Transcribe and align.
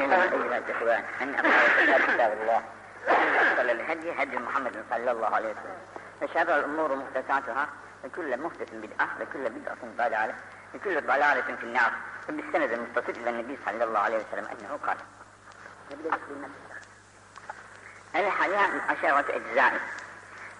أيها 0.00 0.58
الإخوان 0.58 1.04
أن 1.22 1.36
كتاب 2.14 2.32
الله 2.42 2.62
أفضل 3.08 3.70
الهدي 3.70 4.12
هدي 4.12 4.38
محمد 4.38 4.84
صلى 4.90 5.10
الله 5.10 5.34
عليه 5.34 5.48
وسلم 5.48 5.78
وشر 6.22 6.58
الأمور 6.58 6.96
محدثاتها 6.96 7.68
وكل 8.04 8.40
محدث 8.40 8.70
بدعة 8.72 9.08
وكل 9.20 9.50
بدعة 9.50 9.76
ضلالة 9.98 10.34
وكل 10.74 11.00
ضلالة 11.00 11.56
في 11.56 11.62
النار 11.62 11.92
وبالسند 12.28 12.72
المتصل 12.72 13.10
إلى 13.20 13.30
النبي 13.30 13.58
صلى 13.66 13.84
الله 13.84 13.98
عليه 13.98 14.16
وسلم 14.16 14.44
أنه 14.44 14.78
قال 14.86 14.96
الحياة 18.14 18.70
عشرة 18.88 19.36
أجزاء 19.36 19.80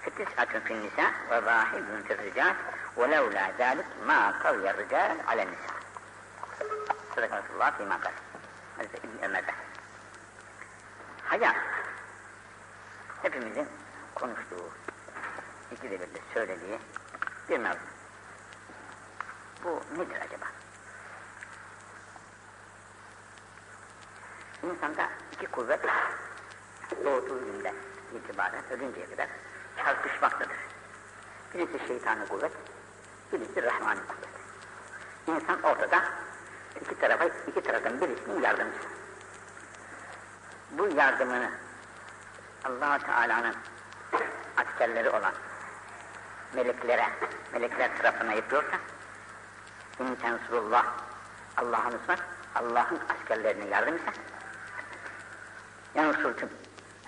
فتسعة 0.06 0.58
في 0.58 0.72
النساء 0.72 1.12
وواحد 1.30 1.84
في 2.06 2.12
الرجال 2.12 2.54
ولولا 2.96 3.50
ذلك 3.58 3.86
ما 4.06 4.34
قوي 4.44 4.70
الرجال 4.70 5.16
على 5.28 5.42
النساء 5.42 5.74
صدق 7.16 7.42
الله 7.54 7.70
فيما 7.70 7.96
قال 7.96 8.12
Hazreti 8.76 9.06
İbn 9.06 9.24
Ömer'de. 9.24 9.54
Hayat, 11.24 11.56
hepimizin 13.22 13.68
konuştuğu, 14.14 14.70
iki 15.72 15.90
de 15.90 16.08
söylediği 16.34 16.78
bir 17.48 17.58
mevzu. 17.58 17.78
Bu 19.64 20.00
nedir 20.00 20.20
acaba? 20.20 20.46
İnsanda 24.62 25.08
iki 25.32 25.46
kuvvet 25.46 25.80
doğduğu 27.04 27.44
günden 27.44 27.74
itibaren 28.14 28.62
ölünceye 28.70 29.10
kadar 29.10 29.28
çarpışmaktadır. 29.76 30.56
Birisi 31.54 31.86
şeytani 31.86 32.28
kuvvet, 32.28 32.52
birisi 33.32 33.62
rahmani 33.62 34.00
kuvvet. 34.00 34.34
İnsan 35.26 35.62
ortada 35.62 36.04
iki 36.80 36.98
tarafa, 36.98 37.24
iki 37.24 37.60
tarafın 37.60 38.00
birisinin 38.00 38.42
yardımcısı. 38.42 38.88
Bu 40.70 40.88
yardımını 40.88 41.50
allah 42.64 42.98
Teala'nın 42.98 43.54
askerleri 44.56 45.10
olan 45.10 45.32
meleklere, 46.54 47.06
melekler 47.52 47.98
tarafına 47.98 48.32
yapıyorsa 48.32 48.76
in 50.00 50.14
tensurullah 50.14 50.86
Allah'ın 51.56 51.98
ısrar, 51.98 52.20
Allah'ın 52.54 52.98
askerlerine 53.08 53.64
yardım 53.64 53.96
ise 53.96 54.12
yansurkum 55.94 56.48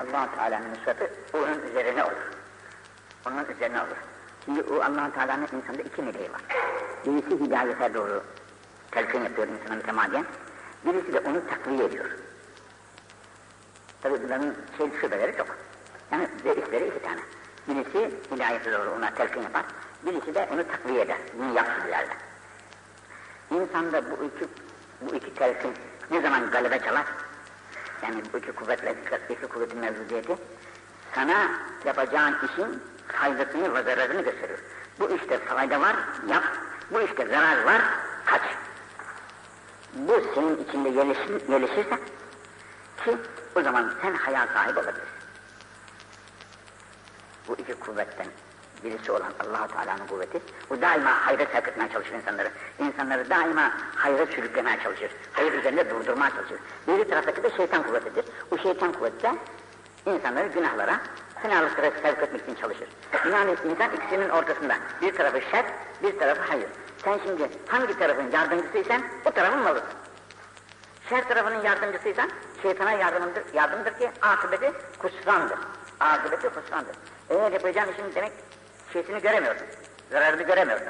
allah 0.00 0.28
Teala'nın 0.36 0.74
nusratı 0.74 1.10
onun 1.32 1.62
üzerine 1.70 2.04
olur. 2.04 2.30
Onun 3.26 3.44
üzerine 3.44 3.80
olur. 3.80 3.96
Şimdi 4.44 4.62
o 4.62 4.80
allah 4.80 5.12
Teala'nın 5.12 5.48
insanda 5.52 5.82
iki 5.82 6.02
meleği 6.02 6.32
var. 6.32 6.40
Birisi 7.06 7.44
hidayete 7.44 7.94
doğru 7.94 8.24
telkin 8.96 9.24
yapıyor 9.24 9.48
insana 9.48 9.76
mütemadiyen. 9.76 10.24
Birisi 10.84 11.12
de 11.12 11.20
onu 11.20 11.48
takviye 11.48 11.84
ediyor. 11.84 12.10
Tabi 14.02 14.22
bunların 14.22 14.54
şey 14.78 14.86
şubeleri 15.00 15.36
çok. 15.36 15.46
Yani 16.12 16.28
reisleri 16.44 16.88
iki 16.88 17.02
tane. 17.02 17.20
Birisi 17.68 18.14
hidayete 18.30 18.72
doğru 18.72 18.90
ona 18.90 19.14
telkin 19.14 19.42
yapar. 19.42 19.64
Birisi 20.06 20.34
de 20.34 20.48
onu 20.52 20.68
takviye 20.68 21.00
eder. 21.00 21.16
Bunu 21.38 21.54
yap 21.54 21.66
yerler. 21.90 22.16
İnsanda 23.50 24.10
bu 24.10 24.24
iki, 24.24 24.48
bu 25.00 25.14
iki 25.14 25.34
telkin 25.34 25.72
ne 26.10 26.20
zaman 26.20 26.50
galebe 26.50 26.78
çalar? 26.78 27.06
Yani 28.02 28.22
bu 28.32 28.38
iki 28.38 28.52
kuvvetle, 28.52 28.94
iki 29.28 29.46
kuvvetin 29.46 29.78
mevcudiyeti 29.78 30.36
sana 31.14 31.50
yapacağın 31.84 32.36
işin 32.44 32.82
faydasını 33.08 33.74
ve 33.74 33.82
zararını 33.82 34.22
gösteriyor. 34.22 34.58
Bu 35.00 35.10
işte 35.10 35.38
fayda 35.38 35.80
var, 35.80 35.96
yap. 36.28 36.44
Bu 36.90 37.00
işte 37.00 37.26
zarar 37.26 37.64
var, 37.64 37.82
kaç 38.24 38.42
bu 39.98 40.22
senin 40.34 40.64
içinde 40.64 40.88
yerleşir, 40.88 41.48
yerleşirse 41.48 41.98
ki 43.04 43.16
o 43.56 43.62
zaman 43.62 43.92
sen 44.02 44.14
hayal 44.14 44.46
sahibi 44.46 44.78
olabilirsin. 44.78 45.16
Bu 47.48 47.54
iki 47.54 47.74
kuvvetten 47.74 48.26
birisi 48.84 49.12
olan 49.12 49.32
allah 49.40 49.66
Teala'nın 49.66 50.06
kuvveti, 50.06 50.40
bu 50.70 50.82
daima 50.82 51.26
hayra 51.26 51.46
sevk 51.52 51.68
etmeye 51.68 51.88
çalışır 51.92 52.14
insanları. 52.14 52.50
İnsanları 52.78 53.30
daima 53.30 53.72
hayra 53.96 54.26
sürüklemeye 54.26 54.78
çalışır. 54.82 55.10
Hayır 55.32 55.52
üzerinde 55.52 55.90
durdurmaya 55.90 56.30
çalışır. 56.30 56.58
Bir 56.88 57.10
taraftaki 57.10 57.42
de 57.42 57.50
şeytan 57.56 57.82
kuvvetidir. 57.82 58.24
O 58.50 58.58
şeytan 58.58 58.92
kuvvette 58.92 59.34
insanları 60.06 60.48
günahlara, 60.48 61.00
fenalıklara 61.42 61.90
sevk 62.02 62.22
etmek 62.22 62.42
için 62.42 62.54
çalışır. 62.54 62.88
Yani 63.32 63.54
insan 63.70 63.90
ikisinin 63.96 64.28
ortasında. 64.28 64.76
Bir 65.02 65.14
tarafı 65.14 65.40
şer, 65.50 65.64
bir 66.02 66.18
tarafı 66.18 66.42
hayır. 66.42 66.68
Sen 67.04 67.20
şimdi 67.24 67.50
hangi 67.68 67.98
tarafın 67.98 68.30
yardımcısıysan 68.30 69.02
o 69.24 69.30
tarafın 69.30 69.58
malısın. 69.58 69.88
Şer 71.08 71.28
tarafının 71.28 71.62
yardımcısıysan 71.62 72.30
şeytana 72.62 72.92
yardımdır, 72.92 73.42
yardımdır 73.54 73.98
ki 73.98 74.10
akıbeti 74.22 74.72
kusrandır. 74.98 75.58
Akıbeti 76.00 76.48
kusrandır. 76.48 76.96
Eğer 77.30 77.52
yapacağın 77.52 77.92
işin 77.92 78.14
demek 78.14 78.32
şeysini 78.92 79.22
göremiyorsun. 79.22 79.66
Zararını 80.10 80.42
göremiyorsun. 80.42 80.88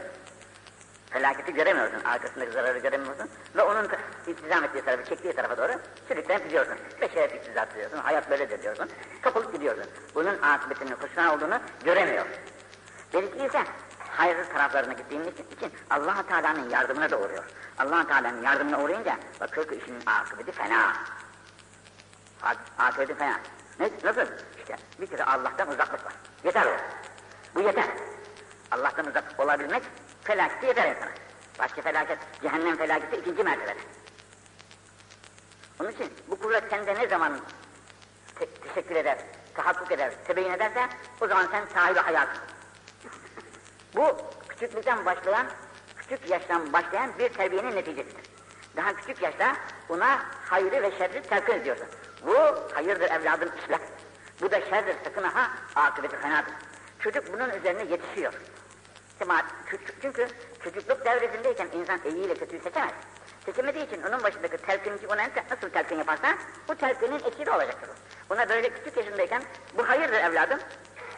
Felaketi 1.10 1.54
göremiyorsun. 1.54 2.04
Arkasındaki 2.04 2.52
zararı 2.52 2.78
göremiyorsun. 2.78 3.28
Ve 3.56 3.62
onun 3.62 3.88
iltizam 4.26 4.64
ettiği 4.64 4.82
tarafı, 4.82 5.04
çektiği 5.04 5.32
tarafa 5.32 5.58
doğru 5.58 5.72
sürüklenip 6.08 6.44
gidiyorsun. 6.44 6.76
Beşeret 7.00 7.34
iktizat 7.34 7.74
diyorsun. 7.74 7.98
Hayat 7.98 8.30
böyledir 8.30 8.62
diyorsun. 8.62 8.88
Kapılıp 9.22 9.52
gidiyorsun. 9.52 9.84
Bunun 10.14 10.42
akıbetinin 10.42 10.94
kusran 10.96 11.36
olduğunu 11.36 11.58
göremiyor. 11.84 12.26
Belki 13.14 13.46
ise 13.46 13.62
hayırlı 14.16 14.44
taraflarına 14.52 14.92
gittiğimiz 14.92 15.28
için 15.28 15.72
allah 15.90 16.22
Teala'nın 16.28 16.70
yardımına 16.70 17.10
da 17.10 17.18
uğruyor. 17.18 17.44
allah 17.78 18.06
Teala'nın 18.06 18.42
yardımına 18.42 18.80
uğrayınca 18.80 19.18
bakıyor 19.40 19.68
ki 19.68 19.74
işin 19.74 19.98
akıbeti 20.06 20.52
fena. 20.52 20.92
Akıbeti 22.78 23.14
fena. 23.14 23.40
Ne, 23.80 23.90
nasıl? 24.04 24.26
İşte 24.58 24.76
bir 25.00 25.06
kere 25.06 25.24
Allah'tan 25.24 25.68
uzaklık 25.68 26.04
var. 26.04 26.12
Yeter 26.44 26.66
o. 26.66 26.76
Bu 27.54 27.60
yeter. 27.60 27.84
Allah'tan 28.70 29.06
uzak 29.06 29.24
olabilmek 29.38 29.82
felaketi 30.22 30.66
yeter 30.66 30.90
insana. 30.90 31.10
Başka 31.58 31.82
felaket, 31.82 32.18
cehennem 32.42 32.76
felaketi 32.76 33.16
ikinci 33.16 33.42
mertebede. 33.42 33.80
Onun 35.80 35.90
için 35.90 36.12
bu 36.28 36.38
kuvvet 36.38 36.64
sende 36.70 36.94
ne 36.94 37.08
zaman 37.08 37.40
te 38.34 38.46
teşekkür 38.46 38.96
eder, 38.96 39.18
tahakkuk 39.54 39.92
eder, 39.92 40.12
tebeyin 40.26 40.52
ederse 40.52 40.88
o 41.20 41.26
zaman 41.26 41.48
sen 41.50 41.64
sahibi 41.74 41.98
hayatın. 41.98 42.55
Bu 43.96 44.16
küçüklükten 44.48 45.06
başlayan, 45.06 45.46
küçük 45.98 46.30
yaştan 46.30 46.72
başlayan 46.72 47.18
bir 47.18 47.28
terbiyenin 47.28 47.76
neticesidir. 47.76 48.24
Daha 48.76 48.96
küçük 48.96 49.22
yaşta 49.22 49.56
ona 49.88 50.18
hayrı 50.44 50.82
ve 50.82 50.98
şerri 50.98 51.22
telkin 51.22 51.52
ediyorsun. 51.52 51.86
Bu 52.26 52.36
hayırdır 52.74 53.10
evladım 53.10 53.48
işler. 53.62 53.80
Bu 54.40 54.50
da 54.50 54.60
şerdir 54.60 54.96
sakın 55.04 55.22
ha 55.22 55.50
akıbeti 55.74 56.16
fenadır. 56.16 56.52
Çocuk 56.98 57.32
bunun 57.32 57.50
üzerine 57.50 57.84
yetişiyor. 57.84 58.32
Çünkü 60.02 60.28
çocukluk 60.64 61.04
devresindeyken 61.04 61.68
insan 61.74 62.00
iyiyle 62.08 62.34
kötüyü 62.34 62.62
seçemez. 62.62 62.92
Seçemediği 63.44 63.86
için 63.86 64.02
onun 64.02 64.22
başındaki 64.22 64.56
telkinci 64.56 65.06
ona 65.06 65.22
nasıl 65.50 65.70
telkin 65.70 65.98
yaparsa 65.98 66.38
bu 66.68 66.74
telkinin 66.74 67.18
esiri 67.18 67.50
olacaktır. 67.50 67.90
Ona 68.30 68.48
böyle 68.48 68.68
küçük 68.68 68.96
yaşındayken 68.96 69.42
bu 69.76 69.88
hayırdır 69.88 70.18
evladım, 70.18 70.60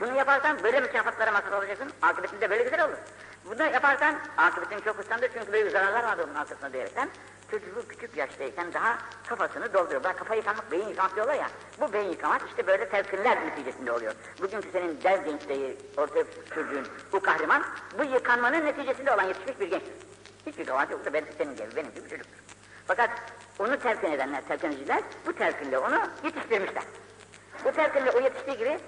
bunu 0.00 0.16
yaparsan 0.16 0.62
böyle 0.62 0.81
mükafatlara 0.81 1.32
mazhar 1.32 1.53
olacaksın, 1.53 1.91
akıbetin 2.03 2.41
de 2.41 2.50
böyle 2.50 2.62
güzel 2.62 2.84
olur. 2.84 2.97
Bunu 3.44 3.62
yaparsan 3.62 4.14
akıbetin 4.36 4.81
çok 4.81 5.00
ıslandır 5.00 5.31
çünkü 5.32 5.53
böyle 5.53 5.70
zararlar 5.70 6.04
vardır 6.04 6.25
bunun 6.28 6.34
arkasında 6.34 6.72
diyerekten 6.72 7.09
çocuğu 7.50 7.88
küçük 7.88 8.16
yaştayken 8.16 8.72
daha 8.72 8.98
kafasını 9.28 9.75
dolduruyor. 9.75 10.04
Bak 10.04 10.19
kafayı 10.19 10.41
yıkamak, 10.41 10.72
beyin 10.72 10.88
yıkamak 10.88 11.14
diyorlar 11.14 11.34
ya. 11.34 11.48
Bu 11.81 11.92
beyin 11.92 12.10
yıkamak 12.10 12.42
işte 12.48 12.66
böyle 12.66 12.88
telkinler 12.88 13.47
neticesinde 13.47 13.92
oluyor. 13.92 14.14
Bugünkü 14.42 14.70
senin 14.72 15.03
dev 15.03 15.25
gençliği, 15.25 15.76
ortaya 15.97 16.25
çocuğun, 16.54 16.87
bu 17.12 17.20
kahraman, 17.20 17.62
bu 17.98 18.04
yıkanmanın 18.04 18.66
neticesinde 18.66 19.12
olan 19.14 19.25
yetişmiş 19.25 19.60
bir 19.60 19.70
genç. 19.70 19.82
Hiçbir 20.47 20.66
kavati 20.66 20.92
yoksa 20.92 21.12
ben, 21.12 21.25
senin 21.38 21.56
gibi, 21.56 21.76
benim 21.76 21.94
gibi 21.94 22.08
çocuktur. 22.10 22.38
Fakat 22.87 23.10
onu 23.58 23.78
telkin 23.78 24.12
edenler, 24.12 24.48
telkinciler 24.48 25.03
bu 25.26 25.32
telkinle 25.32 25.78
onu 25.78 26.00
yetiştirmişler. 26.25 26.82
Bu 27.64 27.72
telkinle 27.72 28.10
o 28.10 28.20
yetiştiği 28.20 28.58
gibi 28.58 28.78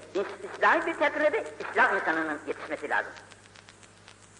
İslami 0.55 0.87
bir 0.87 0.94
telkinle 0.94 1.32
de 1.32 1.44
İslam 1.61 1.96
insanının 1.96 2.40
yetişmesi 2.46 2.88
lazım. 2.88 3.12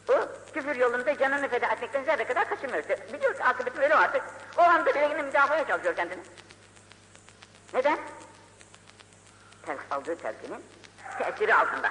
O 0.09 0.29
küfür 0.55 0.77
yolunda 0.77 1.19
canını 1.19 1.49
feda 1.49 1.67
etmekten 1.67 2.05
zerre 2.05 2.25
kadar 2.25 2.49
kaçınmıyor. 2.49 2.85
Biliyor 3.13 3.35
ki 3.35 3.45
akıbeti 3.45 3.81
böyle 3.81 3.95
artık. 3.95 4.23
O 4.59 4.63
anda 4.63 4.91
bile 4.95 5.09
yine 5.11 5.23
müdafaya 5.23 5.67
çalışıyor 5.67 5.97
kendini. 5.97 6.23
Neden? 7.75 7.99
Telk 9.67 9.81
aldığı 9.91 10.17
telkinin 10.17 10.65
tesiri 11.19 11.55
altında. 11.55 11.91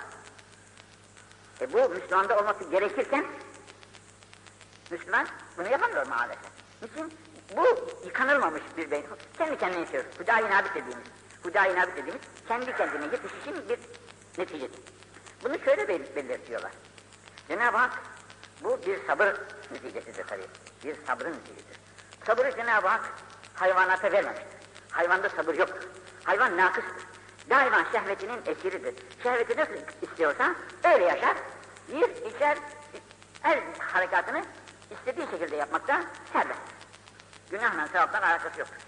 E 1.61 1.73
bu 1.73 1.89
Müslümanda 1.89 2.39
olması 2.39 2.63
gerekirken 2.63 3.25
Müslüman 4.91 5.27
bunu 5.57 5.69
yapamıyor 5.69 6.07
maalesef. 6.07 6.51
Niçin? 6.81 7.13
Bu 7.57 7.89
yıkanılmamış 8.05 8.61
bir 8.77 8.91
beyin. 8.91 9.05
Kendi 9.37 9.57
kendine 9.57 9.79
yaşıyor. 9.79 10.03
Hüdayi 10.19 10.49
nabit 10.49 10.75
dediğimiz. 10.75 11.07
Hüdayi 11.49 11.75
nabit 11.75 11.97
dediğimiz 11.97 12.21
kendi 12.47 12.77
kendine 12.77 13.05
yetişişin 13.05 13.69
bir 13.69 13.79
neticesi. 14.37 14.81
Bunu 15.43 15.59
şöyle 15.65 15.87
belirtiyorlar. 15.87 16.71
Cenab-ı 17.47 17.77
Hak 17.77 17.99
bu 18.63 18.79
bir 18.85 19.07
sabır 19.07 19.35
neticesidir 19.71 20.27
tabii. 20.27 20.47
Bir 20.83 20.95
sabrın 21.07 21.33
neticesidir. 21.33 21.77
Sabırı 22.25 22.55
Cenab-ı 22.55 22.87
Hak 22.87 23.13
hayvanata 23.53 24.11
vermemiştir. 24.11 24.47
Hayvanda 24.91 25.29
sabır 25.29 25.55
yoktur. 25.55 25.89
Hayvan 26.23 26.57
nakıstır. 26.57 27.05
Daima 27.49 27.85
şehvetinin 27.91 28.41
esiridir. 28.45 28.95
Şehveti 29.23 29.57
nasıl 29.57 29.73
istiyorsa 30.01 30.55
öyle 30.83 31.03
yaşar. 31.03 31.35
Yer, 31.93 32.09
içer, 32.09 32.57
her 33.41 33.59
harekatını 33.79 34.43
istediği 34.91 35.27
şekilde 35.31 35.55
yapmakta 35.55 36.03
serbest. 36.33 36.59
Günahla 37.51 37.87
sevaptan 37.87 38.21
alakası 38.21 38.59
yoktur. 38.59 38.81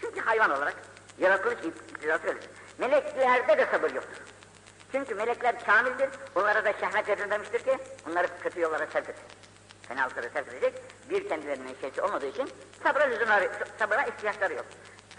Çünkü 0.00 0.20
hayvan 0.20 0.50
olarak 0.50 0.76
yaratılış 1.18 1.58
öyledir. 2.02 2.48
Meleklerde 2.78 3.58
de 3.58 3.66
sabır 3.70 3.90
yoktur. 3.90 4.22
Çünkü 4.92 5.14
melekler 5.14 5.64
kamildir, 5.64 6.08
onlara 6.34 6.64
da 6.64 6.72
şehvet 6.72 7.08
verilmemiştir 7.08 7.58
ki 7.58 7.78
onları 8.10 8.26
kötü 8.42 8.60
yollara 8.60 8.86
sevk 8.86 9.08
etsin. 9.08 9.24
Fenalıklara 9.88 10.28
sevk 10.28 10.48
edecek 10.48 10.74
bir 11.10 11.28
kendilerinin 11.28 11.76
şeysi 11.80 12.02
olmadığı 12.02 12.26
için 12.26 12.48
sabra 12.82 13.04
lüzumları, 13.04 13.50
sabıra 13.78 14.02
ihtiyaçları 14.02 14.54
yok. 14.54 14.66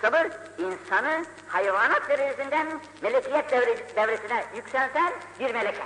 Sabır 0.02 0.28
insanı 0.58 1.26
hayvanat 1.48 2.10
derecesinden 2.10 2.82
melekiyet 3.02 3.52
devre, 3.52 3.96
devresine 3.96 4.46
yükselten 4.56 5.14
bir 5.40 5.54
meleke. 5.54 5.86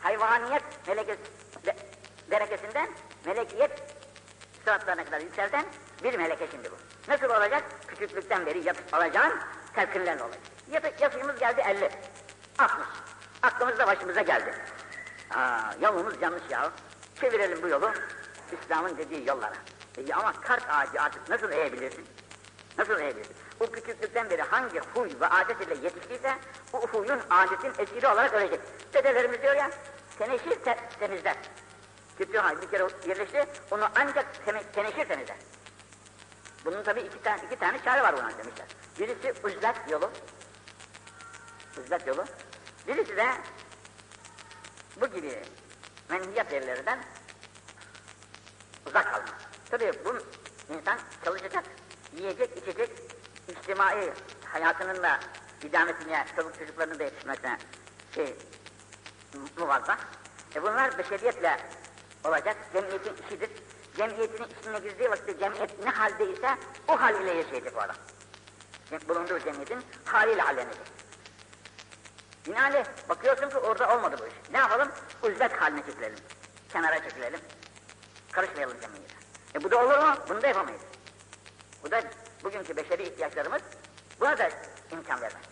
Hayvaniyet 0.00 0.62
meleke, 0.88 1.16
de, 1.66 1.76
derekesinden 2.30 2.88
melekiyet 3.26 3.70
sıratlarına 4.64 5.04
kadar 5.04 5.20
yükselten 5.20 5.64
bir 6.04 6.18
meleke 6.18 6.46
şimdi 6.50 6.70
bu. 6.70 6.95
Nasıl 7.08 7.26
olacak? 7.26 7.64
Küçüklükten 7.88 8.46
beri 8.46 8.66
yap, 8.66 8.76
alacağın 8.92 9.40
telkinlerle 9.74 10.22
olacak. 10.22 10.40
Yaş, 10.70 10.82
yaşımız 11.00 11.38
geldi 11.38 11.62
50, 11.66 11.90
60. 12.58 12.86
Aklımız 13.42 13.78
da 13.78 13.86
başımıza 13.86 14.22
geldi. 14.22 14.54
Aa, 15.34 15.60
yolumuz 15.80 16.14
yanlış 16.22 16.42
ya. 16.50 16.70
Çevirelim 17.20 17.62
bu 17.62 17.68
yolu 17.68 17.92
İslam'ın 18.52 18.96
dediği 18.96 19.28
yollara. 19.28 19.54
E, 19.98 20.14
ama 20.14 20.32
kart 20.32 20.70
ağacı 20.70 21.02
artık 21.02 21.28
nasıl 21.28 21.52
eğebilirsin? 21.52 22.06
Nasıl 22.78 22.98
eğebilirsin? 22.98 23.36
O 23.60 23.66
küçüklükten 23.66 24.30
beri 24.30 24.42
hangi 24.42 24.80
huy 24.94 25.10
ve 25.20 25.26
adet 25.26 25.60
ile 25.60 25.74
yetiştiyse 25.74 26.34
o 26.72 26.86
huyun 26.86 27.20
adetin 27.30 27.72
esiri 27.82 28.08
olarak 28.08 28.34
ölecek. 28.34 28.60
Dedelerimiz 28.94 29.42
diyor 29.42 29.54
ya, 29.56 29.70
teneşir 30.18 30.54
te 30.64 30.76
temizler. 31.00 31.36
Kötü 32.18 32.38
hal 32.38 32.62
bir 32.62 32.70
kere 32.70 32.86
yerleşti, 33.08 33.44
onu 33.70 33.88
ancak 33.96 34.44
teme 34.44 34.62
teneşir 34.62 35.08
temizler. 35.08 35.36
Bunun 36.66 36.82
tabi 36.82 37.00
iki 37.00 37.22
tane, 37.22 37.42
iki 37.46 37.56
tane 37.56 37.82
çare 37.84 38.02
var 38.02 38.16
buna 38.16 38.30
demişler. 38.38 38.66
Birisi 38.98 39.46
uzlat 39.46 39.90
yolu, 39.90 40.10
uzlat 41.80 42.06
yolu. 42.06 42.24
Birisi 42.88 43.16
de 43.16 43.26
bu 45.00 45.06
gibi 45.06 45.42
menhiyat 46.10 46.52
yerlerinden 46.52 46.98
uzak 48.86 49.12
kalmak. 49.12 49.34
Tabii 49.70 49.92
bu 50.04 50.18
insan 50.74 50.98
çalışacak, 51.24 51.64
yiyecek, 52.16 52.56
içecek, 52.56 52.90
içtimai 53.48 54.12
hayatının 54.44 55.02
da 55.02 55.20
idamesine, 55.62 56.26
çocuk 56.36 56.58
çocuklarının 56.58 56.98
da 56.98 57.04
yetişmesine 57.04 57.58
şey, 58.14 58.36
muvazzaf. 59.58 60.00
E 60.56 60.62
bunlar 60.62 60.98
beşeriyetle 60.98 61.60
olacak, 62.24 62.56
cemiyetin 62.72 63.14
işidir. 63.26 63.50
Cemiyetin 63.96 64.44
içine 64.60 64.78
girdiği 64.78 65.10
vakitte 65.10 65.38
cemiyet 65.38 65.84
ne 65.84 65.90
haldeyse 65.90 66.58
o 66.88 67.00
hal 67.00 67.22
ile 67.22 67.34
yaşayacak 67.34 67.76
o 67.76 67.80
adam. 67.80 67.96
Bulunduğu 69.08 69.38
cemiyetin 69.38 69.82
haliyle 70.04 70.42
hallenecek. 70.42 70.86
Binaenaleyh 72.46 72.84
bakıyorsun 73.08 73.48
ki 73.50 73.56
orada 73.56 73.96
olmadı 73.96 74.16
bu 74.20 74.26
iş. 74.26 74.50
Ne 74.52 74.58
yapalım? 74.58 74.88
Uzvet 75.22 75.52
haline 75.52 75.82
çekilelim. 75.86 76.18
Kenara 76.72 77.02
çekilelim. 77.02 77.40
Karışmayalım 78.32 78.80
cemiyete. 78.80 79.14
E 79.54 79.64
bu 79.64 79.70
da 79.70 79.84
olur 79.84 79.98
mu? 79.98 80.14
Bunu 80.28 80.42
da 80.42 80.46
yapamayız. 80.46 80.82
Bu 81.84 81.90
da 81.90 82.02
bugünkü 82.44 82.76
beşeri 82.76 83.02
ihtiyaçlarımız 83.02 83.62
buna 84.20 84.38
da 84.38 84.50
imkan 84.92 85.20
vermez. 85.20 85.42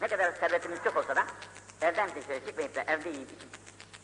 Ne 0.00 0.08
kadar 0.08 0.32
servetimiz 0.32 0.78
çok 0.84 0.96
olsa 0.96 1.16
da 1.16 1.26
evden 1.80 2.10
dışarı 2.14 2.46
çıkmayıp 2.46 2.74
da 2.74 2.82
evde 2.82 3.08
yiyip 3.08 3.32
içip 3.32 3.48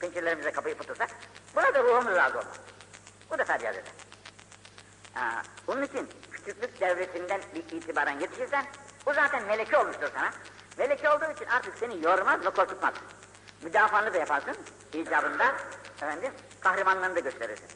pençelerimize 0.01 0.53
kapıyı 0.53 0.79
tutursak 0.79 1.11
buna 1.57 1.75
da 1.75 1.83
ruhumuz 1.83 2.17
razı 2.17 2.39
olmaz. 2.39 2.57
Bu 3.33 3.39
da 3.39 3.55
eder. 3.55 3.75
Aa, 5.17 5.43
onun 5.67 5.83
için 5.83 6.09
küçüklük 6.33 6.81
devresinden 6.81 7.41
itibaren 7.55 8.21
yetişirsen 8.21 8.67
bu 9.07 9.15
zaten 9.15 9.45
meleke 9.45 9.79
olmuştur 9.79 10.09
sana. 10.15 10.31
Meleke 10.79 11.11
olduğu 11.11 11.33
için 11.33 11.47
artık 11.47 11.79
seni 11.79 12.05
yormaz 12.05 12.45
ve 12.45 12.51
korkutmaz. 12.51 12.95
Müdafaanı 13.63 14.15
da 14.15 14.19
yaparsın 14.19 14.57
icabında 14.93 15.55
efendim 15.97 16.33
kahramanlığını 16.61 17.17
da 17.17 17.21
gösterirsin. 17.21 17.69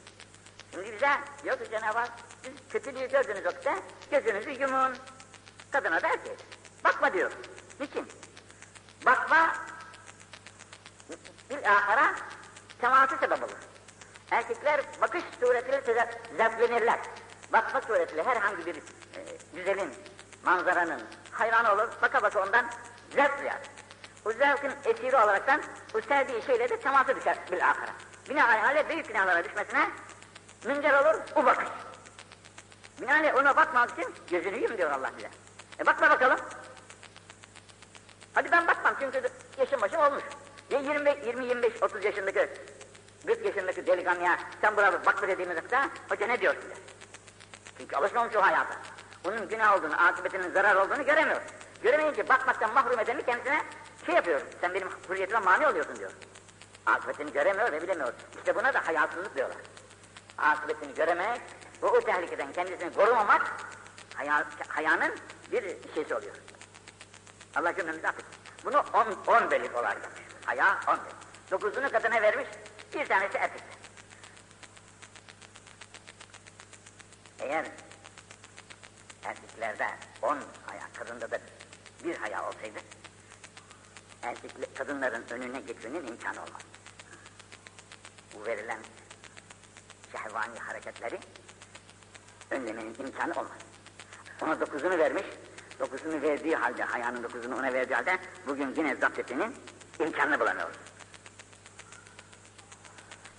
Şimdi 0.71 0.93
bize 0.93 1.11
diyor 1.45 1.59
ki 1.59 1.71
Cenab-ı 1.71 1.99
Hak 1.99 2.13
siz 2.43 2.53
kötülüğü 2.71 3.09
gördüğünüz 3.09 3.45
vakitte 3.45 3.75
gözünüzü 4.11 4.51
yumun. 4.51 4.97
Kadına 5.73 6.03
da 6.03 6.09
erkeğe. 6.09 6.37
Bakma 6.85 7.13
diyor. 7.13 7.33
Niçin? 7.81 8.09
Bakma 9.07 9.57
bir 11.51 11.65
ahara 11.65 12.15
teması 12.81 13.17
sebep 13.17 13.43
olur. 13.43 13.76
Erkekler 14.31 14.81
bakış 15.01 15.23
suretiyle 15.41 15.83
zevklenirler. 16.37 16.99
Bakma 17.53 17.81
suretiyle 17.81 18.23
herhangi 18.23 18.67
bir 18.67 18.77
e, 18.77 18.81
güzelin, 19.55 19.91
manzaranın 20.45 21.03
hayranı 21.31 21.73
olur, 21.73 21.89
baka 22.03 22.23
baka 22.23 22.43
ondan 22.43 22.67
zevk 23.11 23.39
duyar. 23.39 23.61
O 24.25 24.33
zevkin 24.33 24.73
esiri 24.85 25.17
olaraktan 25.17 25.63
bu 25.95 26.03
sevdiği 26.03 26.43
şeyle 26.43 26.69
de 26.69 26.81
teması 26.81 27.17
düşer 27.17 27.39
bir 27.53 27.61
ahara. 27.61 27.93
Binaenaleyh 28.29 28.89
büyük 28.89 29.09
günahlara 29.09 29.45
düşmesine 29.45 29.91
müncer 30.65 31.05
olur 31.05 31.21
bu 31.37 31.45
bakış. 31.45 31.69
Binaenaleyh 33.01 33.35
ona 33.35 33.57
bakmak 33.57 33.91
için 33.91 34.15
gözünü 34.31 34.59
yum 34.59 34.79
diyor 34.79 34.91
Allah 34.91 35.11
bize. 35.17 35.31
E 35.81 35.87
bakma 35.87 36.11
bakalım. 36.11 36.39
Hadi 38.35 38.53
ben 38.53 38.67
bakmam 38.67 38.95
çünkü 39.01 39.23
yaşım 39.59 39.81
başım 39.81 40.01
olmuş. 40.01 40.23
Ya 40.71 40.81
20-25-30 40.81 42.05
yaşındaki 42.05 42.49
40 43.27 43.47
yaşındaki 43.47 43.87
delikanlıya 43.87 44.39
sen 44.61 44.77
buna 44.77 44.93
bakma 44.93 45.29
dediğimiz 45.29 45.57
vakit 45.57 45.73
hoca 46.11 46.27
ne 46.27 46.41
diyorsun 46.41 46.63
der. 46.71 46.79
Çünkü 47.79 47.97
alışmamış 47.97 48.37
o 48.37 48.43
hayata. 48.43 48.77
Bunun 49.25 49.49
günah 49.49 49.79
olduğunu, 49.79 50.07
akıbetinin 50.07 50.53
zarar 50.53 50.77
olduğunu 50.77 51.05
göremiyor. 51.05 51.41
Göremeyince 51.83 52.29
bakmaktan 52.29 52.75
mahrum 52.75 53.01
edeni 53.01 53.23
kendisine 53.23 53.63
şey 54.07 54.15
yapıyor. 54.15 54.41
Sen 54.61 54.75
benim 54.75 54.89
hürriyetime 55.09 55.41
mani 55.41 55.67
oluyorsun 55.67 55.97
diyor. 55.97 56.11
Akıbetini 56.87 57.33
göremiyor 57.33 57.73
ve 57.73 57.83
bilemiyor. 57.83 58.13
İşte 58.37 58.55
buna 58.55 58.75
da 58.75 58.87
hayasızlık 58.87 59.37
diyorlar. 59.37 59.59
Akıbetini 60.39 60.95
göremek 60.95 61.41
ve 61.83 61.87
o 61.87 62.01
tehlikeden 62.01 62.53
kendisini 62.53 62.93
korumamak 62.93 63.57
haya, 64.15 64.45
hayanın 64.69 65.15
bir 65.53 65.63
şeysi 65.95 66.15
oluyor. 66.15 66.35
Allah 67.57 67.75
cümlemizi 67.75 68.09
affetsin. 68.09 68.35
Bunu 68.65 68.85
on, 68.93 69.35
on 69.35 69.51
belik 69.51 69.77
olarak 69.77 70.03
yapmış. 70.03 70.23
Haya 70.47 70.79
on 70.89 70.97
belik. 70.97 71.17
Dokuzunu 71.51 71.91
kadına 71.93 72.23
vermiş, 72.23 72.49
bir 72.95 73.07
tanesi 73.07 73.39
erkekte. 73.39 73.77
Eğer 77.39 77.67
erkeklerde 79.25 79.87
on 80.23 80.39
haya, 80.67 80.89
kadında 80.95 81.31
da 81.31 81.39
bir 82.05 82.17
haya 82.17 82.49
olsaydı, 82.49 82.79
erkekli, 84.23 84.75
kadınların 84.75 85.25
önüne 85.31 85.61
geçmenin 85.61 86.07
imkanı 86.07 86.43
olmaz. 86.43 86.63
Bu 88.35 88.47
verilen 88.47 88.79
şehvani 90.13 90.59
hareketleri 90.59 91.19
önlemenin 92.51 92.95
imkanı 92.95 93.33
olmaz. 93.33 93.59
Ona 94.43 94.61
dokuzunu 94.61 94.99
vermiş, 94.99 95.27
dokuzunu 95.81 96.23
verdiği 96.23 96.57
halde, 96.57 96.83
hayanın 96.83 97.23
dokuzunu 97.23 97.59
ona 97.59 97.73
verdiği 97.73 97.95
halde 97.95 98.19
bugün 98.47 98.75
yine 98.77 98.97
zapt 98.97 99.19
etmenin 99.19 99.57
imkanını 100.01 100.41
bulamıyoruz. 100.41 100.77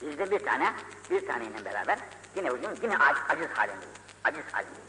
Bizde 0.01 0.31
bir 0.31 0.39
tane, 0.39 0.73
bir 1.09 1.27
taneyle 1.27 1.65
beraber 1.65 1.99
yine 2.35 2.51
bugün 2.51 2.69
yine 2.81 2.97
aciz 3.29 3.49
halindeyiz. 3.49 3.97
Aciz 4.23 4.43
halindeyiz. 4.51 4.87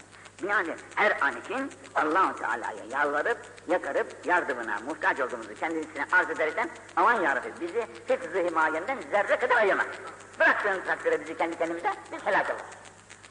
Yani 0.49 0.75
her 0.95 1.19
an 1.21 1.41
için 1.41 1.71
allah 1.95 2.37
Teala'ya 2.37 2.85
yalvarıp, 2.91 3.39
yakarıp, 3.69 4.27
yardımına 4.27 4.79
muhtaç 4.87 5.21
olduğumuzu 5.21 5.55
kendisine 5.55 6.05
arz 6.13 6.31
ederken 6.31 6.71
aman 6.97 7.23
yarabbi 7.23 7.53
bizi 7.61 7.87
hıfzı 8.09 8.39
himayenden 8.39 8.99
zerre 9.11 9.39
kadar 9.39 9.57
ayırma. 9.57 9.85
Bıraktığın 10.41 10.81
takdirde 10.87 11.21
bizi 11.21 11.37
kendi 11.37 11.59
kendimize 11.59 11.93
biz 12.13 12.27
helak 12.27 12.51
oluruz. 12.51 12.65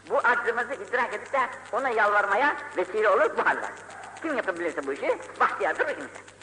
Bu 0.09 0.17
aczımızı 0.17 0.73
idrak 0.73 1.13
edip 1.13 1.33
de 1.33 1.39
ona 1.71 1.89
yalvarmaya 1.89 2.57
vesile 2.77 3.09
olur 3.09 3.37
bu 3.37 3.45
haller. 3.45 3.71
Kim 4.21 4.35
yapabilirse 4.37 4.87
bu 4.87 4.93
işi 4.93 5.17
bahtiyardır 5.39 5.85
o 5.85 5.87
kimse. 5.87 6.36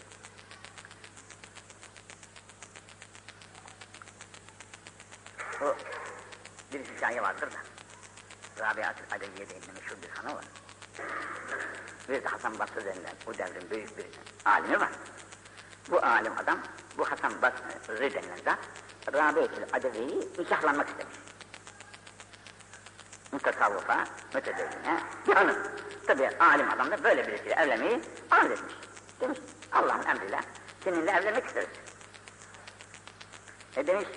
O 5.63 5.77
bir 6.73 6.85
hikaye 6.85 7.23
vardır 7.23 7.49
da. 7.53 7.59
Rabia-ı 8.61 8.95
Aleviye 9.13 9.49
de 9.49 9.55
meşhur 9.55 9.97
bir 10.03 10.09
hanı 10.09 10.37
var. 10.37 10.45
Bir 12.09 12.25
de 12.25 12.29
Hasan 12.29 12.59
Basri 12.59 12.85
denilen 12.85 13.15
bu 13.27 13.39
devrin 13.39 13.71
büyük 13.71 13.99
bir 13.99 14.07
alimi 14.45 14.81
var. 14.81 14.91
Bu 15.91 16.05
alim 16.05 16.33
adam, 16.39 16.59
bu 16.99 17.11
Hasan 17.11 17.43
Basri 17.43 18.15
denilen 18.15 18.37
zat, 18.45 18.59
Rabia-ı 19.13 19.69
Aleviye'yi 19.73 20.33
nikahlanmak 20.39 20.89
istemiş. 20.89 21.17
Mutasavvufa, 23.33 24.05
mütedevvine 24.35 25.01
bir 25.29 25.35
hanım. 25.35 25.57
tabi 26.07 26.29
alim 26.29 26.71
adam 26.71 26.91
da 26.91 27.05
böyle 27.05 27.27
birisiyle 27.27 27.55
evlenmeyi 27.55 28.01
arz 28.31 28.51
etmiş. 28.51 28.75
Demiş 29.21 29.39
Allah'ın 29.73 30.07
emriyle 30.07 30.41
seninle 30.85 31.11
evlenmek 31.11 31.47
isteriz. 31.47 31.69
E 33.77 33.87
demiş 33.87 34.09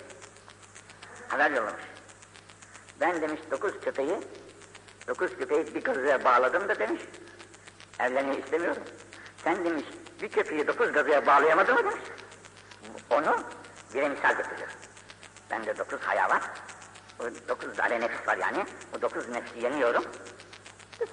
haber 1.27 1.51
yollamış. 1.51 1.83
Ben 2.99 3.21
demiş 3.21 3.41
dokuz 3.51 3.79
köpeği 3.79 4.19
dokuz 5.07 5.37
köpeği 5.37 5.75
bir 5.75 5.81
kızıya 5.81 6.23
bağladım 6.23 6.69
da 6.69 6.79
demiş 6.79 7.01
evlenmeyi 7.99 8.43
istemiyorum. 8.43 8.83
Sen 9.43 9.65
demiş 9.65 9.85
bir 10.21 10.29
köpeği 10.29 10.67
dokuz 10.67 10.91
gazıya 10.91 11.25
bağlayamadın 11.25 11.75
mı 11.75 11.83
demiş. 11.83 12.03
Onu 13.09 13.37
bire 13.93 14.09
misal 14.09 14.37
getiriyor. 14.37 14.69
Bende 15.51 15.77
dokuz 15.77 16.01
haya 16.01 16.29
var. 16.29 16.41
O 17.19 17.23
dokuz 17.49 17.75
tane 17.75 17.99
nefis 17.99 18.27
var 18.27 18.37
yani. 18.37 18.65
O 18.97 19.01
dokuz 19.01 19.29
nefsi 19.29 19.59
yeniyorum. 19.59 20.03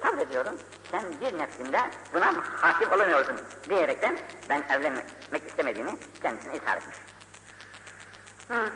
Sabrediyorum. 0.02 0.58
Sen 0.90 1.04
bir 1.20 1.38
nefsinde 1.38 1.80
buna 2.14 2.34
hakim 2.62 2.92
olamıyorsun 2.92 3.36
diyerekten 3.68 4.18
ben 4.48 4.62
evlenmek 4.70 5.46
istemediğini 5.46 5.90
kendisine 6.22 6.56
ishar 6.56 6.76
etmiş. 6.76 6.96
Hı. 8.48 8.70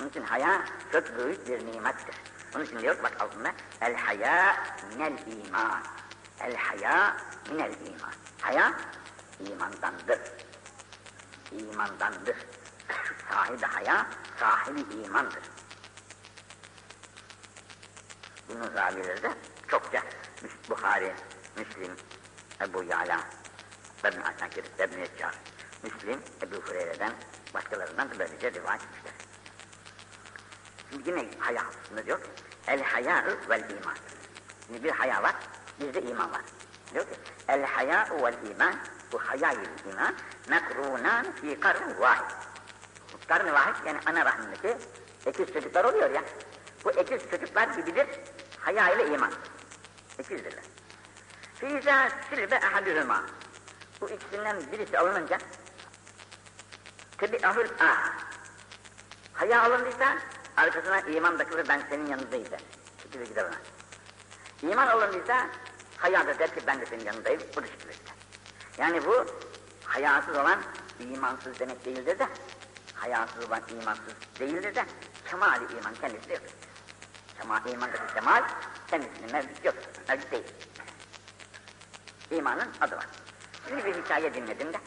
Onun 0.00 0.08
için 0.08 0.22
haya 0.22 0.64
çok 0.92 1.18
büyük 1.18 1.48
bir 1.48 1.66
nimettir. 1.66 2.14
Onun 2.56 2.64
için 2.64 2.78
diyor 2.78 3.02
bak 3.02 3.20
altında 3.20 3.52
el 3.80 3.94
haya 3.94 4.56
minel 4.90 5.12
iman. 5.26 5.82
El 6.40 6.56
haya 6.56 7.16
minel 7.50 7.72
iman. 7.86 8.12
Haya 8.40 8.72
imandandır. 9.40 10.20
İmandandır. 11.52 12.36
Sahibi 13.30 13.66
haya 13.66 14.06
sahibi 14.40 14.94
imandır. 14.94 15.42
Bunun 18.48 18.74
ravileri 18.74 19.22
de 19.22 19.30
çokça 19.68 20.02
Buhari, 20.70 21.14
Müslim, 21.56 21.96
Ebu 22.60 22.82
Yala, 22.84 23.20
İbn 24.00 24.20
Asakir, 24.20 24.64
Yeccar, 24.98 25.34
Müslim, 25.82 26.20
Ebu 26.42 26.56
Hureyre'den 26.56 27.12
başkalarından 27.54 28.10
da 28.10 28.18
böylece 28.18 28.52
rivayet 28.52 28.82
etmişler. 28.82 29.17
Yine 31.06 31.28
haya 31.38 31.64
hususunda 31.64 32.06
diyor 32.06 32.20
el 32.68 32.82
haya'u 32.82 33.36
vel 33.48 33.70
iman. 33.70 33.96
Şimdi 34.66 34.84
bir 34.84 34.90
haya 34.90 35.22
var, 35.22 35.34
bizde 35.80 36.02
iman 36.02 36.32
var. 36.32 36.40
Diyor 36.94 37.04
ki, 37.04 37.14
el 37.48 37.64
haya'u 37.64 38.22
vel 38.24 38.50
iman, 38.50 38.74
bu 39.12 39.18
haya 39.18 39.52
ile 39.52 39.90
iman, 39.90 40.14
mekrunan 40.48 41.32
fi 41.32 41.60
karn 41.60 42.00
vahid. 42.00 42.30
Karn 43.28 43.52
vahid 43.52 43.86
yani 43.86 43.98
ana 44.06 44.24
rahmindeki 44.24 44.76
ekiz 45.26 45.52
çocuklar 45.52 45.84
oluyor 45.84 46.10
ya. 46.10 46.22
Bu 46.84 46.90
ekiz 46.90 47.30
çocuklar 47.30 47.68
gibidir, 47.68 48.06
haya 48.58 48.94
ile 48.94 49.06
iman. 49.14 49.32
İkizdirler. 50.18 50.64
Fîzâ 51.54 52.08
silbe 52.30 52.54
ehadühüma. 52.54 53.24
Bu 54.00 54.10
ikisinden 54.10 54.72
birisi 54.72 54.98
alınınca 54.98 55.38
tebi'ahül 57.18 57.68
ah. 57.80 58.12
Haya 59.32 59.62
alındıysa 59.62 60.18
arkasına 60.58 61.00
iman 61.00 61.38
takılır 61.38 61.68
ben 61.68 61.82
senin 61.90 62.06
yanındayım 62.06 62.50
der. 62.50 62.60
Çekilir 63.02 63.26
gider 63.26 63.44
ona. 63.44 63.56
İman 64.70 64.86
alındıysa 64.86 65.46
haya 65.96 66.26
da 66.26 66.38
der 66.38 66.54
ki 66.54 66.60
ben 66.66 66.80
de 66.80 66.86
senin 66.86 67.04
yanındayım. 67.04 67.40
Bu 67.56 67.62
da 67.62 67.66
çekilir 67.66 67.92
gider. 67.92 68.14
Yani 68.78 69.04
bu 69.06 69.26
hayasız 69.84 70.36
olan 70.36 70.58
imansız 71.00 71.58
demek 71.58 71.84
değildir 71.84 72.18
de 72.18 72.28
hayasız 72.94 73.44
olan 73.48 73.62
imansız 73.80 74.14
değildir 74.40 74.74
de 74.74 74.84
kemal 75.30 75.60
iman 75.70 75.94
kendisi 76.00 76.32
yoktur. 76.32 76.52
Kemal 77.40 77.66
imandaki 77.66 78.14
kemal 78.14 78.42
kendisinin 78.90 79.32
mevcut 79.32 79.64
yok. 79.64 79.74
Mevcut 80.08 80.32
değil. 80.32 80.44
İmanın 82.30 82.68
adı 82.80 82.96
var. 82.96 83.06
Şimdi 83.68 83.84
bir 83.84 83.94
hikaye 83.94 84.34
dinledim 84.34 84.72
de. 84.72 84.78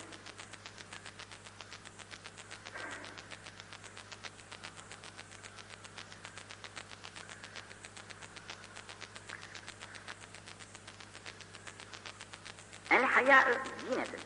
El 12.92 13.04
haya 13.32 13.58
zinedir. 13.80 14.20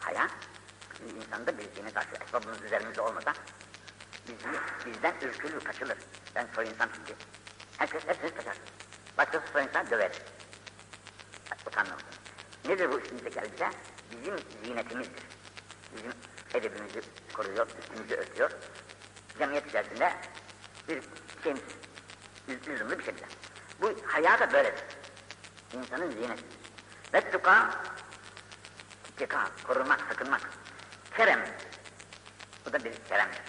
Haya, 0.00 0.28
insanda 1.16 1.58
bir 1.58 1.64
zine 1.76 1.90
taşı. 1.90 2.08
Esbabımız 2.26 2.62
üzerimizde 2.62 3.00
olmasa 3.00 3.32
bizi, 4.28 4.48
bizden 4.86 5.14
ürkülür, 5.22 5.60
kaçılır. 5.60 5.98
Ben 6.34 6.46
soy 6.54 6.68
insan 6.68 6.88
çünkü. 6.96 7.14
Herkes 7.78 8.06
hepsini 8.06 8.30
taşar. 8.30 8.56
Başkası 9.18 9.46
soy 9.52 9.64
insan 9.64 9.90
döver. 9.90 10.12
Utanmamışsın. 11.66 12.10
Nedir 12.68 12.92
bu 12.92 12.98
üstümüzdeki 12.98 13.38
elbise? 13.38 13.70
Bizim 14.10 14.36
zinetimizdir. 14.64 15.22
Bizim 15.96 16.12
edebimizi 16.54 17.00
koruyor, 17.32 17.66
üstümüzü 17.78 18.14
örtüyor. 18.14 18.50
Cemiyet 19.38 19.66
içerisinde 19.66 20.12
bir 20.88 21.02
şeyimiz, 21.42 21.62
lüzumlu 22.68 22.98
bir 22.98 23.04
şeydir. 23.04 23.24
Bu 23.80 23.94
haya 24.06 24.40
da 24.40 24.52
böyledir. 24.52 24.84
İnsanın 25.72 26.10
zinetidir. 26.10 26.64
Ve 27.14 27.30
tuka, 27.30 27.70
ittika, 29.14 29.46
korunmak, 29.66 30.00
sakınmak. 30.08 30.40
Kerem, 31.16 31.40
bu 32.66 32.72
da 32.72 32.84
bir 32.84 32.92
keremdir. 33.08 33.42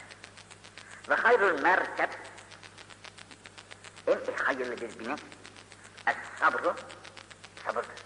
Ve 1.10 1.16
hayrul 1.16 1.62
merkep, 1.62 2.10
en 4.08 4.20
hayırlı 4.44 4.78
bir 4.78 5.00
binek, 5.00 5.20
es 6.08 6.16
sabru, 6.40 6.76
sabırdır. 7.66 8.06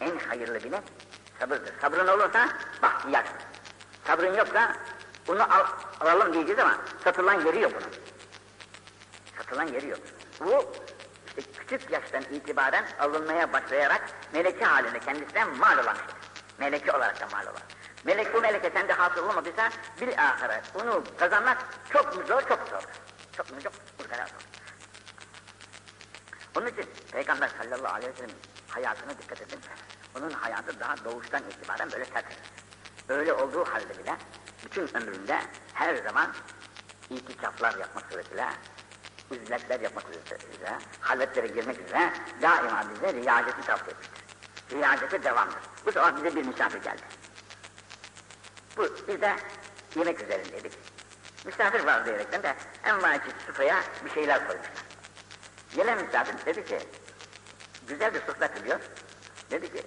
En 0.00 0.18
hayırlı 0.18 0.64
binek 0.64 0.82
sabırdır. 1.40 1.74
Sabrın 1.80 2.06
olursa 2.06 2.48
bahtiyar. 2.82 3.24
Sabrın 4.06 4.34
yoksa 4.34 4.76
bunu 5.26 5.42
al, 5.42 5.66
alalım 6.00 6.32
diyeceğiz 6.32 6.60
ama 6.60 6.78
satılan 7.04 7.46
yeri 7.46 7.60
yok 7.60 7.72
bunun. 7.74 7.92
Satılan 9.38 9.66
yeri 9.66 9.88
yok. 9.88 10.00
Bu 10.40 10.72
küçük 11.68 11.90
yaştan 11.90 12.22
itibaren 12.22 12.84
alınmaya 13.00 13.52
başlayarak 13.52 14.02
meleke 14.32 14.64
halinde 14.64 14.98
kendisinden 14.98 15.56
mal 15.56 15.78
olan 15.78 15.94
şey. 15.94 16.17
Meleke 16.58 16.92
olarak 16.92 17.20
da 17.20 17.26
mal 17.26 17.42
olan. 17.42 17.62
Melek 18.04 18.34
bu 18.34 18.40
meleke 18.40 18.70
sende 18.70 18.92
hasıl 18.92 19.28
olmadıysa 19.28 19.70
bir 20.00 20.18
ahire 20.18 20.62
bunu 20.74 21.04
kazanmak 21.18 21.58
çok 21.92 22.16
mu 22.16 22.26
zor 22.26 22.40
çok 22.40 22.68
zor. 22.68 22.82
Çok 23.36 23.50
mu 23.50 23.62
çok 23.62 23.72
bu 23.98 24.02
kadar 24.08 24.26
zor. 24.26 24.42
Onun 26.56 26.66
için 26.66 26.84
Peygamber 27.12 27.48
sallallahu 27.48 27.94
aleyhi 27.94 28.12
ve 28.12 28.16
sellem 28.16 28.36
hayatına 28.68 29.18
dikkat 29.18 29.42
edin. 29.42 29.60
Onun 30.18 30.30
hayatı 30.30 30.80
daha 30.80 31.04
doğuştan 31.04 31.42
itibaren 31.50 31.92
böyle 31.92 32.04
sert. 32.04 32.24
Öyle 33.08 33.32
olduğu 33.32 33.64
halde 33.64 33.98
bile 33.98 34.16
bütün 34.64 34.96
ömründe 34.96 35.40
her 35.74 35.96
zaman 35.96 36.34
itikaflar 37.10 37.78
yapmak 37.78 38.04
suretiyle, 38.12 38.48
üzletler 39.30 39.80
yapmak 39.80 40.04
suretiyle, 40.04 40.78
halvetlere 41.00 41.46
girmek 41.46 41.80
üzere 41.80 42.12
daima 42.42 42.84
bize 42.94 43.14
riyazeti 43.14 43.60
tavsiye 43.60 43.90
etmiştir. 43.90 44.24
Riyazete 44.70 45.24
devamdır. 45.24 45.67
Bu 45.86 45.92
sabah 45.92 46.16
bize 46.16 46.36
bir 46.36 46.46
misafir 46.46 46.82
geldi. 46.82 47.02
Bu, 48.76 48.88
biz 49.08 49.20
de 49.20 49.36
yemek 49.96 50.22
üzerindeydik. 50.22 50.72
Misafir 51.44 51.84
var 51.84 52.06
diyerekten 52.06 52.42
de 52.42 52.56
envai 52.84 53.18
çeşit 53.18 53.40
sofraya 53.46 53.84
bir 54.04 54.10
şeyler 54.10 54.46
koymuşlar. 54.46 54.72
Gelen 55.76 56.04
misafir 56.04 56.46
dedi 56.46 56.64
ki, 56.64 56.78
güzel 57.88 58.14
bir 58.14 58.20
sofra 58.20 58.54
kılıyor. 58.54 58.80
Dedi 59.50 59.72
ki, 59.72 59.82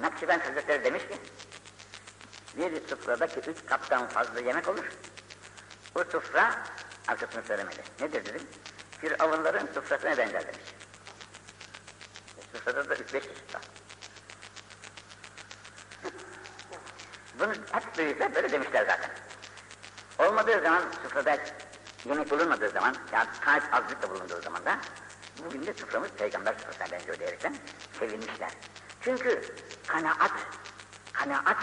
Nakşibend 0.00 0.40
Hazretleri 0.40 0.84
demiş 0.84 1.02
ki, 1.02 1.18
bir 2.56 2.88
sofradaki 2.88 3.50
üç 3.50 3.66
kaptan 3.66 4.08
fazla 4.08 4.40
yemek 4.40 4.68
olur. 4.68 4.84
Bu 5.94 6.04
sofra, 6.12 6.64
arkasını 7.08 7.42
söylemedi. 7.42 7.82
Nedir 8.00 8.24
dedim? 8.24 8.46
Firavunların 9.00 9.68
sofrasına 9.74 10.16
benzer 10.16 10.42
demiş. 10.42 10.74
E, 12.38 12.58
sofrada 12.58 12.88
da 12.88 12.94
üç 12.94 13.14
beş 13.14 13.24
çeşit 13.24 13.54
var. 13.54 13.62
Bunu 17.38 17.52
hep 17.72 17.98
büyükler 17.98 18.34
böyle 18.34 18.52
demişler 18.52 18.86
zaten. 18.86 19.10
Olmadığı 20.18 20.62
zaman 20.62 20.82
sofrada 21.02 21.38
yemek 22.04 22.30
bulunmadığı 22.30 22.70
zaman, 22.70 22.94
ya 23.12 23.26
kalp 23.40 23.74
azlıkla 23.74 24.10
bulunduğu 24.10 24.42
zaman 24.42 24.64
da 24.64 24.78
bugün 25.44 25.66
de 25.66 25.72
soframız 25.72 26.10
peygamber 26.10 26.52
sofrasına 26.52 26.98
benziyor 26.98 27.18
diyerekten 27.18 27.54
sevinmişler. 27.98 28.50
Çünkü 29.00 29.42
kanaat, 29.86 30.32
kanaat 31.12 31.56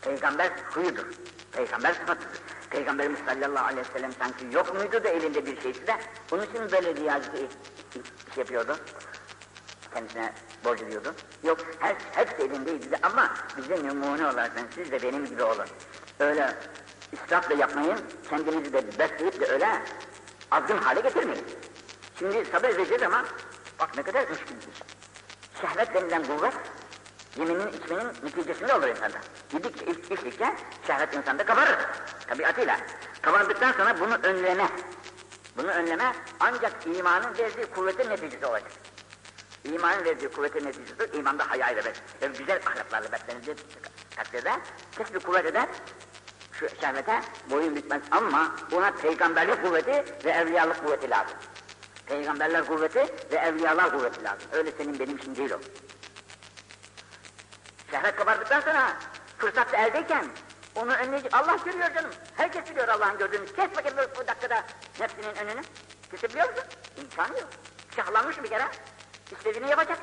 peygamber 0.00 0.50
huyudur. 0.70 1.06
Peygamber 1.52 1.94
sıfatıdır. 1.94 2.40
Peygamberimiz 2.70 3.20
sallallahu 3.26 3.64
aleyhi 3.64 3.88
ve 3.88 3.92
sellem 3.92 4.12
sanki 4.12 4.56
yok 4.56 4.74
muydu 4.74 5.04
da 5.04 5.08
elinde 5.08 5.46
bir 5.46 5.60
şeysi 5.60 5.86
de 5.86 5.96
bunun 6.30 6.42
için 6.42 6.72
böyle 6.72 6.94
riyazı 6.94 7.30
iş 7.36 8.36
yapıyordu. 8.36 8.76
Kendisine 9.94 10.32
borcu 10.64 10.90
diyordu. 10.90 11.14
Yok, 11.42 11.58
her, 11.78 11.96
hepsi 12.12 12.42
elindeydi 12.42 12.90
de 12.90 12.96
ama 13.02 13.34
bize 13.56 13.88
numune 13.88 14.26
olarak 14.26 14.52
siz 14.74 14.92
de 14.92 15.02
benim 15.02 15.26
gibi 15.26 15.42
olun. 15.42 15.66
Öyle 16.20 16.54
israfla 17.12 17.54
yapmayın, 17.54 17.98
kendinizi 18.30 18.72
de 18.72 18.98
besleyip 18.98 19.40
de 19.40 19.46
öyle 19.46 19.82
azgın 20.50 20.78
hale 20.78 21.00
getirmeyin. 21.00 21.44
Şimdi 22.18 22.44
sabır 22.44 22.68
edeceğiz 22.68 23.02
ama 23.02 23.24
Bak 23.80 23.96
ne 23.96 24.02
kadar 24.02 24.28
müşkül 24.28 24.54
bir 24.54 24.72
iş. 24.72 24.82
Şehvet 25.60 25.94
denilen 25.94 26.24
kuvvet, 26.24 26.54
yeminin 27.36 27.68
içmenin 27.68 28.08
neticesinde 28.22 28.74
olur 28.74 28.88
insanda. 28.88 29.18
Yedikçe, 29.52 29.84
iç, 29.84 29.98
içtikçe 30.10 30.54
şehvet 30.86 31.14
insanda 31.14 31.44
kabarır. 31.44 31.78
Tabiatıyla. 32.28 32.76
Kabardıktan 33.22 33.72
sonra 33.72 34.00
bunu 34.00 34.14
önleme, 34.14 34.68
bunu 35.56 35.66
önleme 35.66 36.12
ancak 36.40 36.86
imanın 36.86 37.38
verdiği 37.38 37.66
kuvvetin 37.66 38.10
neticesi 38.10 38.46
olacak. 38.46 38.72
İmanın 39.64 40.04
verdiği 40.04 40.28
kuvvetin 40.28 40.64
neticesi 40.64 41.18
imanda 41.18 41.50
haya 41.50 41.70
ile 41.70 41.92
ve 42.22 42.26
güzel 42.38 42.60
ahlaklarla 42.66 43.12
beslenildiği 43.12 43.56
takdirde 44.16 44.52
kesbi 44.98 45.18
kuvvet 45.18 45.46
eder, 45.46 45.68
şu 46.52 46.68
şehvete 46.68 47.20
boyun 47.50 47.76
bitmez 47.76 48.02
ama 48.10 48.54
buna 48.70 48.90
peygamberlik 48.90 49.62
kuvveti 49.64 50.04
ve 50.24 50.30
evliyalık 50.30 50.84
kuvveti 50.84 51.10
lazım. 51.10 51.38
Peygamberler 52.06 52.66
kuvveti 52.66 52.98
ve 53.32 53.36
evliyalar 53.36 53.90
kuvveti 53.90 54.24
lazım. 54.24 54.48
Öyle 54.52 54.72
senin 54.72 54.98
benim 54.98 55.16
için 55.16 55.36
değil 55.36 55.50
o. 55.50 55.60
Şehvet 57.90 58.16
kabardıktan 58.16 58.60
sonra 58.60 58.96
fırsat 59.38 59.74
eldeyken 59.74 60.26
onu 60.74 60.94
önleyici 60.94 61.28
Allah 61.32 61.56
görüyor 61.64 61.94
canım. 61.94 62.10
Herkes 62.36 62.70
biliyor 62.70 62.88
Allah'ın 62.88 63.18
gördüğünü. 63.18 63.46
Kes 63.46 63.76
bakayım 63.76 63.98
bu 64.16 64.26
dakikada 64.26 64.64
nefsinin 65.00 65.36
önünü. 65.36 65.62
Kesebiliyor 66.10 66.48
musun? 66.50 66.64
İmkanı 66.96 67.38
yok. 67.38 67.48
Şahlanmış 67.96 68.42
bir 68.42 68.48
kere. 68.48 68.64
İstediğini 69.32 69.70
yapacak. 69.70 69.98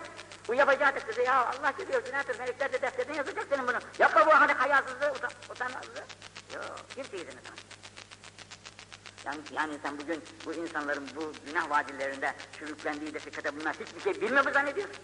Bu 0.48 0.54
yapacağı 0.54 0.94
takdirde 0.94 1.24
ya 1.24 1.46
Allah 1.46 1.72
görüyor 1.78 2.06
günahtır. 2.06 2.40
Melekler 2.40 2.74
de 2.74 2.82
defterden 2.82 3.14
yazacak 3.14 3.46
senin 3.50 3.68
bunu. 3.68 3.78
Yapma 4.00 4.26
bu 4.26 4.32
hani 4.32 4.54
hayasızlığı, 4.54 5.12
utan, 5.12 5.32
utanmazlığı. 5.50 6.04
Yok, 6.54 6.86
kimse 6.96 7.18
izin 7.18 7.28
etmez. 7.28 7.60
Yani, 9.26 9.40
yani 9.52 9.80
sen 9.84 10.00
bugün 10.00 10.24
bu 10.46 10.54
insanların 10.54 11.10
bu 11.16 11.34
günah 11.46 11.70
vadilerinde 11.70 12.34
sürüklendiği 12.60 13.14
de 13.14 13.20
fikirde 13.20 13.60
bunlar 13.60 13.76
hiçbir 13.76 14.02
şey 14.02 14.22
bilmiyor 14.22 14.46
mu 14.46 14.52
zannediyorsun? 14.52 14.96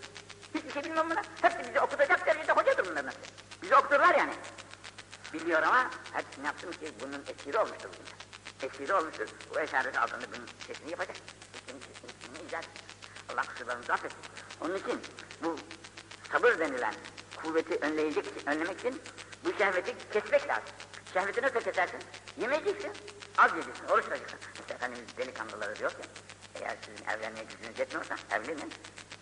Hiçbir 0.55 0.71
şey 0.71 0.83
bilmiyor 0.83 1.05
bunlar. 1.05 1.25
Hepsi 1.41 1.69
bizi 1.69 1.79
okutacak 1.79 2.25
derecede 2.25 2.51
hocadır 2.51 2.85
bunların 2.85 3.07
hepsi. 3.07 3.31
Bizi 3.61 3.75
okuturlar 3.75 4.15
yani. 4.15 4.33
Biliyor 5.33 5.63
ama 5.63 5.89
hepsi 6.13 6.43
ne 6.43 6.47
yaptım 6.47 6.71
ki 6.71 6.91
bunun 6.99 7.23
esiri 7.27 7.57
olmuştur 7.57 7.89
bugün. 7.89 8.69
Esiri 8.69 8.93
olmuştur. 8.93 9.27
Bu 9.55 9.59
eşaret 9.59 9.97
altında 9.97 10.25
bunun 10.35 10.47
sesini 10.67 10.91
yapacak. 10.91 11.15
Sesini, 11.53 11.81
sesini, 11.81 12.11
sesini 12.21 12.47
icat 12.47 12.65
edecek. 12.65 12.92
Allah 13.33 13.41
kusurlarımızı 13.41 13.93
affetsin. 13.93 14.19
Onun 14.61 14.75
için 14.75 15.01
bu 15.43 15.55
sabır 16.31 16.59
denilen 16.59 16.93
kuvveti 17.43 17.75
önleyecek, 17.81 18.25
önlemek 18.45 18.79
için 18.79 19.01
bu 19.45 19.53
şehveti 19.57 19.95
kesmek 20.13 20.47
lazım. 20.47 20.63
Şehveti 21.13 21.41
nasıl 21.41 21.59
kesersin? 21.59 21.99
Yemeyeceksin, 22.37 22.91
az 23.37 23.51
yiyeceksin, 23.51 23.85
oruç 23.85 24.03
tutacaksın. 24.03 24.39
İşte 24.59 24.73
Efendimiz 24.73 25.17
delikanlıları 25.17 25.75
diyor 25.75 25.91
ki, 25.91 26.03
eğer 26.55 26.77
sizin 26.85 27.09
evlenmeye 27.09 27.43
gücünüz 27.43 27.79
yetmiyorsa 27.79 28.15
evlenin. 28.31 28.73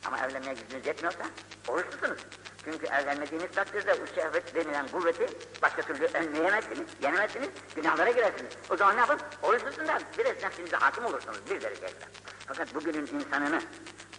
Ama 0.06 0.18
evlenmeye 0.26 0.54
gücünüz 0.54 0.86
yetmiyorsa 0.88 1.26
oruç 1.68 1.86
tutunuz. 1.92 2.20
Çünkü 2.64 2.86
evlenmediğiniz 2.86 3.52
takdirde 3.52 4.02
bu 4.02 4.08
şehvet 4.16 4.56
denilen 4.56 4.88
kuvveti 4.88 5.28
başka 5.62 5.82
türlü 5.82 6.06
önleyemezsiniz, 6.06 6.90
yenemezsiniz, 7.04 7.50
günahlara 7.76 8.12
girersiniz. 8.12 8.54
O 8.70 8.78
zaman 8.78 8.96
ne 8.96 9.00
yapın? 9.00 9.20
Oruç 9.44 9.64
tutun 9.64 9.88
da 9.88 10.00
biraz 10.18 10.44
nefsinize 10.44 10.76
hakim 10.76 11.06
olursunuz 11.06 11.38
bir 11.50 11.62
derece 11.62 11.82
kadar. 11.82 12.10
Fakat 12.48 12.76
bugünün 12.76 13.08
insanını 13.08 13.62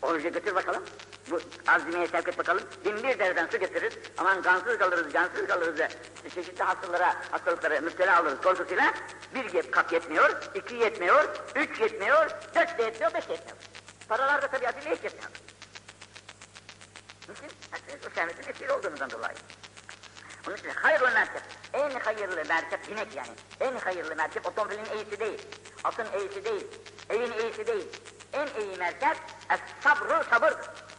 oruca 0.02 0.28
götür 0.28 0.54
bakalım, 0.54 0.84
bu 1.30 1.40
azimeye 1.66 2.06
sevk 2.06 2.28
et 2.28 2.38
bakalım, 2.38 2.62
bin 2.84 2.96
bir 2.96 3.18
dereden 3.18 3.46
su 3.46 3.58
getiririz, 3.58 3.98
aman 4.18 4.42
kansız 4.42 4.78
kalırız, 4.78 5.12
cansız 5.12 5.46
kalırız 5.46 5.78
da 5.78 5.88
çeşitli 6.34 6.62
hastalara, 6.62 7.14
hastalıklara 7.30 7.80
müptela 7.80 8.22
oluruz 8.22 8.40
korkusuyla 8.40 8.94
bir 9.34 9.70
kap 9.70 9.92
yetmiyor, 9.92 10.30
iki 10.54 10.74
yetmiyor, 10.74 11.24
üç 11.56 11.80
yetmiyor, 11.80 12.30
dört 12.54 12.78
de 12.78 12.82
yetmiyor, 12.82 13.14
beş 13.14 13.28
de 13.28 13.32
yetmiyor. 13.32 13.58
Paralar 14.08 14.42
da 14.42 14.46
tabii 14.48 14.68
adıyla 14.68 14.96
hiç 14.96 15.04
yetmiyor. 15.04 15.30
Niçin? 17.28 17.50
O 18.06 18.14
şehvetin 18.14 18.50
esiri 18.50 18.72
olduğunuzdan 18.72 19.10
dolayı. 19.10 19.36
Onun 20.48 20.56
için 20.56 20.70
hayırlı 20.70 21.10
merkep, 21.10 21.42
en 21.72 21.90
hayırlı 21.90 22.44
merkep 22.48 22.88
binek 22.88 23.16
yani. 23.16 23.32
En 23.60 23.76
hayırlı 23.76 24.16
merkep 24.16 24.46
otomobilin 24.46 24.84
eğisi 24.84 25.20
değil, 25.20 25.42
atın 25.84 26.06
eğisi 26.12 26.44
değil, 26.44 26.66
evin 27.10 27.32
eğisi 27.32 27.66
değil. 27.66 27.86
En 28.32 28.46
iyi 28.60 28.76
merkep 28.76 29.16
es 29.50 29.60
sabru 29.80 30.24
sabır. 30.30 30.54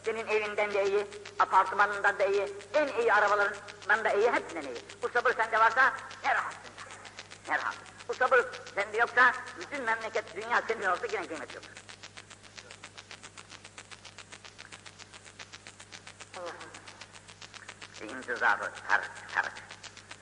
Senin 0.06 0.28
evinden 0.28 0.74
de 0.74 0.86
iyi, 0.86 1.08
apartmanından 1.40 2.20
da 2.20 2.26
iyi, 2.26 2.54
en 2.74 2.88
iyi 2.88 3.14
arabalarından 3.14 4.04
da 4.04 4.14
iyi, 4.14 4.32
hepsinden 4.32 4.62
iyi. 4.62 4.78
Bu 5.02 5.10
sabır 5.10 5.34
sende 5.34 5.60
varsa 5.60 5.94
ne 6.24 6.36
rahatsın. 6.36 6.62
Ne 7.50 7.58
rahat. 7.58 7.76
Bu 8.10 8.14
sabır 8.14 8.46
sende 8.76 8.98
yoksa 8.98 9.34
bütün 9.60 9.84
memleket, 9.84 10.36
dünya 10.36 10.62
senin 10.68 10.86
olsa 10.86 11.06
yine 11.06 11.28
kıymet 11.28 11.56
yok. 11.56 11.64
İntizarı 18.06 18.72
sarık, 18.90 19.12
sarık. 19.36 19.54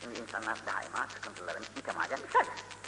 Şimdi 0.02 0.20
insanlar 0.20 0.58
daima 0.66 1.08
sıkıntıların 1.16 1.64
mütemadiyen 1.76 2.20
düşer. 2.28 2.46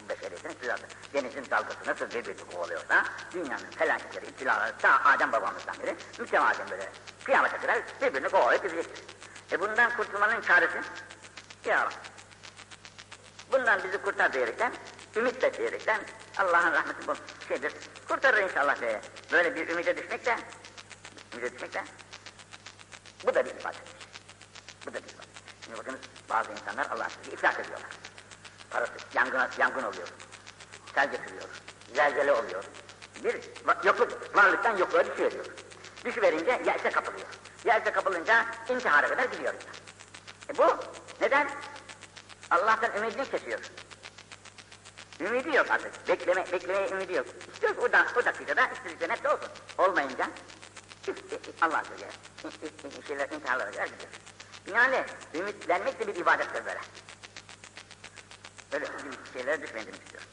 Beşeriyetin 0.10 0.50
iktidası. 0.50 0.84
Denizin 1.14 1.46
dalgası 1.52 1.78
nasıl 1.86 2.06
birbirini 2.10 2.52
kovalıyorsa, 2.52 3.06
dünyanın 3.32 3.72
felaketleri, 3.78 4.26
istilaları 4.26 4.78
ta 4.78 5.04
Adem 5.04 5.32
babamızdan 5.32 5.76
beri 5.80 5.96
mütemadiyen 6.20 6.70
böyle 6.70 6.92
kıyamete 7.24 7.58
kadar 7.58 7.82
birbirini 8.02 8.30
kovalayıp 8.30 8.64
gidecektir. 8.64 9.04
E 9.52 9.60
bundan 9.60 9.98
kurtulmanın 9.98 10.42
çaresi, 10.42 10.82
ya 11.66 11.90
bundan 13.52 13.84
bizi 13.84 13.98
kurtar 13.98 14.34
diyerekten, 14.34 14.74
ümit 15.16 15.44
besleyerekten, 15.44 16.02
Allah'ın 16.38 16.72
rahmeti 16.72 17.08
bu 17.08 17.16
şeydir, 17.48 17.74
kurtarır 18.08 18.44
inşallah 18.44 18.82
diye. 18.82 19.02
Böyle 19.32 19.56
bir 19.56 19.70
ümide 19.70 19.98
düşmek 19.98 20.26
de, 20.26 20.38
ümide 21.34 21.54
düşmek 21.54 21.74
de, 21.74 21.84
bu 23.26 23.36
da 23.36 23.46
bir 23.46 23.52
ibadettir. 23.52 23.93
Bu 24.88 24.93
da 24.93 24.93
bir 24.93 25.00
ibadettir. 25.00 25.43
Şimdi 25.63 25.78
bakınız 25.78 26.00
bazı 26.30 26.52
insanlar 26.52 26.86
Allah'ın 26.86 27.10
sizi 27.10 27.36
iflas 27.36 27.60
ediyorlar. 27.60 27.89
Parası, 28.69 28.93
yangın, 29.13 29.50
yangın 29.58 29.84
oluyor, 29.84 30.08
sel 30.96 31.12
getiriyor, 31.12 31.50
zelzele 31.96 32.34
oluyor. 32.34 32.63
Bir 33.24 33.36
yokluk, 33.84 34.36
varlıktan 34.36 34.78
yokluğa 34.78 35.06
düşüveriyor. 35.06 35.46
Düşüverince 36.06 36.62
yelse 36.65 36.89
kapılıyor. 36.89 37.28
Yelse 37.65 37.91
kapılınca 37.91 38.46
intihara 38.69 39.08
kadar 39.08 39.24
gidiyor 39.24 39.54
insan. 39.54 39.74
E 40.50 40.58
bu 40.58 40.78
neden? 41.22 41.50
Allah'tan 42.52 42.98
ümidini 42.98 43.30
kesiyor. 43.30 43.60
Ümidi 45.19 45.56
yok 45.58 45.72
artık. 45.72 46.08
Bekleme, 46.08 46.46
beklemeye 46.52 46.89
ümidi 46.89 47.13
yok. 47.13 47.28
İstiyor 47.54 47.74
ki 47.74 47.80
o, 47.80 47.91
da, 47.91 48.06
o 48.22 48.26
dakikada 48.26 48.67
istedikleri 48.67 49.12
hepsi 49.12 49.28
olsun. 49.28 49.50
Olmayınca 49.78 50.30
Allah 51.62 51.84
söylüyor. 51.84 52.12
Şeyler 53.08 53.30
intiharlara 53.30 53.72
kadar 53.72 53.86
gidiyor. 53.86 54.10
Yani 54.71 55.06
ümitlenmek 55.34 55.99
de 55.99 56.08
bir 56.08 56.15
ibadettir 56.15 56.65
böyle. 56.65 56.80
Böyle 58.71 58.86
şeylere 59.34 59.62
düşmedim 59.62 59.93
istiyor. 59.93 60.23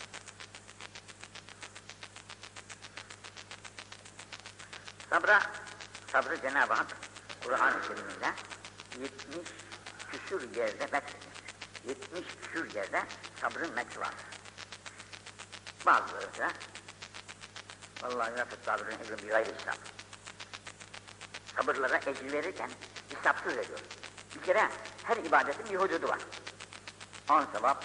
Sabra, 5.11 5.43
sabrı 6.13 6.41
Cenab-ı 6.41 6.75
Hak 6.75 6.97
Kur'an-ı 7.45 7.83
Kerim'inde 7.83 8.35
70 9.01 9.49
küsur 10.11 10.57
yerde 10.57 10.87
methetmiş. 10.93 11.41
70 11.85 12.25
küsur 12.43 12.75
yerde 12.75 13.03
sabrın 13.41 13.75
metri 13.75 14.01
var. 14.01 14.15
Bazıları 15.87 16.39
da 16.39 16.53
Vallahi 18.03 18.37
nefes 18.37 18.59
sabrın 18.65 18.93
ebrin 18.93 19.19
bir 19.19 19.29
gayri 19.29 19.55
hesap. 19.55 19.79
Sabırlara 21.57 21.99
ecir 21.99 22.33
verirken 22.33 22.71
hesapsız 23.09 23.57
veriyor. 23.57 23.81
Bir 24.41 24.47
kere 24.47 24.69
her 25.05 25.17
ibadetin 25.17 25.73
bir 25.73 25.77
hududu 25.77 26.09
var. 26.09 26.19
10 27.31 27.45
sevap, 27.57 27.85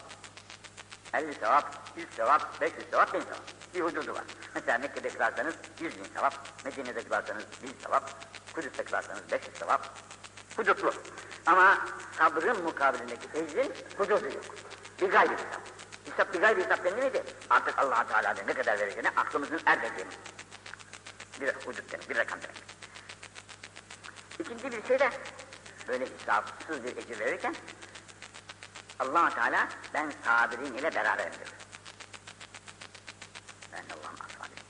50 1.13 1.33
sevap, 1.33 1.75
100 1.97 2.07
sevap, 2.15 2.61
500 2.61 2.89
sevap, 2.91 3.13
1000 3.13 3.19
sevap. 3.19 3.39
Bir 3.73 3.81
hududu 3.81 4.13
var. 4.13 4.23
Mesela 4.55 4.77
Mekke'de 4.77 5.09
kılarsanız 5.09 5.55
100 5.79 5.97
bin 5.97 6.03
sevap, 6.03 6.33
Medine'de 6.65 7.03
kılarsanız 7.03 7.43
1000 7.63 7.75
sevap, 7.83 8.09
Kudüs'te 8.53 8.83
kılarsanız 8.83 9.31
500 9.31 9.57
sevap. 9.57 9.99
Hudutlu. 10.57 10.93
Ama 11.45 11.77
sabrın 12.17 12.63
mukabilindeki 12.63 13.27
ecrin 13.33 13.73
hududu 13.97 14.25
yok. 14.25 14.45
Bir 15.01 15.09
gayri 15.09 15.31
hesap. 15.31 15.61
Hesap 16.05 16.33
bir 16.33 16.41
gayri 16.41 16.63
hesap 16.63 16.85
denir 16.85 17.03
miydi? 17.03 17.23
Artık 17.49 17.79
allah 17.79 18.07
Teala'da 18.07 18.41
ne 18.41 18.53
kadar 18.53 18.79
vereceğine 18.79 19.09
aklımızın 19.09 19.61
ermediğini. 19.65 20.11
Bir 21.41 21.47
hudut 21.47 21.91
demek, 21.91 22.09
bir 22.09 22.17
rakam 22.17 22.39
demek. 22.41 22.63
İkinci 24.39 24.71
bir 24.71 24.87
şey 24.87 24.99
de 24.99 25.09
böyle 25.87 26.05
hesapsız 26.05 26.83
bir 26.83 26.97
ecir 26.97 27.19
verirken 27.19 27.55
allah 28.99 29.29
Teala 29.29 29.67
ben 29.93 30.11
sabirin 30.25 30.73
ile 30.73 30.95
beraberim 30.95 31.33
diyor. 31.33 31.47
Ben 33.73 33.83
Allah'ım 33.95 34.17
sabirin. 34.17 34.65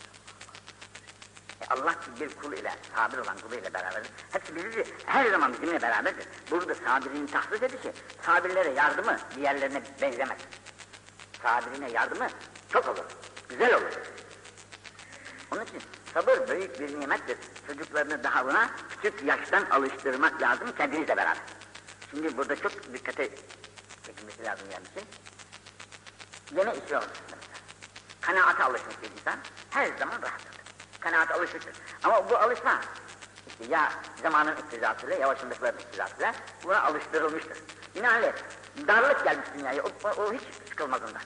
E 1.62 1.65
Allah 1.69 1.95
bir 2.19 2.36
kul 2.36 2.54
ile, 2.54 2.73
sabir 2.95 3.17
olan 3.17 3.38
kulu 3.38 3.56
ile 3.56 3.73
beraberdir. 3.73 4.12
Hepsi 4.32 4.56
bizi 4.56 4.86
her 5.06 5.25
zaman 5.32 5.54
bizimle 5.54 5.82
beraberdir. 5.82 6.28
Burada 6.51 6.75
sabirin 6.75 7.28
tahsis 7.28 7.63
edişi, 7.63 7.93
sabirlere 8.21 8.69
yardımı 8.69 9.17
diğerlerine 9.36 9.84
benzemez. 10.01 10.38
Sabirine 11.43 11.91
yardımı 11.91 12.28
çok 12.69 12.88
olur, 12.88 13.06
güzel 13.49 13.75
olur. 13.75 13.91
Onun 15.51 15.65
için 15.65 15.82
Sabır 16.15 16.47
büyük 16.47 16.80
bir 16.80 16.99
nimettir. 16.99 17.38
Çocuklarını 17.67 18.23
daha 18.23 18.45
buna 18.45 18.69
küçük 18.89 19.23
yaştan 19.23 19.65
alıştırmak 19.65 20.41
lazım 20.41 20.67
kendinizle 20.78 21.17
beraber. 21.17 21.38
Şimdi 22.12 22.38
burada 22.38 22.56
çok 22.56 22.93
dikkate 22.93 23.30
çekilmesi 24.06 24.43
lazım 24.43 24.67
yani 24.73 24.86
şey. 24.93 25.04
Yeme 26.58 26.75
içiyor. 26.78 27.04
Kanaate 28.21 28.63
alışmış 28.63 28.95
bir 29.01 29.12
insan 29.12 29.39
her 29.69 29.97
zaman 29.99 30.21
rahattır. 30.21 30.51
Kanaate 30.99 31.34
alışmıştır. 31.34 31.73
Ama 32.04 32.30
bu 32.30 32.38
alışma 32.38 32.82
işte 33.47 33.65
ya 33.73 33.91
zamanın 34.21 34.56
iktizasıyla, 34.56 35.15
yavaşındıkların 35.15 35.78
iktizasıyla 35.78 36.34
buna 36.63 36.82
alıştırılmıştır. 36.82 37.58
Binaenaleyh 37.95 38.34
darlık 38.88 39.23
gelmiş 39.23 39.47
dünyaya, 39.58 39.84
o, 39.84 39.89
o, 40.04 40.10
o 40.10 40.34
hiç 40.34 40.41
sıkılmaz 40.69 41.01
ondan. 41.01 41.21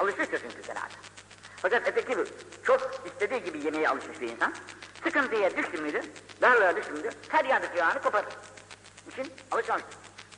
Alışmıştır 0.00 0.40
çünkü 0.40 0.62
kanaate. 0.62 1.15
Fakat 1.70 1.88
öteki 1.88 2.18
bir, 2.18 2.28
çok 2.62 2.90
istediği 3.06 3.44
gibi 3.44 3.64
yemeğe 3.64 3.88
alışmış 3.88 4.20
bir 4.20 4.28
insan, 4.28 4.54
sıkıntıya 5.04 5.56
düştü 5.56 5.82
müydü, 5.82 6.00
darlığa 6.42 6.76
düştü 6.76 6.92
müydü, 6.92 7.10
feryadı 7.28 7.72
kıyağını 7.72 8.02
koparır. 8.02 8.28
İşin 9.08 9.32
alışmamış. 9.50 9.84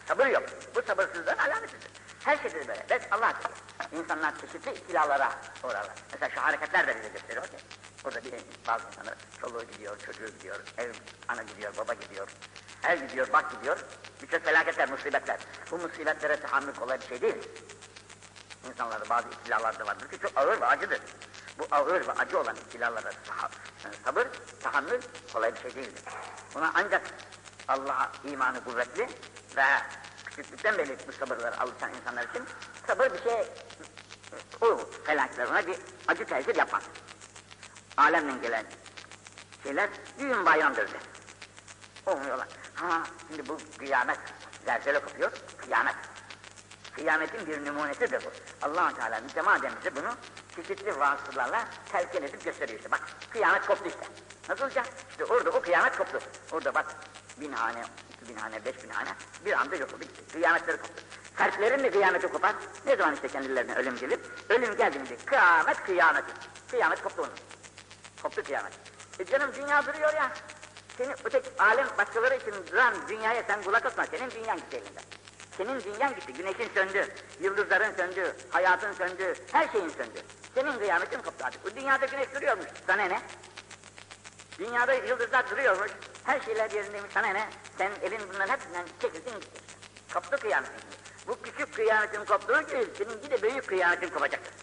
Sabır 0.06 0.26
yok. 0.26 0.42
Bu 0.74 0.82
sabırsızlığın 0.82 1.36
alametidir. 1.38 1.90
Her 2.24 2.36
şeydir 2.36 2.68
böyle. 2.68 2.86
Ben 2.90 3.00
Allah 3.10 3.34
bilir. 3.40 4.02
İnsanlar 4.02 4.40
çeşitli 4.40 4.72
istilalara 4.72 5.32
uğrarlar. 5.64 5.94
Mesela 6.12 6.30
şu 6.34 6.40
hareketler 6.40 6.86
de 6.86 6.96
bize 6.98 7.08
gösteriyor 7.08 7.46
ki. 7.46 7.56
Burada 8.04 8.24
bir 8.24 8.32
bazı 8.68 8.86
insanlar 8.86 9.14
çoluğu 9.40 9.64
gidiyor, 9.72 9.98
çocuğu 9.98 10.26
gidiyor, 10.26 10.60
ev 10.78 10.92
ana 11.28 11.42
gidiyor, 11.42 11.76
baba 11.78 11.94
gidiyor, 11.94 12.28
ev 12.88 13.06
gidiyor, 13.06 13.28
bak 13.32 13.50
gidiyor. 13.50 13.78
Birçok 14.22 14.44
felaketler, 14.44 14.90
musibetler. 14.90 15.38
Bu 15.70 15.78
musibetlere 15.78 16.40
tahammül 16.40 16.74
kolay 16.74 17.00
bir 17.00 17.06
şey 17.06 17.20
değil. 17.20 17.48
İnsanlarda 18.70 19.08
bazı 19.10 19.28
istilalar 19.28 19.78
da 19.78 19.86
vardır 19.86 20.08
ki 20.08 20.18
çok 20.18 20.38
ağır 20.38 20.60
ve 20.60 20.66
acıdır. 20.66 21.00
Bu 21.58 21.66
ağır 21.70 22.06
ve 22.06 22.12
acı 22.12 22.40
olan 22.40 22.56
istilalara 22.56 23.10
yani 23.84 23.94
sabır, 24.04 24.26
tahammül 24.62 25.00
kolay 25.32 25.54
bir 25.54 25.60
şey 25.60 25.74
değildir. 25.74 26.02
Buna 26.54 26.72
ancak 26.74 27.02
Allah'a 27.68 28.10
imanı 28.24 28.64
kuvvetli 28.64 29.08
ve 29.56 29.64
küçüklükten 30.26 30.78
beri 30.78 30.96
bu 31.08 31.12
sabırlara 31.12 31.60
alışan 31.60 31.94
insanlar 31.94 32.28
için 32.28 32.44
sabır 32.86 33.12
bir 33.12 33.22
şey 33.22 33.46
o 34.60 34.80
felaklarına 35.04 35.66
bir 35.66 35.76
acı 36.08 36.24
tesir 36.24 36.56
yapmaz. 36.56 36.82
Alemden 37.96 38.42
gelen 38.42 38.64
şeyler 39.62 39.90
düğün 40.18 40.46
bayramdır 40.46 40.92
der. 40.92 41.00
Olmuyorlar. 42.06 42.48
Ha 42.74 43.02
şimdi 43.28 43.48
bu 43.48 43.58
kıyamet, 43.78 44.18
zelzele 44.64 44.98
kopuyor, 44.98 45.32
kıyamet. 45.58 45.94
Kıyametin 46.98 47.46
bir 47.46 47.66
numunesidir 47.66 48.24
bu. 48.24 48.30
allah 48.62 48.94
Teala 48.94 49.20
mütemadiyen 49.20 49.72
bize 49.80 49.96
bunu 49.96 50.14
çeşitli 50.56 50.98
vasıtalarla 50.98 51.64
telkin 51.92 52.22
edip 52.22 52.44
gösteriyor 52.44 52.78
işte. 52.78 52.90
Bak 52.90 53.00
kıyamet 53.30 53.66
koptu 53.66 53.88
işte. 53.88 54.06
Nasıl 54.48 54.64
olacak? 54.64 54.86
İşte 55.10 55.24
orada 55.24 55.50
o 55.50 55.60
kıyamet 55.60 55.96
koptu. 55.96 56.18
Orada 56.52 56.74
bak 56.74 56.86
bin 57.40 57.52
hane, 57.52 57.84
iki 58.22 58.28
bin 58.28 58.36
hane, 58.36 58.64
beş 58.64 58.84
bin 58.84 58.88
hane 58.88 59.08
bir 59.44 59.52
anda 59.52 59.76
yok 59.76 59.94
oldu. 59.94 60.04
Kıyametleri 60.32 60.76
koptu. 60.76 61.02
Kalplerin 61.36 61.84
de 61.84 61.90
kıyameti 61.90 62.28
kopar. 62.28 62.54
Ne 62.86 62.96
zaman 62.96 63.14
işte 63.14 63.28
kendilerine 63.28 63.74
ölüm 63.74 63.96
gelir? 63.96 64.20
Ölüm 64.48 64.76
geldiğinde 64.76 65.16
kıyamet 65.16 65.84
kıyameti. 65.84 66.32
Kıyamet 66.70 67.02
koptu 67.02 67.22
onun. 67.22 67.32
Koptu 68.22 68.42
kıyamet. 68.42 68.72
E 69.18 69.24
canım 69.24 69.50
dünya 69.54 69.86
duruyor 69.86 70.14
ya. 70.14 70.32
Seni 70.96 71.14
öteki 71.24 71.50
alem 71.58 71.86
başkaları 71.98 72.34
için 72.34 72.54
duran 72.72 72.94
dünyaya 73.08 73.42
sen 73.46 73.62
kulak 73.62 73.86
asma. 73.86 74.06
Senin 74.06 74.30
dünyan 74.30 74.56
gitti 74.56 74.76
elinden. 74.76 75.17
Senin 75.58 75.80
dünyan 75.80 76.14
gitti. 76.14 76.32
Güneşin 76.32 76.74
söndü, 76.74 77.08
yıldızların 77.40 77.96
söndü, 77.96 78.32
hayatın 78.50 78.92
söndü, 78.92 79.34
her 79.52 79.68
şeyin 79.68 79.88
söndü. 79.88 80.20
Senin 80.54 80.78
kıyametin 80.78 81.18
koptu 81.18 81.44
artık. 81.44 81.64
Bu 81.64 81.76
dünyada 81.76 82.06
güneş 82.06 82.34
duruyormuş. 82.34 82.66
Sana 82.86 83.02
ne? 83.02 83.20
Dünyada 84.58 84.92
yıldızlar 84.94 85.50
duruyormuş. 85.50 85.90
Her 86.24 86.40
şeyler 86.40 86.70
yerindeymiş. 86.70 87.12
Sana 87.14 87.26
ne? 87.26 87.48
Sen 87.78 87.90
elin 88.02 88.20
bunların 88.32 88.52
hepsinden 88.52 88.84
çekildin 89.00 89.40
gitti. 89.40 89.60
Koptu 90.14 90.36
kıyametin. 90.36 90.74
Bu 91.26 91.42
küçük 91.42 91.74
kıyametin 91.74 92.24
koptuğu 92.24 92.60
gibi 92.60 92.86
seninki 92.98 93.30
de 93.30 93.42
büyük 93.42 93.66
kıyametin 93.66 94.08
kopacaktır. 94.08 94.54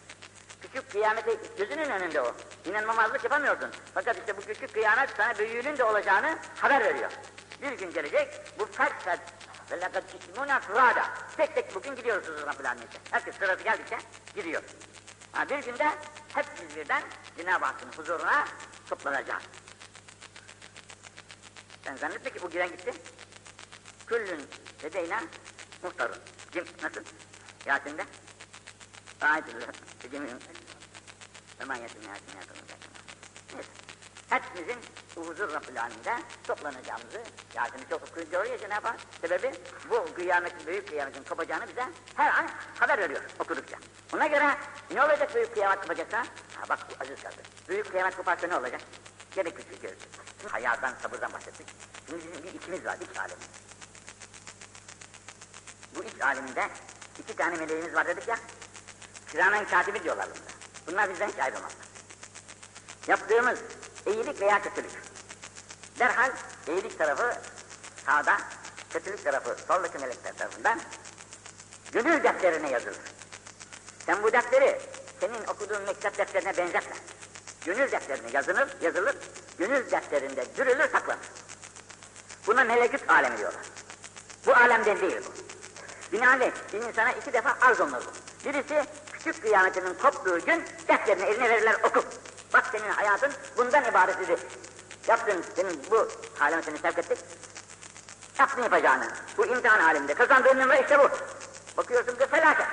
Küçük 0.62 0.92
kıyamete 0.92 1.38
gözünün 1.58 1.90
önünde 1.90 2.22
o. 2.22 2.36
İnanmamazlık 2.66 3.24
yapamıyorsun. 3.24 3.70
Fakat 3.94 4.18
işte 4.18 4.38
bu 4.38 4.42
küçük 4.42 4.74
kıyamet 4.74 5.10
sana 5.18 5.40
büyüğünün 5.40 5.78
de 5.78 5.84
olacağını 5.84 6.38
haber 6.56 6.84
veriyor. 6.84 7.12
Bir 7.62 7.72
gün 7.72 7.92
gelecek, 7.92 8.28
bu 8.60 8.66
fert 8.66 9.04
fert 9.04 9.22
ve 9.72 9.82
lekad 9.82 10.04
cismuna 10.12 10.60
fırada. 10.60 11.10
Tek 11.38 11.56
tek 11.56 11.76
bugün 11.76 11.96
gidiyoruz 11.96 12.28
huzuruna 12.28 12.52
filan 12.52 12.78
neyse. 12.78 13.00
Herkes 13.12 13.36
sırası 13.36 13.64
geldikçe 13.64 13.98
gidiyor. 14.36 14.64
Ha, 15.32 15.50
bir 15.50 15.58
günde 15.58 15.92
hepimiz 16.34 16.76
birden 16.76 17.04
Cenab-ı 17.38 17.66
Hakk'ın 17.66 17.92
huzuruna 18.02 18.48
toplanacağız. 18.90 19.44
Sen 21.86 21.96
zannetme 21.96 22.32
ki 22.32 22.42
bu 22.42 22.50
giren 22.50 22.70
gitti. 22.70 22.94
Küllün 24.08 24.48
dedeyna 24.82 25.24
muhtarın. 25.84 26.18
Kim, 26.52 26.66
nasıl? 26.84 27.02
Yasin'de? 27.66 28.06
Ayetullah, 29.22 29.68
cemiyun. 30.12 30.40
Hemen 31.60 31.76
yetim 31.76 32.02
yasin 32.02 32.40
yakınında. 32.40 32.65
Hepimizin 34.36 34.80
huzur 35.16 35.54
Rabbül 35.54 35.82
Alem'de 35.82 36.24
toplanacağımızı, 36.44 37.24
Yasin'i 37.56 37.90
çok 37.90 38.04
okuyunca 38.10 38.40
oraya 38.40 38.58
Cenab-ı 38.58 38.88
Hak, 38.88 39.00
sebebi 39.22 39.52
bu 39.90 40.14
kıyametin, 40.16 40.68
büyük 40.68 40.88
kıyametin 40.88 41.24
kopacağını 41.24 41.68
bize 41.68 41.84
her 42.16 42.28
an 42.28 42.50
haber 42.80 43.00
veriyor 43.00 43.22
okudukça. 43.40 43.78
Ona 44.14 44.28
göre 44.28 44.58
ne 44.92 45.04
olacak 45.04 45.36
büyük 45.36 45.54
kıyamet 45.54 45.82
kopacaksa? 45.82 46.18
Ha 46.56 46.70
bak 46.70 46.80
bu 46.90 47.04
aziz 47.04 47.24
kaldı. 47.24 47.36
Büyük 47.70 47.92
kıyamet 47.92 48.18
koparsa 48.18 48.48
ne 48.48 48.56
olacak? 48.58 48.82
Gene 49.36 49.50
küçük 49.50 49.82
görürsün. 49.82 50.10
Hayattan, 50.52 50.94
sabırdan 51.02 51.34
bahsettik. 51.34 51.68
Şimdi 52.10 52.24
bizim 52.28 52.44
bir 52.44 52.60
içimiz 52.60 52.86
var, 52.86 52.98
iç 53.02 53.18
alemi. 53.18 53.42
Bu 55.96 56.04
iç 56.04 56.22
aleminde 56.22 56.70
iki 57.20 57.36
tane 57.36 57.56
meleğimiz 57.56 57.96
var 57.96 58.08
dedik 58.08 58.28
ya, 58.28 58.36
kiramen 59.32 59.68
katibi 59.68 60.04
diyorlar 60.04 60.28
bunlar. 60.30 60.54
Bunlar 60.88 61.10
bizden 61.10 61.30
hiç 61.30 61.40
ayrılmazlar. 61.40 61.86
Yaptığımız 63.08 63.60
iyilik 64.06 64.42
veya 64.42 64.62
kötülük. 64.62 64.92
Derhal 66.00 66.32
iyilik 66.68 66.98
tarafı 66.98 67.38
sağda, 68.06 68.38
kötülük 68.90 69.24
tarafı 69.24 69.56
soldaki 69.68 69.98
melekler 69.98 70.38
tarafından 70.38 70.80
gönül 71.92 72.24
defterine 72.24 72.70
yazılır. 72.70 72.98
Sen 74.06 74.24
bu 74.24 74.34
defteri 74.34 74.82
senin 75.20 75.48
okuduğun 75.48 75.82
mektep 75.82 76.18
defterine 76.18 76.58
benzetme. 76.58 76.96
Gönül 77.66 77.92
defterine 77.92 78.32
yazılır, 78.34 78.68
yazılır, 78.82 79.16
gönül 79.58 79.92
defterinde 79.92 80.46
dürülür, 80.58 80.92
saklanır. 80.92 81.26
Buna 82.48 82.64
melekut 82.64 83.10
alemi 83.10 83.38
diyorlar. 83.38 83.62
Bu 84.46 84.54
alemden 84.54 85.02
değil 85.02 85.22
bu. 85.28 85.46
Binaenaleyh 86.12 86.52
bir 86.74 86.82
insana 86.82 87.12
iki 87.12 87.34
defa 87.34 87.58
arz 87.62 87.82
olunur 87.82 88.02
bu. 88.06 88.50
Birisi 88.50 88.84
küçük 89.14 89.42
kıyametinin 89.42 89.94
koptuğu 89.94 90.40
gün 90.46 90.64
defterini 90.88 91.26
eline 91.26 91.50
verirler 91.50 91.76
oku. 91.84 92.04
Bak 92.56 92.66
senin 92.72 92.90
hayatın 92.90 93.32
bundan 93.58 93.84
ibaret 93.84 94.22
idi. 94.22 94.38
Yaptın 95.08 95.46
senin 95.56 95.82
bu 95.92 96.08
aleme 96.42 96.62
seni 96.62 96.78
sevk 96.78 96.98
ettik. 96.98 97.18
Yaptın 98.40 98.64
yapacağını. 98.64 99.08
Bu 99.38 99.46
imtihan 99.46 99.80
halinde 99.80 100.14
kazandığın 100.14 100.60
numara 100.60 100.78
işte 100.78 101.00
bu. 101.00 101.10
Bakıyorsun 101.78 102.16
ki 102.16 102.28
felaket. 102.32 102.68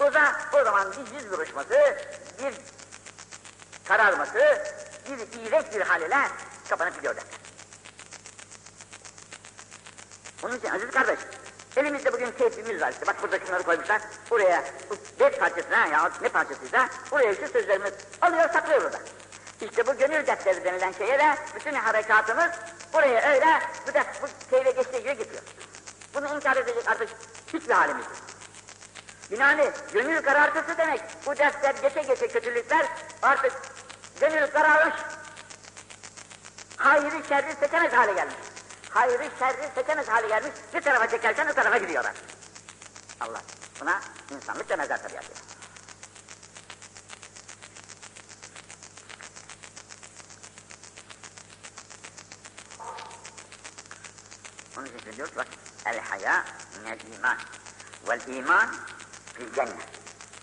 O 0.00 0.10
zaman, 0.10 0.34
o 0.52 0.64
zaman 0.64 0.92
bir 0.92 1.14
yüz 1.14 1.32
vuruşması, 1.32 1.96
bir 2.38 2.54
kararması, 3.84 4.64
bir 5.08 5.40
iğrenç 5.40 5.66
bir 5.74 5.80
hal 5.80 6.02
ile 6.02 6.28
kapanıp 6.70 6.94
gidiyor. 6.94 7.14
Onun 10.42 10.56
için 10.58 10.68
aziz 10.68 10.90
kardeş, 10.90 11.18
elimizde 11.76 12.12
bugün 12.12 12.30
teypimiz 12.30 12.80
var 12.80 12.92
işte, 12.92 13.06
bak 13.06 13.22
burada 13.22 13.38
şunları 13.38 13.62
koymuşlar, 13.62 14.02
buraya 14.30 14.64
bu 14.90 14.96
beş 15.20 15.38
parçasına 15.38 15.86
ya 15.86 16.10
ne 16.22 16.28
parçasıysa, 16.28 16.88
buraya 17.10 17.34
şu 17.34 17.48
sözlerimiz 17.48 17.92
alıyor 18.20 18.48
saklıyor 18.52 18.82
burada. 18.84 18.98
İşte 19.60 19.86
bu 19.86 19.98
gönül 19.98 20.26
defteri 20.26 20.64
denilen 20.64 20.92
şeye 20.92 21.18
de 21.18 21.34
bütün 21.56 21.74
harekatımız 21.74 22.50
buraya 22.92 23.32
öyle 23.32 23.60
bu, 23.88 23.94
def, 23.94 24.06
bu 24.22 24.26
teyve 24.50 24.70
geçtiği 24.70 25.02
gibi 25.02 25.18
gidiyor. 25.18 25.42
Bunu 26.14 26.36
inkar 26.36 26.56
edecek 26.56 26.88
artık 26.88 27.08
hiçbir 27.52 27.74
halimiz 27.74 28.04
yok. 28.04 28.16
Binaenaleyh 29.30 29.72
gönül 29.92 30.22
karartısı 30.22 30.78
demek, 30.78 31.00
bu 31.26 31.36
defter 31.36 31.74
geçe 31.82 32.02
geçe 32.02 32.28
kötülükler 32.28 32.86
artık 33.22 33.52
gönül 34.20 34.46
kararmış, 34.46 34.94
hayrı 36.76 37.24
şerri 37.28 37.54
seçemez 37.60 37.92
hale 37.92 38.12
gelmiş 38.12 38.34
hayrı 38.94 39.30
şerri 39.38 39.70
seçemez 39.74 40.08
hale 40.08 40.28
gelmiş, 40.28 40.52
bir 40.74 40.80
tarafa 40.80 41.10
çekersen 41.10 41.48
o 41.48 41.54
tarafa 41.54 41.78
gidiyorlar. 41.78 42.14
Allah 43.20 43.42
buna 43.80 44.00
insanlık 44.30 44.68
demezler 44.68 45.02
tabiatı. 45.02 45.32
Onun 54.78 54.86
için 54.86 55.12
diyor 55.16 55.28
ki 55.28 55.36
bak, 55.36 55.46
el 55.86 56.00
haya 56.00 56.44
minel 56.78 56.98
iman, 57.16 57.38
vel 58.08 58.20
iman 58.26 58.74
fil 59.34 59.54
cennet. 59.54 59.88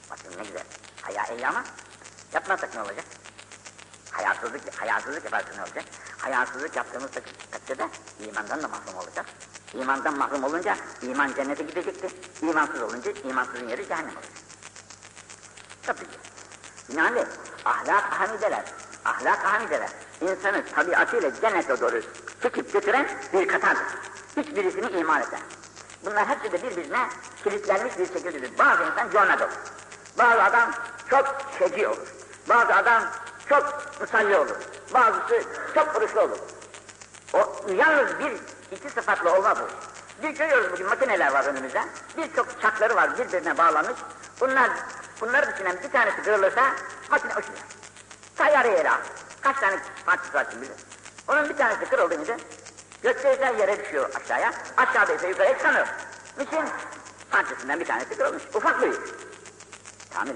Bakın 0.10 0.38
ne 0.38 0.44
güzel, 0.44 0.66
haya 1.02 1.36
iyi 1.36 1.48
ama 1.48 1.64
yapmazsak 2.34 2.76
ne 2.76 2.82
olacak? 2.82 3.06
hayasızlık, 4.12 4.82
hayasızlık 4.82 5.24
yaparsa 5.24 5.56
ne 5.56 5.62
olacak? 5.62 5.86
Hayasızlık 6.22 6.76
yaptığımız 6.76 7.12
takdirde 7.52 7.88
imandan 8.28 8.64
da 8.64 8.68
mahrum 8.68 8.96
olacak. 8.96 9.26
İmandan 9.74 10.18
mahrum 10.18 10.44
olunca 10.44 10.78
iman 11.02 11.34
cennete 11.34 11.64
gidecekti. 11.64 12.08
İmansız 12.42 12.82
olunca 12.82 13.12
imansızın 13.12 13.68
yeri 13.68 13.88
cehennem 13.88 14.16
olacak. 14.16 14.32
Tabii 15.84 16.00
ki. 16.00 16.18
Binaenaleyh 16.90 17.26
ahlak 17.66 18.04
hamideler, 18.04 18.66
ahlak 19.06 19.46
hamideler 19.46 19.90
insanı 20.22 20.66
tabiatıyla 20.76 21.42
cennete 21.42 21.82
doğru 21.82 22.02
çekip 22.42 22.74
götüren 22.74 23.08
bir 23.34 23.48
katardır. 23.48 23.84
Hiçbirisini 24.38 25.00
iman 25.00 25.22
eder. 25.22 25.40
Bunlar 26.06 26.28
hepsi 26.28 26.52
de 26.52 26.64
birbirine 26.64 27.10
kilitlenmiş 27.44 28.00
bir 28.00 28.06
şekildedir. 28.06 28.58
Bazı 28.58 28.84
insan 28.84 29.12
cömert 29.12 29.42
olur. 29.42 29.52
Bazı 30.18 30.44
adam 30.44 30.72
çok 31.10 31.36
şeci 31.60 31.88
olur. 31.88 32.08
Bazı 32.50 32.76
adam 32.76 33.04
çok 33.50 33.92
musalli 34.02 34.38
olur. 34.38 34.56
Bazısı 34.94 35.44
çok 35.76 35.96
oruçlu 35.96 36.22
olur. 36.22 36.38
O 37.34 37.66
yalnız 37.74 38.20
bir 38.20 38.32
iki 38.78 38.90
sıfatla 38.90 39.38
olma 39.38 39.56
bu. 39.56 39.68
Bir 40.24 40.30
görüyoruz 40.30 40.72
bugün 40.72 40.88
makineler 40.88 41.34
var 41.34 41.46
önümüzde. 41.46 41.84
Birçok 42.18 42.62
çakları 42.62 42.96
var 42.96 43.18
birbirine 43.18 43.58
bağlanmış. 43.58 44.00
Bunlar 44.40 44.70
bunları 45.22 45.54
düşünen 45.54 45.78
bir 45.84 45.92
tanesi 45.92 46.22
kırılırsa 46.24 46.76
makine 47.12 47.32
uçuyor. 47.32 47.60
Tayyare 48.36 48.90
al. 48.90 48.98
Kaç 49.42 49.60
tane 49.60 49.80
parçası 50.06 50.34
var 50.34 50.48
bilir. 50.62 50.72
Onun 51.28 51.50
bir 51.50 51.58
tanesi 51.58 51.86
kırıldığında 51.86 52.38
gökteyse 53.04 53.56
yere 53.60 53.84
düşüyor 53.84 54.10
aşağıya. 54.16 54.54
Aşağıdaysa 54.78 55.28
yukarıya 55.28 55.58
çıkamıyor. 55.58 55.88
Niçin? 56.38 56.66
Parçasından 57.32 57.80
bir 57.80 57.86
tanesi 57.86 58.18
kırılmış. 58.18 58.44
Ufak 58.54 58.82
bir 58.82 58.94
Tamir 60.14 60.36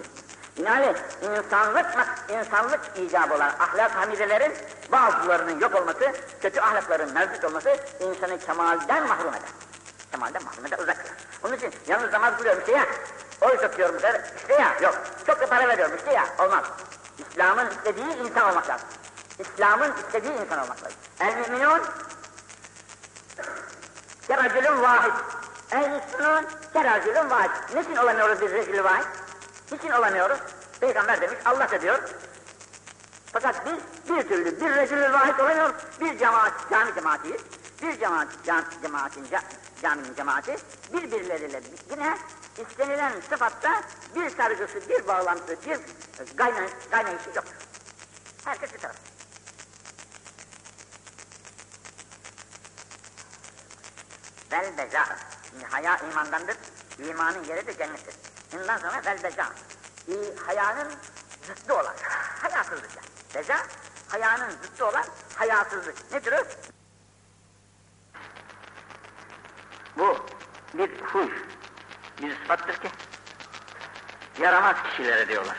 Binaenaleyh 0.57 0.95
insanlık, 1.21 1.85
insanlık 2.29 2.79
icabı 2.97 3.33
olan 3.33 3.53
ahlak 3.59 3.95
hamidelerin 3.95 4.53
bazılarının 4.91 5.59
yok 5.59 5.75
olması, 5.75 6.13
kötü 6.41 6.59
ahlakların 6.59 7.13
mevcut 7.13 7.43
olması 7.43 7.77
insanı 7.99 8.39
kemalden 8.39 9.07
mahrum 9.07 9.29
eder. 9.29 9.49
Kemalden 10.11 10.43
mahrum 10.43 10.65
eder, 10.65 10.79
uzak 10.79 10.97
kılar. 10.97 11.15
Onun 11.43 11.55
için 11.55 11.71
yalnız 11.87 12.13
namaz 12.13 12.37
kılıyorum 12.37 12.59
işte 12.59 12.71
ya, 12.71 12.85
oy 13.41 13.57
tutuyorum 13.57 13.95
işte 14.37 14.53
ya, 14.53 14.77
yok. 14.81 15.01
Çok 15.27 15.41
da 15.41 15.45
para 15.45 15.67
veriyorum 15.67 15.95
işte 15.97 16.13
ya, 16.13 16.25
olmaz. 16.39 16.63
İslam'ın 17.17 17.69
istediği 17.69 18.17
insan 18.17 18.49
olmak 18.49 18.69
lazım. 18.69 18.87
İslam'ın 19.39 19.93
istediği 20.07 20.33
insan 20.33 20.59
olmak 20.59 20.83
lazım. 20.83 20.97
El 21.19 21.37
müminun 21.37 21.81
keracülün 24.27 24.81
vahid. 24.81 25.13
El 25.71 25.89
müslüman 25.89 26.45
keracülün 26.73 27.29
vahid. 27.29 27.51
Niçin 27.75 27.95
olamıyoruz 27.95 28.41
biz 28.41 28.51
rezil 28.51 28.83
vahid? 28.83 29.05
Niçin 29.71 29.89
olamıyoruz? 29.89 30.39
Peygamber 30.79 31.21
demiş, 31.21 31.37
Allah 31.45 31.71
da 31.71 31.81
diyor. 31.81 31.99
Fakat 33.33 33.65
biz 33.65 34.09
bir 34.09 34.29
türlü 34.29 34.61
bir 34.61 34.75
rezil 34.75 35.13
vahid 35.13 35.39
olamıyoruz. 35.39 35.75
Bir 36.01 36.17
cemaat, 36.17 36.53
cami 36.71 36.95
cemaatiyiz. 36.95 37.41
Bir 37.81 37.99
cemaat, 37.99 38.27
cam, 38.45 38.63
cemaatin, 38.81 39.25
ca, 39.31 39.41
caminin 39.81 40.15
cemaati 40.15 40.55
birbirleriyle 40.93 41.61
yine 41.91 42.17
istenilen 42.57 43.11
sıfatta 43.29 43.81
bir 44.15 44.29
sargısı, 44.29 44.89
bir 44.89 45.07
bağlantısı, 45.07 45.57
bir 45.65 45.79
gaynay, 46.37 46.69
gaynayışı 46.91 47.29
yok. 47.35 47.45
Herkes 48.45 48.73
bir 48.73 48.79
taraf. 48.79 48.95
Vel 54.51 54.77
beza. 54.77 55.05
Haya 55.69 55.97
imandandır. 55.97 56.55
İmanın 56.99 57.43
yeri 57.43 57.67
de 57.67 57.77
cennettir. 57.77 58.34
Bundan 58.53 58.77
sonra 58.77 59.01
vel 59.05 59.23
beza. 59.23 59.49
E, 60.07 60.13
hayanın 60.45 60.91
zıttı 61.47 61.73
olan, 61.73 61.95
hayasızlık 62.41 62.89
yani. 62.95 63.07
Beza, 63.35 63.57
hayanın 64.07 64.49
zıttı 64.49 64.85
olan 64.85 65.05
hayasızlık. 65.35 66.11
Nedir 66.11 66.33
o? 66.33 66.43
Bu 69.97 70.25
bir 70.73 71.01
huy, 71.01 71.29
bir 72.21 72.37
sıfattır 72.37 72.73
ki 72.73 72.89
yaramaz 74.39 74.75
kişilere 74.83 75.27
diyorlar. 75.27 75.57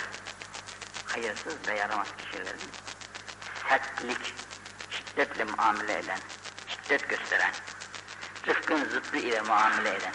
Hayırsız 1.06 1.68
ve 1.68 1.74
yaramaz 1.74 2.08
kişilerin 2.18 2.60
sertlik, 3.68 4.34
şiddetle 4.90 5.44
muamele 5.44 5.98
eden, 5.98 6.18
şiddet 6.68 7.08
gösteren, 7.08 7.52
rıfkın 8.46 8.84
zıttı 8.84 9.16
ile 9.16 9.40
muamele 9.40 9.94
eden 9.94 10.12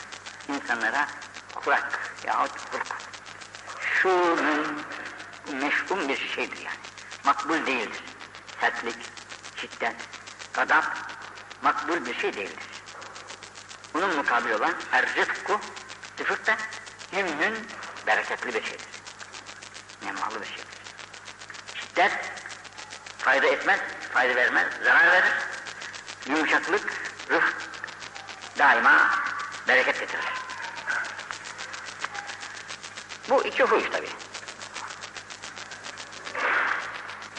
insanlara 0.50 1.08
kurak 1.56 2.11
yahut 2.26 2.52
hurk 2.74 2.88
şu 4.02 4.38
meşgum 5.54 6.10
bir 6.10 6.18
şeydir 6.36 6.58
yani. 6.58 6.78
Makbul 7.24 7.66
değildir. 7.66 8.04
Sertlik, 8.62 8.96
şiddet, 9.56 9.96
gadap 10.54 10.98
makbul 11.62 12.06
bir 12.06 12.14
şey 12.14 12.34
değildir. 12.34 12.64
Bunun 13.94 14.16
mukabil 14.16 14.52
olan 14.52 14.74
er-rıfku, 14.92 15.60
rıfık 16.20 16.48
da 16.48 16.58
hümnün 17.14 17.68
bereketli 18.08 18.48
bir 18.48 18.64
şeydir. 18.64 18.88
Nemalı 20.04 20.42
bir 20.42 20.46
şeydir. 20.46 20.66
Şiddet 21.76 22.12
fayda 23.18 23.48
etmez, 23.48 23.80
fayda 24.14 24.36
vermez, 24.36 24.68
zarar 24.84 25.12
verir. 25.12 25.34
Yumuşaklık, 26.26 26.94
rıfk 27.30 27.56
daima 28.58 29.10
bereket 29.68 30.00
getirir. 30.00 30.41
Bu 33.32 33.44
iki 33.44 33.64
huy 33.64 33.90
tabi. 33.90 34.08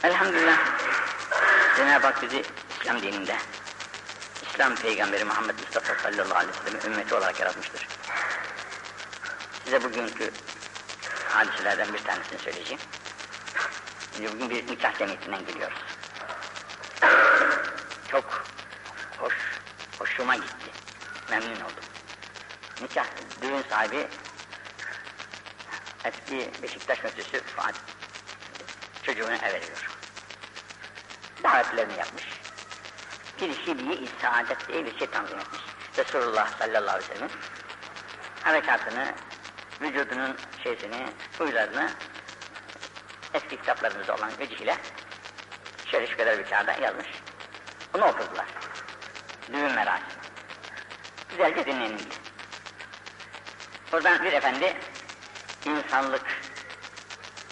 Elhamdülillah 0.02 0.58
Cenab-ı 1.76 2.06
Hak 2.06 2.22
bizi 2.22 2.42
İslam 2.80 3.02
dininde 3.02 3.36
İslam 4.42 4.74
peygamberi 4.74 5.24
Muhammed 5.24 5.58
Mustafa 5.58 5.94
sallallahu 5.94 6.38
aleyhi 6.38 6.52
ve 6.64 6.70
sellem 6.80 6.92
ümmeti 6.92 7.14
olarak 7.14 7.40
yaratmıştır. 7.40 7.88
Size 9.64 9.84
bugünkü 9.84 10.30
hadiselerden 11.28 11.92
bir 11.92 12.04
tanesini 12.04 12.38
söyleyeceğim. 12.38 12.80
Şimdi 14.16 14.32
bugün 14.32 14.50
bir 14.50 14.66
nikah 14.66 14.98
cemiyetinden 14.98 15.46
geliyoruz. 15.46 15.78
Çok 18.10 18.44
hoş, 19.18 19.34
hoşuma 19.98 20.34
gitti. 20.34 20.70
Memnun 21.30 21.60
oldum. 21.60 21.84
Nikah, 22.82 23.06
düğün 23.42 23.64
sahibi 23.70 24.08
eski 26.04 26.62
Beşiktaş 26.62 27.04
Müftüsü 27.04 27.42
Fuat 27.44 27.74
çocuğuna 29.02 29.36
ev 29.36 29.42
veriyor. 29.42 29.90
Davetlerini 31.42 31.98
yapmış. 31.98 32.24
Bir 33.40 33.54
şibiyi 33.54 34.08
saadet 34.22 34.68
diye 34.68 34.86
bir 34.86 34.98
şey 34.98 35.06
tanzim 35.06 35.38
etmiş. 35.38 35.60
Resulullah 35.98 36.58
sallallahu 36.58 36.96
aleyhi 36.96 37.10
ve 37.10 37.14
sellem 37.14 37.30
harekatını, 38.42 39.14
vücudunun 39.80 40.36
şeysini, 40.62 41.06
huylarını 41.38 41.90
eski 43.34 43.56
kitaplarımızda 43.56 44.14
olan 44.14 44.30
vecihle 44.38 44.76
şöyle 45.90 46.06
şu 46.06 46.16
kadar 46.16 46.38
bir 46.38 46.44
kağıda 46.44 46.72
yazmış. 46.72 47.06
Bunu 47.94 48.04
okudular. 48.04 48.46
Düğün 49.52 49.72
merasimi. 49.72 50.08
Güzelce 51.30 51.66
dinlenildi. 51.66 52.14
Oradan 53.92 54.24
bir 54.24 54.32
efendi 54.32 54.76
insanlık 55.64 56.24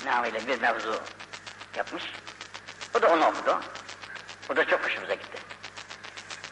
namıyla 0.05 0.47
bir 0.47 0.61
mevzu 0.61 1.03
yapmış. 1.77 2.05
O 2.95 3.03
da 3.03 3.09
onu 3.13 3.27
okudu. 3.27 3.61
O 4.51 4.57
da 4.57 4.65
çok 4.65 4.85
hoşumuza 4.85 5.15
gitti. 5.15 5.39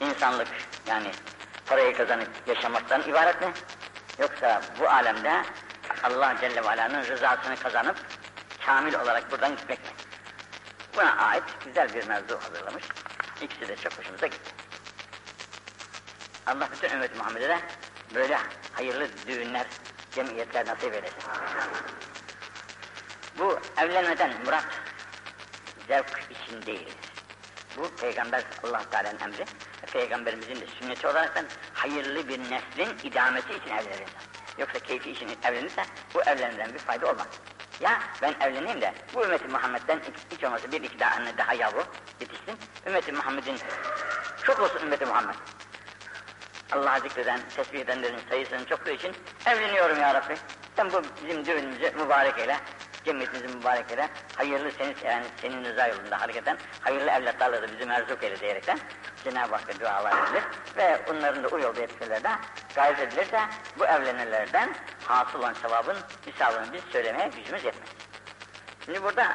İnsanlık 0.01 0.49
yani 0.87 1.11
parayı 1.67 1.97
kazanıp 1.97 2.29
yaşamaktan 2.47 3.03
ibaret 3.03 3.41
mi? 3.41 3.53
Yoksa 4.19 4.63
bu 4.81 4.89
alemde 4.89 5.43
Allah 6.03 6.37
Celle 6.41 6.65
ve 6.65 6.69
Ala'nın 6.69 7.05
rızasını 7.05 7.57
kazanıp 7.57 7.97
kamil 8.67 8.95
olarak 8.95 9.31
buradan 9.31 9.57
gitmek 9.57 9.79
mi? 9.79 9.91
Buna 10.97 11.17
ait 11.17 11.45
güzel 11.65 11.95
bir 11.95 12.07
mevzu 12.07 12.41
hazırlamış. 12.41 12.85
İkisi 13.43 13.69
de 13.69 13.77
çok 13.77 13.99
hoşumuza 13.99 14.27
gitti. 14.27 14.51
Allah 16.47 16.69
bütün 16.73 16.91
ümmet 16.91 17.17
Muhammed'e 17.17 17.49
de 17.49 17.59
böyle 18.15 18.39
hayırlı 18.73 19.09
düğünler, 19.27 19.67
cemiyetler 20.11 20.67
nasip 20.67 20.95
eylesin. 20.95 21.23
Bu 23.39 23.59
evlenmeden 23.77 24.45
murat 24.45 24.67
zevk 25.89 26.23
için 26.31 26.67
değil. 26.67 26.89
Bu 27.77 27.97
peygamber 27.97 28.45
Allah 28.63 28.83
Teala'nın 28.91 29.19
emri. 29.21 29.45
Peygamberimizin 29.93 30.55
de 30.55 30.67
sünneti 30.67 31.07
olarak 31.07 31.45
hayırlı 31.75 32.29
bir 32.29 32.39
neslin 32.39 33.11
idamesi 33.11 33.49
için 33.49 33.71
evlenir. 33.71 34.09
Yoksa 34.59 34.79
keyfi 34.79 35.11
için 35.11 35.29
evlenirse 35.45 35.83
bu 36.15 36.23
evlenmeden 36.23 36.75
bir 36.75 36.79
fayda 36.79 37.11
olmaz. 37.11 37.27
Ya 37.81 38.01
ben 38.23 38.35
evleneyim 38.41 38.81
de 38.81 38.95
bu 39.15 39.25
ümmeti 39.25 39.49
Muhammed'den 39.49 40.01
hiç 40.31 40.45
olmazsa 40.45 40.73
bir 40.73 40.83
iki 40.83 40.99
daha 40.99 41.15
anne 41.17 41.39
daha 41.39 41.55
yavru 41.55 41.85
yetişsin. 42.21 42.59
Ümmeti 42.87 43.13
Muhammed'in 43.13 43.59
çok 44.43 44.61
olsun 44.61 44.81
ümmeti 44.81 45.07
Muhammed. 45.07 45.35
Allah'a 46.73 47.01
zikreden, 47.01 47.41
tesbih 47.57 47.81
edenlerin 47.81 48.21
sayısının 48.31 48.65
çokluğu 48.65 48.91
için 48.91 49.15
evleniyorum 49.47 50.01
ya 50.01 50.15
Rabbi. 50.15 50.35
Sen 50.77 50.93
bu 50.93 51.03
bizim 51.25 51.47
düğünümüzü 51.47 51.91
mübarek 51.91 52.39
eyle. 52.39 52.57
cemiyetimizin 53.05 53.59
mübareklere 53.59 54.09
hayırlı 54.37 54.71
seni 54.73 54.95
seven, 54.95 55.25
senin 55.41 55.65
rıza 55.65 55.87
yolunda 55.87 56.21
hareket 56.21 56.43
eden 56.43 56.59
hayırlı 56.81 57.11
evlatlarla 57.11 57.63
da 57.63 57.73
bizi 57.73 57.87
merzuk 57.87 58.23
eyle 58.23 58.41
diyerekten 58.41 58.79
Cenab-ı 59.25 59.57
Hakk'a 59.57 59.81
dualar 59.81 60.29
edilir 60.29 60.43
ve 60.77 61.01
onların 61.11 61.45
da 61.45 61.49
o 61.49 61.59
yolda 61.59 61.81
yetişmelerine 61.81 62.39
gayret 62.75 63.01
edilirse 63.01 63.41
bu 63.79 63.85
evlenirlerden 63.85 64.75
hasıl 65.05 65.39
olan 65.39 65.53
sevabın 65.53 65.97
hesabını 66.25 66.73
biz 66.73 66.83
söylemeye 66.93 67.29
gücümüz 67.29 67.65
yetmez. 67.65 67.89
Şimdi 68.85 69.03
burada 69.03 69.35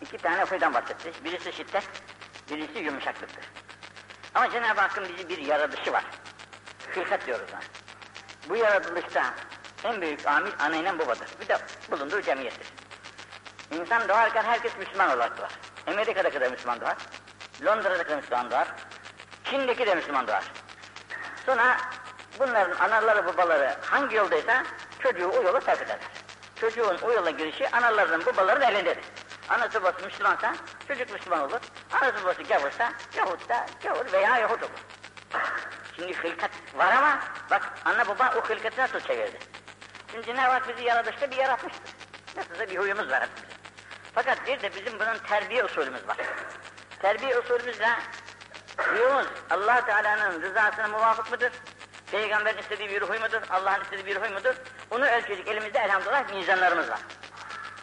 iki 0.00 0.18
tane 0.18 0.44
huydan 0.44 0.74
bahsetti. 0.74 1.12
Birisi 1.24 1.52
şiddet, 1.52 1.88
birisi 2.50 2.78
yumuşaklıktır. 2.78 3.44
Ama 4.34 4.50
Cenab-ı 4.50 4.80
Hakk'ın 4.80 5.08
bizi 5.08 5.28
bir 5.28 5.38
yaratışı 5.38 5.92
var. 5.92 6.04
Hilkat 6.96 7.26
diyoruz 7.26 7.50
ona. 7.52 7.60
Bu 8.48 8.56
yaratılışta 8.56 9.34
en 9.84 10.00
büyük 10.00 10.26
amil 10.26 10.52
anayla 10.58 10.98
babadır. 10.98 11.28
Bir 11.40 11.48
de 11.48 11.58
bulunduğu 11.90 12.22
cemiyettir. 12.22 12.66
İnsan 13.70 14.08
doğarken 14.08 14.42
herkes 14.44 14.78
Müslüman 14.78 15.10
olarak 15.16 15.38
doğar. 15.38 15.50
Amerika'da 15.86 16.30
kadar 16.30 16.50
Müslüman 16.50 16.80
doğar. 16.80 16.96
Londra'da 17.64 18.02
kadar 18.02 18.16
Müslüman 18.16 18.50
doğar. 18.50 18.68
Çin'deki 19.44 19.86
de 19.86 19.94
Müslüman 19.94 20.26
doğar. 20.26 20.44
Sonra 21.46 21.76
bunların 22.38 22.76
anaları 22.78 23.26
babaları 23.26 23.76
hangi 23.80 24.16
yoldaysa 24.16 24.64
çocuğu 24.98 25.28
o 25.28 25.42
yola 25.42 25.60
sevk 25.60 25.82
ederler. 25.82 25.98
Çocuğun 26.56 26.98
o 27.02 27.12
yola 27.12 27.30
girişi 27.30 27.68
analarının 27.68 28.26
babaların 28.26 28.74
elindedir. 28.74 29.04
Anası 29.48 29.82
babası 29.82 30.04
Müslümansa 30.04 30.54
çocuk 30.88 31.10
Müslüman 31.10 31.40
olur. 31.40 31.60
Anası 31.92 32.24
babası 32.24 32.42
gavursa 32.42 32.92
Yahut 33.16 33.48
da 33.48 33.66
gavur 33.82 34.12
veya 34.12 34.38
Yahut 34.38 34.62
olur. 34.62 34.80
Şimdi 36.00 36.16
hılkat 36.16 36.50
var 36.74 36.92
ama 36.92 37.20
bak 37.50 37.72
anne 37.84 38.08
baba 38.08 38.34
o 38.36 38.48
hılkatı 38.48 38.80
nasıl 38.80 39.00
çevirdi? 39.00 39.38
Şimdi 40.10 40.26
Cenab-ı 40.26 40.50
Hak 40.50 40.68
bizi 40.68 40.84
yaratışta 40.84 41.30
bir 41.30 41.36
yaratmıştır. 41.36 41.94
Nasılsa 42.36 42.70
bir 42.70 42.78
huyumuz 42.78 43.10
var 43.10 43.22
hepimizin. 43.22 43.56
Fakat 44.14 44.46
bir 44.46 44.62
de 44.62 44.74
bizim 44.74 45.00
bunun 45.00 45.18
terbiye 45.18 45.64
usulümüz 45.64 46.08
var. 46.08 46.16
Terbiye 47.02 47.38
usulümüzle 47.38 47.88
huyumuz 48.78 49.26
allah 49.50 49.86
Teala'nın 49.86 50.42
rızasına 50.42 50.88
muvafık 50.88 51.30
mıdır? 51.30 51.52
Peygamberin 52.10 52.58
istediği 52.58 52.90
bir 52.90 53.02
huy 53.02 53.18
mudur? 53.18 53.42
Allah'ın 53.50 53.82
istediği 53.82 54.06
bir 54.06 54.16
huy 54.16 54.28
mudur? 54.28 54.54
Onu 54.90 55.06
ölçecek 55.06 55.48
elimizde 55.48 55.78
elhamdülillah 55.78 56.34
mizanlarımız 56.34 56.90
var. 56.90 57.00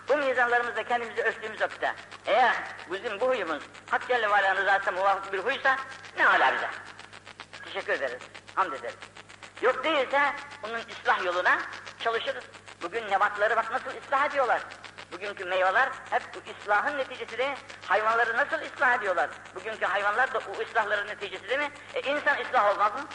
Bu 0.10 0.17
mizanlarımızda 0.17 0.84
kendimizi 0.84 1.23
ölçtüğümüz 1.23 1.62
vakitte 1.62 1.93
eğer 2.25 2.56
bizim 2.91 3.19
bu 3.19 3.27
huyumuz 3.27 3.63
Hak 3.91 4.08
Celle 4.08 4.30
ve 4.30 4.34
Ala'nın 4.36 4.62
rızasına 4.62 4.91
muvafık 4.91 5.34
bir 5.34 5.39
huysa 5.39 5.77
ne 6.17 6.23
hala 6.23 6.53
bize. 6.56 6.67
Teşekkür 7.67 7.93
ederiz, 7.93 8.21
hamd 8.56 8.73
ederiz. 8.73 8.95
Yok 9.62 9.84
değilse 9.84 10.34
onun 10.63 10.80
ıslah 10.80 11.25
yoluna 11.25 11.60
çalışırız. 11.99 12.43
Bugün 12.82 13.08
nebatları 13.08 13.56
bak 13.56 13.71
nasıl 13.71 13.97
ıslah 14.01 14.30
ediyorlar. 14.30 14.62
Bugünkü 15.12 15.45
meyveler 15.45 15.89
hep 16.10 16.23
bu 16.36 16.51
ıslahın 16.51 16.97
neticesi 16.97 17.38
de 17.38 17.56
hayvanları 17.88 18.38
nasıl 18.38 18.65
ıslah 18.65 18.97
ediyorlar. 18.97 19.30
Bugünkü 19.56 19.86
hayvanlar 19.86 20.34
da 20.34 20.38
o 20.38 20.62
ıslahların 20.62 21.08
neticesi 21.08 21.49
değil 21.49 21.60
mi? 21.60 21.71
E 21.93 22.01
insan 22.01 22.41
ıslah 22.41 22.71
olmaz 22.71 22.93
mı? 22.93 23.10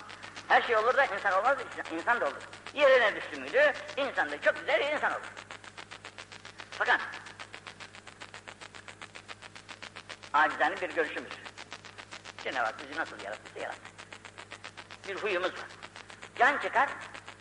Her 0.48 0.62
şey 0.62 0.76
olur 0.76 0.96
da 0.96 1.04
insan 1.04 1.32
olmaz? 1.32 1.58
İnsan 1.92 2.20
da 2.20 2.26
olur. 2.26 2.42
Yerine 2.74 3.16
düştü 3.16 3.40
müydü? 3.40 3.72
İnsan 3.96 4.30
da 4.30 4.40
çok 4.40 4.56
güzel 4.60 4.92
insan 4.92 5.12
olur. 5.12 5.32
Fakat 6.70 7.00
acizane 10.32 10.80
bir 10.80 10.94
görüşümüz. 10.94 11.32
Cenab-ı 12.44 12.64
Hak 12.64 12.74
bizi 12.82 13.00
nasıl 13.00 13.20
yarattıysa 13.24 13.60
yarattı. 13.60 13.91
Bir 15.08 15.16
huyumuz 15.16 15.52
var. 15.52 15.66
Can 16.38 16.58
çıkar, 16.58 16.88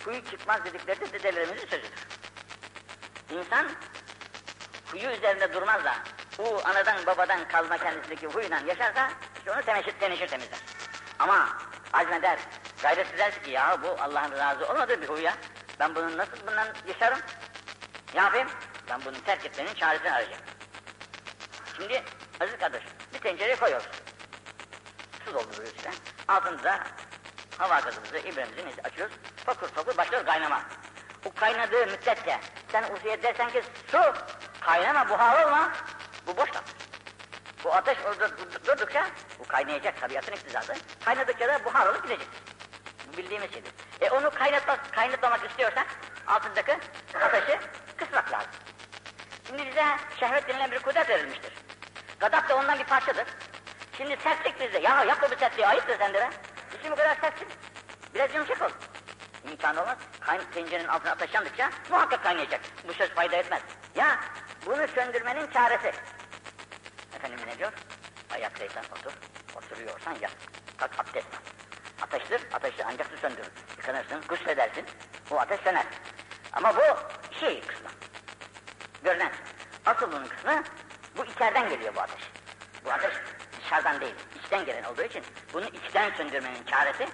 huyu 0.06 0.26
çıkmaz 0.26 0.66
dedikleri 0.66 1.02
de 1.02 1.14
dedelerimizin 1.14 1.68
sözüdür. 1.68 2.08
İnsan 3.30 3.70
huyu 4.92 5.10
üzerinde 5.10 5.54
durmaz 5.54 5.84
da 5.84 5.94
o 6.40 6.62
anadan 6.66 7.06
babadan 7.06 7.48
kalma 7.48 7.78
kendisindeki 7.78 8.28
huyla 8.28 8.60
yaşarsa 8.60 9.10
işte 9.38 9.52
onu 9.52 9.62
teneşir, 9.62 9.92
teneşir 10.00 10.28
temizler. 10.28 10.60
Ama 11.20 11.50
azmeder, 11.94 12.40
gayret 12.82 13.14
eder 13.14 13.44
ki 13.44 13.52
ya 13.52 13.78
bu 13.84 14.02
Allah'ın 14.02 14.32
razı 14.32 14.68
olmadığı 14.68 15.02
bir 15.02 15.08
huy 15.08 15.22
ya. 15.22 15.38
Ben 15.80 15.96
bunu 15.96 16.18
nasıl 16.18 16.48
bundan 16.48 16.68
yaşarım? 16.88 17.20
Ne 18.14 18.22
yapayım? 18.22 18.48
Ben 18.90 19.02
bunu 19.06 19.24
terk 19.24 19.46
etmenin 19.46 19.74
çaresini 19.74 20.12
arayacağım. 20.12 20.42
Şimdi 21.78 22.04
aziz 22.40 22.60
kardeş, 22.60 22.84
bir 23.14 23.20
tencereye 23.20 23.56
koyuyoruz. 23.56 23.88
Su 25.26 25.34
dolduruyoruz 25.34 25.76
işte. 25.76 25.92
Altında 26.28 26.84
hava 27.62 27.80
gazımızı, 27.80 28.18
ibremizi 28.18 28.82
açıyoruz. 28.84 29.16
Fokur 29.46 29.68
fokur 29.68 29.98
başlıyor 29.98 30.26
kaynama. 30.26 30.62
O 31.26 31.34
kaynadığı 31.34 31.88
müddetçe 31.88 32.40
sen 32.72 32.84
usuya 32.94 33.24
dersen 33.24 33.50
ki 33.50 33.64
su 33.92 34.14
kaynama 34.62 35.10
buhar 35.10 35.46
olma. 35.46 35.72
Bu 36.28 36.38
boş 36.38 36.50
kalır. 36.50 36.66
Bu 37.64 37.74
ateş 37.74 37.98
orada 38.06 38.30
durdukça 38.66 39.08
bu 39.40 39.48
kaynayacak 39.48 40.02
tabiatın 40.02 40.32
iktizadı. 40.32 40.74
Kaynadıkça 41.06 41.48
da 41.48 41.66
buhar 41.66 41.88
olup 41.88 42.04
gidecek. 42.04 42.28
Bu 43.08 43.18
bildiğimiz 43.18 43.54
şeydir. 43.54 43.72
E 44.02 44.10
onu 44.10 44.32
kaynatmak, 44.32 44.94
kaynatmamak 44.94 45.50
istiyorsak 45.50 45.88
altındaki 46.28 46.78
ateşi 47.22 47.60
kısmak 47.98 48.32
lazım. 48.32 48.52
Şimdi 49.48 49.68
bize 49.68 49.86
şehvet 50.20 50.48
denilen 50.48 50.72
bir 50.72 50.80
kudret 50.80 51.10
verilmiştir. 51.10 51.54
Gadap 52.20 52.50
da 52.50 52.56
ondan 52.56 52.80
bir 52.80 52.84
parçadır. 52.84 53.26
Şimdi 53.98 54.18
sertlik 54.24 54.60
bizde. 54.60 54.80
Ya 54.80 55.04
yapma 55.04 55.32
bu 55.32 55.36
sertliği 55.36 55.68
ayıptır 55.68 55.98
sende 55.98 56.20
be. 56.20 56.30
Bu 56.90 56.96
kadar 56.96 57.16
sertsin? 57.22 57.48
Biraz 58.16 58.36
yumuşak 58.36 58.62
ol. 58.62 58.70
İmkanı 59.52 59.82
olmaz. 59.82 59.98
Kayn 60.20 60.42
tencerenin 60.54 60.88
altına 60.88 61.12
ateş 61.12 61.34
yandıkça 61.34 61.70
muhakkak 61.90 62.24
kaynayacak. 62.24 62.62
Bu 62.88 62.94
söz 62.94 63.10
fayda 63.10 63.36
etmez. 63.36 63.62
Ya 63.96 64.20
bunu 64.66 64.88
söndürmenin 64.88 65.48
çaresi. 65.48 65.92
Efendimiz 67.16 67.46
ne 67.46 67.58
diyor? 67.58 67.72
Ayaktaysan 68.34 68.84
otur, 68.92 69.12
oturuyorsan 69.56 70.16
yat. 70.22 70.32
Kalk 70.78 71.00
abdest 71.00 71.28
al. 71.34 71.40
Ateştir, 72.02 72.42
ateşi 72.54 72.86
ancak 72.86 73.08
su 73.08 73.18
söndürür. 73.18 73.52
Yıkanırsın, 73.78 74.22
gusledersin, 74.30 74.86
o 75.32 75.40
ateş 75.40 75.62
söner. 75.62 75.86
Ama 76.54 76.76
bu 76.76 76.82
şey 77.40 77.62
kısmı. 77.62 77.90
Görünen. 79.04 79.32
Asıl 79.86 80.12
bunun 80.12 80.26
kısmı, 80.26 80.64
bu 81.18 81.26
içeriden 81.26 81.70
geliyor 81.70 81.96
bu 81.96 82.02
ateş. 82.02 82.22
Bu 82.86 82.92
ateş 82.92 83.14
dışarıdan 83.72 84.02
değil, 84.02 84.16
içten 84.36 84.66
gelen 84.66 84.84
olduğu 84.84 85.04
için 85.04 85.24
bunu 85.54 85.66
içten 85.66 86.12
söndürmenin 86.12 86.64
çaresi 86.64 87.08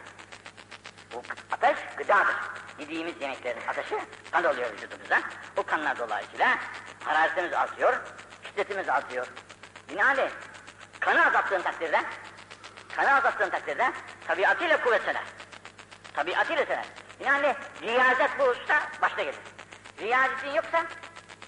bu 1.14 1.24
ateş 1.52 1.78
gıdadır. 1.98 2.36
Yediğimiz 2.80 3.22
yemeklerin 3.22 3.68
ateşi 3.68 3.96
kan 4.32 4.44
oluyor 4.44 4.74
vücudumuza. 4.74 5.22
O 5.58 5.64
kanlar 5.64 6.00
dolayısıyla 6.00 6.58
hararetimiz 7.04 7.54
artıyor, 7.54 8.02
şiddetimiz 8.44 8.90
artıyor. 8.90 9.28
Binaenaleyh 9.90 10.30
kanı 11.00 11.26
azalttığın 11.26 11.62
takdirde, 11.62 12.02
kanı 12.96 13.16
azalttığın 13.16 13.50
takdirde 13.50 13.92
tabiatıyla 14.28 14.82
kuvvet 14.84 15.04
söner. 15.04 15.24
Tabiatıyla 16.14 16.66
söner. 16.66 16.86
Binaenaleyh 17.20 17.56
riyazet 17.82 18.40
bu 18.40 18.44
usta 18.44 18.90
başta 19.02 19.24
gelir. 19.24 19.40
Riyazetin 20.02 20.52
yoksa 20.52 20.86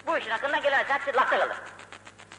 bu 0.06 0.18
işin 0.18 0.30
hakkında 0.30 0.56
gelemez. 0.56 0.88
Hepsi 0.88 1.16
lafta 1.16 1.38
kalır. 1.38 1.56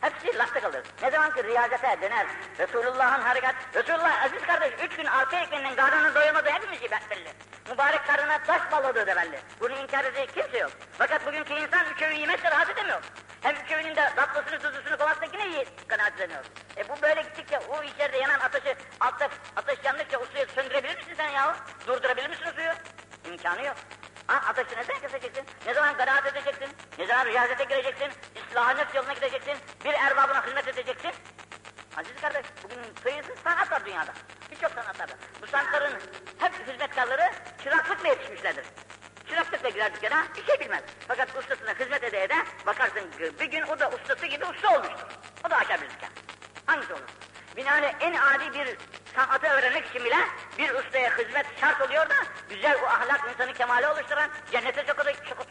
Hepsi 0.02 0.38
lafta 0.38 0.60
kalır. 0.60 0.84
Ne 1.02 1.12
zaman 1.12 1.34
ki 1.34 1.44
riyazete 1.44 2.02
döner, 2.02 2.28
Resulullah'ın 2.60 3.22
harekat, 3.22 3.56
Resulullah 3.76 4.26
aziz 4.26 4.42
kardeş, 4.42 4.72
üç 4.86 4.98
gün 4.98 5.06
arka 5.06 5.40
ekmeğinin 5.40 5.76
karnını 5.76 6.16
doyamadı 6.16 6.50
hepimiz 6.50 6.82
belli. 6.82 7.30
Mübarek 7.70 8.08
karnına 8.08 8.44
taş 8.44 8.72
baladığı 8.72 9.08
da 9.08 9.16
belli. 9.16 9.40
Bunu 9.60 9.74
inkar 9.74 10.06
edecek 10.06 10.34
kimse 10.36 10.58
yok. 10.58 10.72
Fakat 10.98 11.26
bugünkü 11.26 11.54
insan 11.54 11.86
üç 11.96 12.02
öğün 12.02 12.16
yemezse 12.16 12.52
rahat 12.52 12.70
edemiyor. 12.70 13.02
Hem 13.42 13.56
üç 13.56 13.72
öğünün 13.72 13.96
de 13.96 14.12
tatlısını 14.16 14.60
tuzlusunu 14.60 14.98
kolarsa 14.98 15.26
yine 15.34 15.48
iyi 15.48 15.66
kanaat 15.88 16.16
edemiyor. 16.16 16.46
E 16.78 16.90
bu 16.90 17.02
böyle 17.02 17.22
gittikçe 17.22 17.60
o 17.60 17.84
içeride 17.84 18.18
yanan 18.18 18.40
ateşi, 18.40 18.76
altta 19.00 19.30
ateş 19.56 19.80
yandıkça 19.84 20.18
o 20.18 20.26
suyu 20.26 20.46
söndürebilir 20.56 20.98
misin 20.98 21.14
sen 21.18 21.30
yahu? 21.30 21.58
Durdurabilir 21.88 22.30
misin 22.30 22.46
o 22.52 22.54
suyu? 22.54 22.72
İmkanı 23.26 23.66
yok. 23.66 23.76
Ha, 24.32 24.50
ateşi 24.50 24.76
neden 24.78 25.00
keseceksin? 25.00 25.46
Ne 25.66 25.74
zaman 25.74 25.98
kanaat 25.98 26.26
edeceksin? 26.26 26.68
Ne 27.00 27.06
zaman 27.08 27.26
riyazete 27.26 27.64
gireceksin? 27.64 28.12
İslaha 28.36 28.74
nefs 28.74 28.96
yoluna 28.96 29.14
gideceksin? 29.14 29.54
Bir 29.86 29.94
erbabına 29.94 30.46
hizmet 30.46 30.68
edeceksin? 30.68 31.12
Aziz 31.98 32.22
kardeş, 32.22 32.46
bugün 32.64 32.78
sayısız 33.04 33.40
sanat 33.44 33.72
var 33.72 33.86
dünyada. 33.86 34.14
Birçok 34.52 34.72
sanatlarda. 34.72 35.14
Bu 35.42 35.48
sanatların 35.48 35.94
hep 36.40 36.68
hizmetkarları 36.68 37.32
çıraklıkla 37.64 38.08
yetişmişlerdir. 38.08 38.66
Çıraklıkla 39.30 39.70
girer 39.70 39.94
dükkana, 39.96 40.24
bir 40.38 40.46
şey 40.46 40.60
bilmez. 40.60 40.84
Fakat 41.08 41.36
ustasına 41.36 41.74
hizmet 41.80 42.04
ede 42.04 42.24
ede, 42.24 42.36
bakarsın 42.66 43.04
bir 43.40 43.46
gün 43.46 43.62
o 43.62 43.80
da 43.80 43.90
ustası 43.90 44.26
gibi 44.26 44.46
usta 44.46 44.76
olmuştur. 44.76 45.08
O 45.48 45.50
da 45.50 45.58
açar 45.58 45.82
bir 45.82 45.90
dükkan. 45.90 46.10
Hangisi 46.66 46.94
olur? 46.94 47.10
Binaenaleyh 47.58 47.94
en 48.00 48.14
adi 48.14 48.54
bir 48.54 48.78
sanatı 49.16 49.48
öğrenmek 49.48 49.86
için 49.86 50.06
bile 50.06 50.18
bir 50.58 50.74
ustaya 50.74 51.18
hizmet 51.18 51.46
şart 51.60 51.82
oluyor 51.82 52.10
da 52.10 52.16
güzel 52.50 52.78
o 52.84 52.86
ahlak 52.86 53.22
insanı 53.34 53.54
kemale 53.54 53.88
oluşturan, 53.88 54.30
cennete 54.52 54.86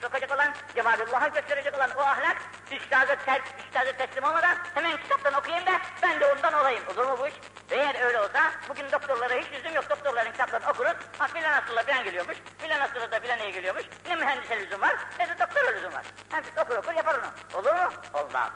sokacak, 0.02 0.32
olan, 0.34 0.54
cemalullah'a 0.74 1.28
gösterecek 1.28 1.74
olan 1.74 1.90
o 1.96 2.00
ahlak 2.00 2.36
üstaza, 2.72 3.14
ter, 3.14 3.40
üstaza 3.66 3.92
teslim 3.92 4.24
olmadan 4.24 4.56
hemen 4.74 4.96
kitaptan 4.96 5.34
okuyayım 5.34 5.66
da 5.66 5.80
ben 6.02 6.20
de 6.20 6.26
ondan 6.26 6.52
olayım. 6.52 6.82
Olur 6.94 7.06
mu 7.06 7.16
bu 7.20 7.26
iş? 7.26 7.34
Eğer 7.70 8.06
öyle 8.06 8.20
olsa 8.20 8.52
bugün 8.68 8.92
doktorlara 8.92 9.34
hiç 9.34 9.46
yüzüm 9.52 9.74
yok. 9.74 9.90
Doktorların 9.90 10.32
kitaplarını 10.32 10.70
okuruz. 10.70 10.92
Ha 11.18 11.26
filan 11.26 11.52
hastalığa 11.52 11.82
filan 11.82 12.04
geliyormuş. 12.04 12.36
Filan 12.58 12.80
hastalığa 12.80 13.10
da 13.10 13.20
filan 13.20 13.38
iyi 13.38 13.52
geliyormuş. 13.52 13.84
Ne 14.08 14.16
mühendise 14.16 14.60
lüzum 14.60 14.80
var 14.80 14.96
ne 15.18 15.28
de 15.28 15.38
doktora 15.38 15.70
lüzum 15.70 15.92
var. 15.92 16.04
Herkes 16.30 16.58
okur 16.58 16.76
okur 16.76 16.92
yapar 16.92 17.14
onu. 17.14 17.60
Olur 17.60 17.74
mu? 17.74 17.92
Olmaz. 18.14 18.50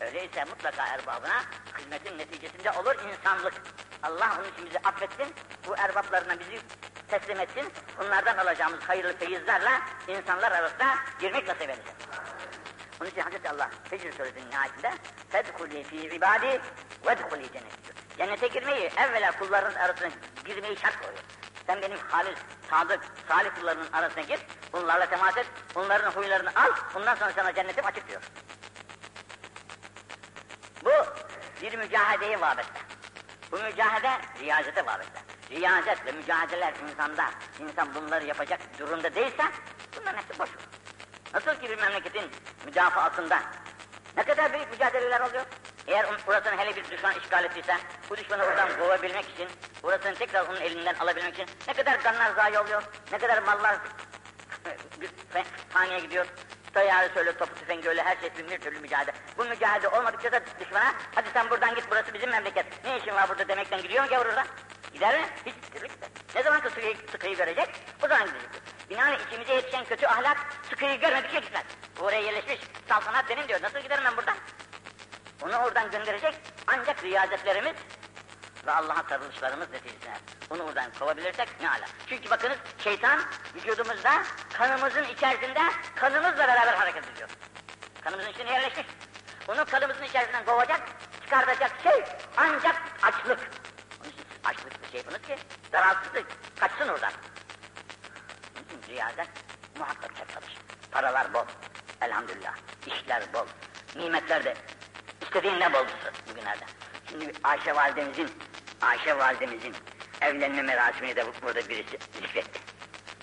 Öyleyse 0.00 0.44
mutlaka 0.44 0.86
erbabına 0.86 1.42
hizmetin 1.78 2.18
neticesinde 2.18 2.70
olur 2.79 2.95
insanlık. 3.11 3.53
Allah 4.03 4.37
onun 4.39 4.51
için 4.51 4.65
bizi 4.65 4.79
affetsin, 4.79 5.33
bu 5.67 5.75
erbaplarına 5.77 6.39
bizi 6.39 6.61
teslim 7.07 7.39
etsin, 7.39 7.71
bunlardan 7.99 8.37
alacağımız 8.37 8.83
hayırlı 8.83 9.17
feyizlerle 9.17 9.71
insanlar 10.07 10.51
arasında 10.51 10.85
girmek 11.19 11.47
nasip 11.47 11.69
edecek. 11.69 11.95
Onun 13.01 13.09
için 13.09 13.21
Hazreti 13.21 13.49
Allah 13.49 13.69
Fecr 13.89 14.11
Suresinin 14.11 14.49
nihayetinde 14.49 14.91
فَدْخُلِي 15.31 15.83
ف۪ي 15.83 16.09
عِبَادِ 16.13 16.59
وَدْخُلِي 17.05 17.53
cenneti 17.53 17.89
Cennete 18.17 18.47
girmeyi, 18.47 18.91
evvela 18.97 19.31
kulların 19.31 19.73
arasına 19.73 20.09
girmeyi 20.45 20.77
şart 20.77 20.99
koyuyor. 21.01 21.23
Sen 21.67 21.81
benim 21.81 21.97
halis, 21.97 22.39
sadık, 22.69 23.03
salih 23.27 23.49
kullarının 23.59 23.91
arasına 23.93 24.23
gir, 24.23 24.39
bunlarla 24.73 25.05
temas 25.05 25.37
et, 25.37 25.45
bunların 25.75 26.11
huylarını 26.11 26.49
al, 26.49 26.71
bundan 26.93 27.15
sonra 27.15 27.31
sana 27.35 27.53
cennetim 27.53 27.85
açık 27.85 28.07
diyor. 28.07 28.21
Bu 30.85 30.91
bir 31.72 31.78
mücadeleye 31.78 32.40
vabette. 32.40 32.80
Bu 33.52 33.56
mücadele 33.56 34.20
riyazete 34.40 34.86
vabette. 34.86 35.20
Riyazet 35.50 36.06
ve 36.06 36.12
mücadeleler 36.12 36.74
insanda, 36.88 37.30
insan 37.60 37.94
bunları 37.94 38.24
yapacak 38.24 38.60
durumda 38.78 39.14
değilse 39.14 39.42
bunların 39.96 40.18
hepsi 40.18 40.38
boş. 40.38 40.48
Nasıl 41.34 41.60
ki 41.60 41.70
bir 41.70 41.78
memleketin 41.78 42.30
müdafaasında 42.66 43.38
ne 44.16 44.24
kadar 44.24 44.52
büyük 44.52 44.70
mücadeleler 44.70 45.20
oluyor? 45.20 45.44
Eğer 45.86 46.06
burasını 46.26 46.56
hele 46.56 46.76
bir 46.76 46.90
düşman 46.90 47.14
işgal 47.18 47.44
ettiyse, 47.44 47.76
bu 48.10 48.16
düşmanı 48.16 48.44
oradan 48.44 48.78
kovabilmek 48.78 49.28
için, 49.28 49.48
burasını 49.82 50.14
tekrar 50.14 50.46
onun 50.46 50.60
elinden 50.60 50.94
alabilmek 50.94 51.34
için 51.34 51.46
ne 51.68 51.74
kadar 51.74 52.02
kanlar 52.02 52.34
zayi 52.34 52.58
oluyor, 52.58 52.82
ne 53.12 53.18
kadar 53.18 53.42
mallar 53.42 53.76
bir 55.00 55.10
saniye 55.72 56.00
gidiyor, 56.00 56.26
Tayarı 56.74 57.14
söyle, 57.14 57.36
topu 57.36 57.54
tüfengi 57.54 57.88
öyle 57.88 58.02
her 58.02 58.16
şey 58.16 58.30
bin 58.38 58.50
bir 58.50 58.58
türlü 58.58 58.80
mücadele. 58.80 59.16
Bu 59.38 59.44
mücadele 59.44 59.88
olmadıkça 59.88 60.32
da 60.32 60.40
düşmana, 60.60 60.94
hadi 61.14 61.28
sen 61.32 61.50
buradan 61.50 61.74
git 61.74 61.84
burası 61.90 62.14
bizim 62.14 62.30
memleket. 62.30 62.84
Ne 62.84 62.98
işin 62.98 63.14
var 63.14 63.28
burada 63.28 63.48
demekten 63.48 63.82
gidiyor 63.82 64.04
mu 64.04 64.10
gavur 64.10 64.26
orada? 64.26 64.44
Gider 64.92 65.20
mi? 65.20 65.26
Hiç 65.46 65.54
türlü 65.72 65.86
gider. 65.86 66.08
Ne 66.34 66.42
zaman 66.42 66.60
sıkıyı, 66.60 66.96
sıkıyı 67.12 67.36
görecek, 67.36 67.68
o 68.04 68.08
zaman 68.08 68.26
gidecek. 68.26 68.50
Binaenli 68.90 69.22
içimize 69.28 69.54
yetişen 69.54 69.84
kötü 69.84 70.06
ahlak 70.06 70.36
sıkıyı 70.70 71.00
görmedikçe 71.00 71.40
gitmez. 71.40 71.64
Oraya 72.00 72.20
yerleşmiş, 72.20 72.60
saltanat 72.88 73.30
benim 73.30 73.48
diyor, 73.48 73.62
nasıl 73.62 73.78
giderim 73.78 74.04
ben 74.04 74.16
buradan? 74.16 74.36
Onu 75.42 75.56
oradan 75.56 75.90
gönderecek, 75.90 76.34
ancak 76.66 77.04
riyazetlerimiz 77.04 77.74
ve 78.66 78.72
Allah'a 78.72 79.02
sarılışlarımız 79.08 79.70
neticesinde. 79.70 80.14
Onu 80.50 80.62
oradan 80.62 80.90
kovabilirsek 80.98 81.48
ne 81.60 81.70
ala. 81.70 81.84
Çünkü 82.08 82.30
bakınız 82.30 82.58
şeytan 82.78 83.20
vücudumuzda 83.54 84.22
kanımızın 84.52 85.04
içerisinde 85.04 85.60
kanımızla 85.94 86.48
beraber 86.48 86.74
hareket 86.74 87.08
ediyor. 87.08 87.28
Kanımızın 88.00 88.30
içine 88.30 88.52
yerleşmiş. 88.52 88.86
Onu 89.48 89.64
kanımızın 89.64 90.02
içerisinden 90.02 90.44
kovacak, 90.44 90.80
çıkartacak 91.24 91.72
şey 91.82 92.04
ancak 92.36 92.82
açlık. 93.02 93.38
Onun 94.00 94.10
için 94.10 94.24
açlık 94.44 94.82
bir 94.82 94.88
şey 94.88 94.98
yapınız 94.98 95.22
ki 95.22 95.36
zararsızlık 95.72 96.26
kaçsın 96.60 96.88
oradan. 96.88 97.12
Onun 98.56 98.78
için 98.82 98.92
riyazet 98.92 99.28
muhakkak 99.78 100.16
çok. 100.16 100.42
Paralar 100.90 101.34
bol. 101.34 101.44
Elhamdülillah. 102.00 102.54
İşler 102.86 103.22
bol. 103.34 103.46
Nimetler 103.96 104.44
de 104.44 104.54
istediğinden 105.22 105.72
bol 105.72 105.86
bugünlerde. 106.30 106.64
Şimdi 107.10 107.32
Ayşe 107.44 107.74
validemizin, 107.74 108.30
Ayşe 108.80 109.18
validemizin 109.18 109.74
evlenme 110.20 110.62
merasimini 110.62 111.16
de 111.16 111.24
burada 111.42 111.68
birisi 111.68 111.98
zikretti. 112.12 112.60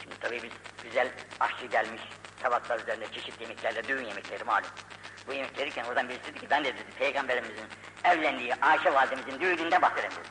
Şimdi 0.02 0.16
tabii 0.20 0.44
biz 0.44 0.52
güzel 0.84 1.12
aşçı 1.40 1.66
gelmiş, 1.66 2.02
tabaklar 2.44 2.80
üzerinde 2.80 3.12
çeşitli 3.12 3.44
yemeklerle 3.44 3.88
düğün 3.88 4.06
yemekleri 4.06 4.44
malum. 4.44 4.70
Bu 5.28 5.34
yemek 5.34 5.58
verirken 5.58 5.84
oradan 5.84 6.10
birisi 6.10 6.24
dedi 6.24 6.40
ki 6.40 6.48
ben 6.50 6.64
de 6.64 6.74
dedi 6.74 6.92
peygamberimizin 7.00 7.66
evlendiği 8.04 8.56
Ayşe 8.56 8.94
validemizin 8.94 9.40
düğününde 9.40 9.82
bahsedelim 9.82 10.12
dedi. 10.12 10.28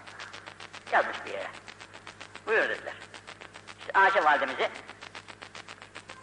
Yazmış 0.92 1.16
bir 1.26 1.30
yere. 1.30 1.46
Buyur 2.46 2.68
dediler. 2.68 2.94
İşte 3.80 3.92
Ayşe 3.94 4.24
validemizi 4.24 4.70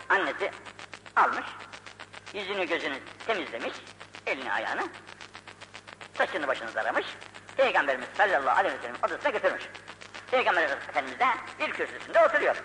annesi 0.09 0.51
almış, 1.15 1.45
yüzünü 2.33 2.67
gözünü 2.67 2.99
temizlemiş, 3.27 3.73
elini 4.25 4.51
ayağını, 4.51 4.87
saçını 6.17 6.47
başını 6.47 6.73
taramış, 6.73 7.05
Peygamberimiz 7.57 8.07
sallallahu 8.17 8.59
aleyhi 8.59 8.77
ve 8.77 8.81
sellem 8.81 8.95
odasına 9.03 9.29
götürmüş. 9.29 9.63
Peygamber 10.31 10.63
Efendimiz 10.63 11.19
de 11.19 11.25
bir 11.59 11.71
kürsüsünde 11.71 12.25
oturuyor. 12.25 12.55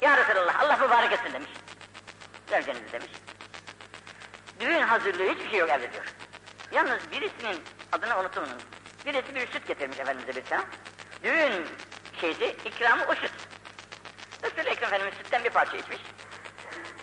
Ya 0.00 0.16
Resulallah 0.16 0.60
Allah 0.60 0.76
mübarek 0.76 1.12
etsin 1.12 1.32
demiş. 1.32 1.50
Zevcenizi 2.46 2.92
demiş. 2.92 3.10
Düğün 4.60 4.82
hazırlığı 4.82 5.34
hiçbir 5.34 5.50
şey 5.50 5.58
yok 5.58 5.70
evde 5.70 5.92
diyor. 5.92 6.04
Yalnız 6.72 7.10
birisinin 7.12 7.62
adını 7.92 8.20
unutumun. 8.20 8.48
Birisi 9.06 9.34
bir 9.34 9.46
süt 9.46 9.66
getirmiş 9.66 9.98
Efendimiz'e 9.98 10.36
bir 10.36 10.44
tane. 10.44 10.64
Düğün 11.22 11.66
şeydi, 12.20 12.56
ikramı 12.64 13.04
o 13.08 13.14
süt. 13.14 13.32
Resul-i 14.44 14.68
Ekrem 14.68 14.88
Efendimiz 14.88 15.14
sütten 15.14 15.44
bir 15.44 15.50
parça 15.50 15.76
içmiş. 15.76 15.98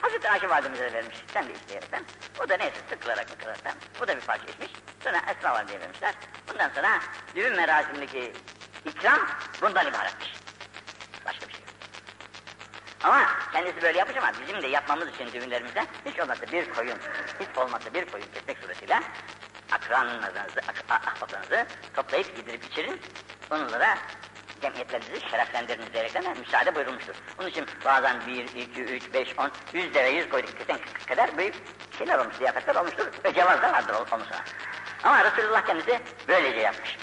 Hazreti 0.04 0.30
Ayşe 0.30 0.50
validemize 0.50 0.94
vermiş, 0.94 1.18
sen 1.34 1.50
de 1.50 1.54
isteyerekten. 1.54 2.04
O 2.46 2.50
da 2.50 2.58
neyse 2.58 2.76
sıkılarak 2.90 3.30
mıkılaraktan, 3.30 3.74
o 4.04 4.08
da 4.08 4.16
bir 4.16 4.22
parça 4.22 4.46
içmiş. 4.46 4.72
Sonra 5.04 5.18
Esma 5.18 5.54
valideye 5.54 5.80
vermişler. 5.80 6.14
Bundan 6.50 6.70
sonra 6.70 7.00
düğün 7.36 7.56
merasimindeki 7.56 8.34
ikram 8.86 9.20
bundan 9.62 9.88
ibaretmiş. 9.88 10.34
Başka 11.26 11.48
bir 11.48 11.54
şey 11.54 11.62
yok. 11.62 11.70
Ama 13.04 13.28
kendisi 13.52 13.82
böyle 13.82 13.98
yapmış 13.98 14.18
ama 14.18 14.32
bizim 14.42 14.62
de 14.62 14.68
yapmamız 14.68 15.08
için 15.10 15.34
düğünlerimizde 15.34 15.86
hiç 16.06 16.20
olmazsa 16.20 16.52
bir 16.52 16.74
koyun, 16.74 16.98
hiç 17.40 17.58
olmazsa 17.58 17.94
bir 17.94 18.06
koyun 18.06 18.26
kesmek 18.34 18.58
suretiyle 18.58 19.00
akranlarınızı, 19.72 20.62
ahbaplarınızı 20.90 21.66
toplayıp 21.96 22.36
gidirip 22.36 22.66
içirin. 22.66 23.02
Onlara 23.52 23.98
cemiyetlerinizi 24.64 25.30
şereflendiriniz 25.30 25.94
diyerekten 25.94 26.24
de 26.24 26.34
müsaade 26.40 26.76
buyurulmuştur. 26.76 27.14
Onun 27.40 27.50
için 27.50 27.66
bazen 27.86 28.28
bir, 28.28 28.44
iki, 28.44 28.82
üç, 28.82 29.14
beş, 29.14 29.40
on, 29.40 29.52
yüz 29.74 29.94
deve 29.94 30.10
yüz 30.10 30.30
koyduk 30.30 30.58
kesen 30.58 30.80
kadar 31.08 31.38
büyük 31.38 31.56
şeyler 31.98 32.20
olmuş, 32.20 32.36
ziyafetler 32.36 32.76
olmuştur 32.76 33.08
ve 33.26 33.34
cevaz 33.34 33.62
da 33.62 33.74
vardır 33.74 33.96
sonra. 34.10 34.24
Ama 35.04 35.24
Resulullah 35.24 35.66
kendisi 35.66 36.00
böylece 36.28 36.60
yapmış. 36.60 36.98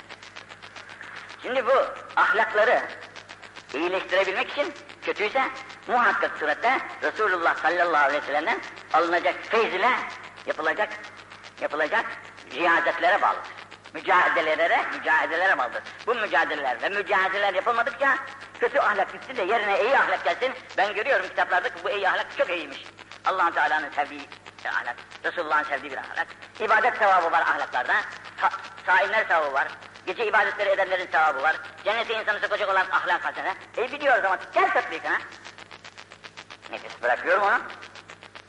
Şimdi 1.42 1.66
bu 1.66 1.72
ahlakları 2.16 2.82
iyileştirebilmek 3.74 4.50
için 4.50 4.74
kötüyse 5.02 5.42
muhakkak 5.88 6.38
surette 6.38 6.78
Resulullah 7.02 7.56
sallallahu 7.56 8.04
aleyhi 8.04 8.22
ve 8.22 8.26
sellem'den 8.26 8.60
alınacak 8.92 9.34
feyz 9.42 9.74
ile 9.74 9.90
yapılacak 10.46 10.88
yapılacak 11.60 12.04
riyazetlere 12.54 13.22
bağlıdır. 13.22 13.59
Mücadelelere, 13.94 14.84
mücadelelere 14.98 15.58
bağlıdır. 15.58 15.82
Bu 16.06 16.14
mücadeleler 16.14 16.82
ve 16.82 16.88
mücadeleler 16.88 17.54
yapılmadıkça 17.54 18.18
kötü 18.60 18.78
ahlak 18.78 19.12
gitsin 19.12 19.36
de 19.36 19.42
yerine 19.42 19.82
iyi 19.82 19.98
ahlak 19.98 20.24
gelsin. 20.24 20.52
Ben 20.76 20.94
görüyorum 20.94 21.28
kitaplarda 21.28 21.68
ki 21.68 21.74
bu 21.84 21.90
iyi 21.90 22.08
ahlak 22.08 22.26
çok 22.38 22.50
iyiymiş. 22.50 22.84
allah 23.24 23.54
Teala'nın 23.54 23.90
sevdiği 23.90 24.28
ahlak, 24.68 24.96
Resulullah'ın 25.24 25.64
sevdiği 25.64 25.92
bir 25.92 25.96
ahlak. 25.96 26.26
İbadet 26.60 26.98
sevabı 26.98 27.32
var 27.32 27.40
ahlaklarda, 27.40 27.94
Sa 28.40 28.50
saimler 28.86 29.24
sevabı 29.24 29.52
var, 29.52 29.68
gece 30.06 30.26
ibadetleri 30.26 30.70
edenlerin 30.70 31.10
sevabı 31.12 31.42
var, 31.42 31.56
cennete 31.84 32.20
insanı 32.20 32.40
sokacak 32.40 32.68
olan 32.68 32.86
ahlak 32.90 33.24
hasene. 33.24 33.54
E 33.76 33.92
biliyoruz 33.92 34.24
ama 34.24 34.38
gel 34.54 34.72
tatbikine. 34.72 35.18
Nefis 36.70 37.02
bırakıyor 37.02 37.38
mu 37.38 37.46
onu? 37.46 37.60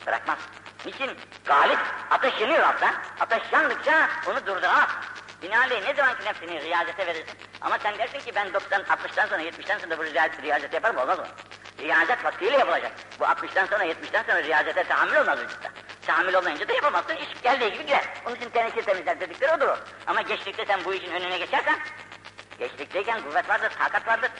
Bırakmaz. 0.06 0.38
Niçin? 0.86 1.10
Galip, 1.44 1.78
ateş 2.10 2.40
yanıyor 2.40 2.60
altta. 2.60 2.94
Ateş 3.20 3.42
yandıkça 3.52 4.08
onu 4.26 4.46
durduramaz. 4.46 4.88
Binaenaleyh 5.42 5.86
ne 5.86 5.94
zaman 5.94 6.16
ki 6.18 6.24
nefsini 6.24 6.60
riyazete 6.62 7.06
verirsin. 7.06 7.38
Ama 7.60 7.78
sen 7.78 7.98
dersin 7.98 8.18
ki 8.18 8.34
ben 8.34 8.54
90, 8.54 8.82
60'tan 8.82 9.28
sonra 9.28 9.42
70'ten 9.42 9.78
sonra 9.78 9.98
bu 9.98 10.04
riyazet, 10.04 10.42
riyazet 10.42 10.74
yaparım 10.74 10.96
olmaz 10.96 11.18
mı? 11.18 11.26
Riyazet 11.78 12.24
vaktiyle 12.24 12.58
yapılacak. 12.58 12.92
Bu 13.20 13.24
60'tan 13.24 13.68
sonra 13.70 13.84
70'ten 13.84 14.22
sonra 14.22 14.42
riyazete 14.42 14.84
tahammül 14.84 15.16
olmaz 15.16 15.38
vücutta. 15.38 15.68
Tahammül 16.06 16.34
olmayınca 16.34 16.68
da 16.68 16.72
yapamazsın, 16.72 17.16
iş 17.16 17.42
geldiği 17.42 17.72
gibi 17.72 17.82
gider. 17.82 18.04
Onun 18.26 18.36
için 18.36 18.50
teneşir 18.50 18.82
temizler 18.82 19.20
dedikleri 19.20 19.52
odur 19.52 19.68
o. 19.68 19.76
Ama 20.06 20.22
geçtikte 20.22 20.64
sen 20.64 20.84
bu 20.84 20.94
işin 20.94 21.12
önüne 21.12 21.38
geçersen, 21.38 21.78
geçtikteyken 22.58 23.22
kuvvet 23.22 23.48
vardır, 23.48 23.72
takat 23.78 24.06
vardır. 24.06 24.30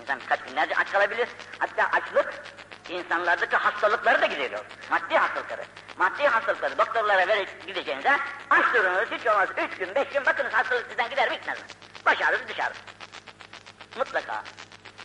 İnsan 0.00 0.20
birkaç 0.20 0.40
günlerce 0.42 0.74
aç 0.76 0.92
kalabilir. 0.92 1.28
Hatta 1.58 1.90
açlık 1.92 2.42
insanlardaki 2.90 3.56
hastalıkları 3.56 4.22
da 4.22 4.26
gideriyor. 4.26 4.64
Maddi 4.90 5.18
hastalıkları. 5.18 5.62
Maddi 5.98 6.26
hastalıkları 6.26 6.78
doktorlara 6.78 7.28
verip 7.28 7.66
gideceğinize 7.66 8.16
aç 8.50 8.74
durunuz 8.74 9.10
hiç 9.10 9.26
olmaz. 9.26 9.48
Üç 9.56 9.78
gün, 9.78 9.94
beş 9.94 10.08
gün 10.08 10.26
bakınız 10.26 10.52
hastalık 10.52 10.86
sizden 10.88 11.10
gider 11.10 11.30
mi 11.30 11.36
gitmez 11.36 11.58
mi? 11.58 11.64
Baş 12.06 12.18
dışarı. 12.48 12.74
Mutlaka. 13.96 14.42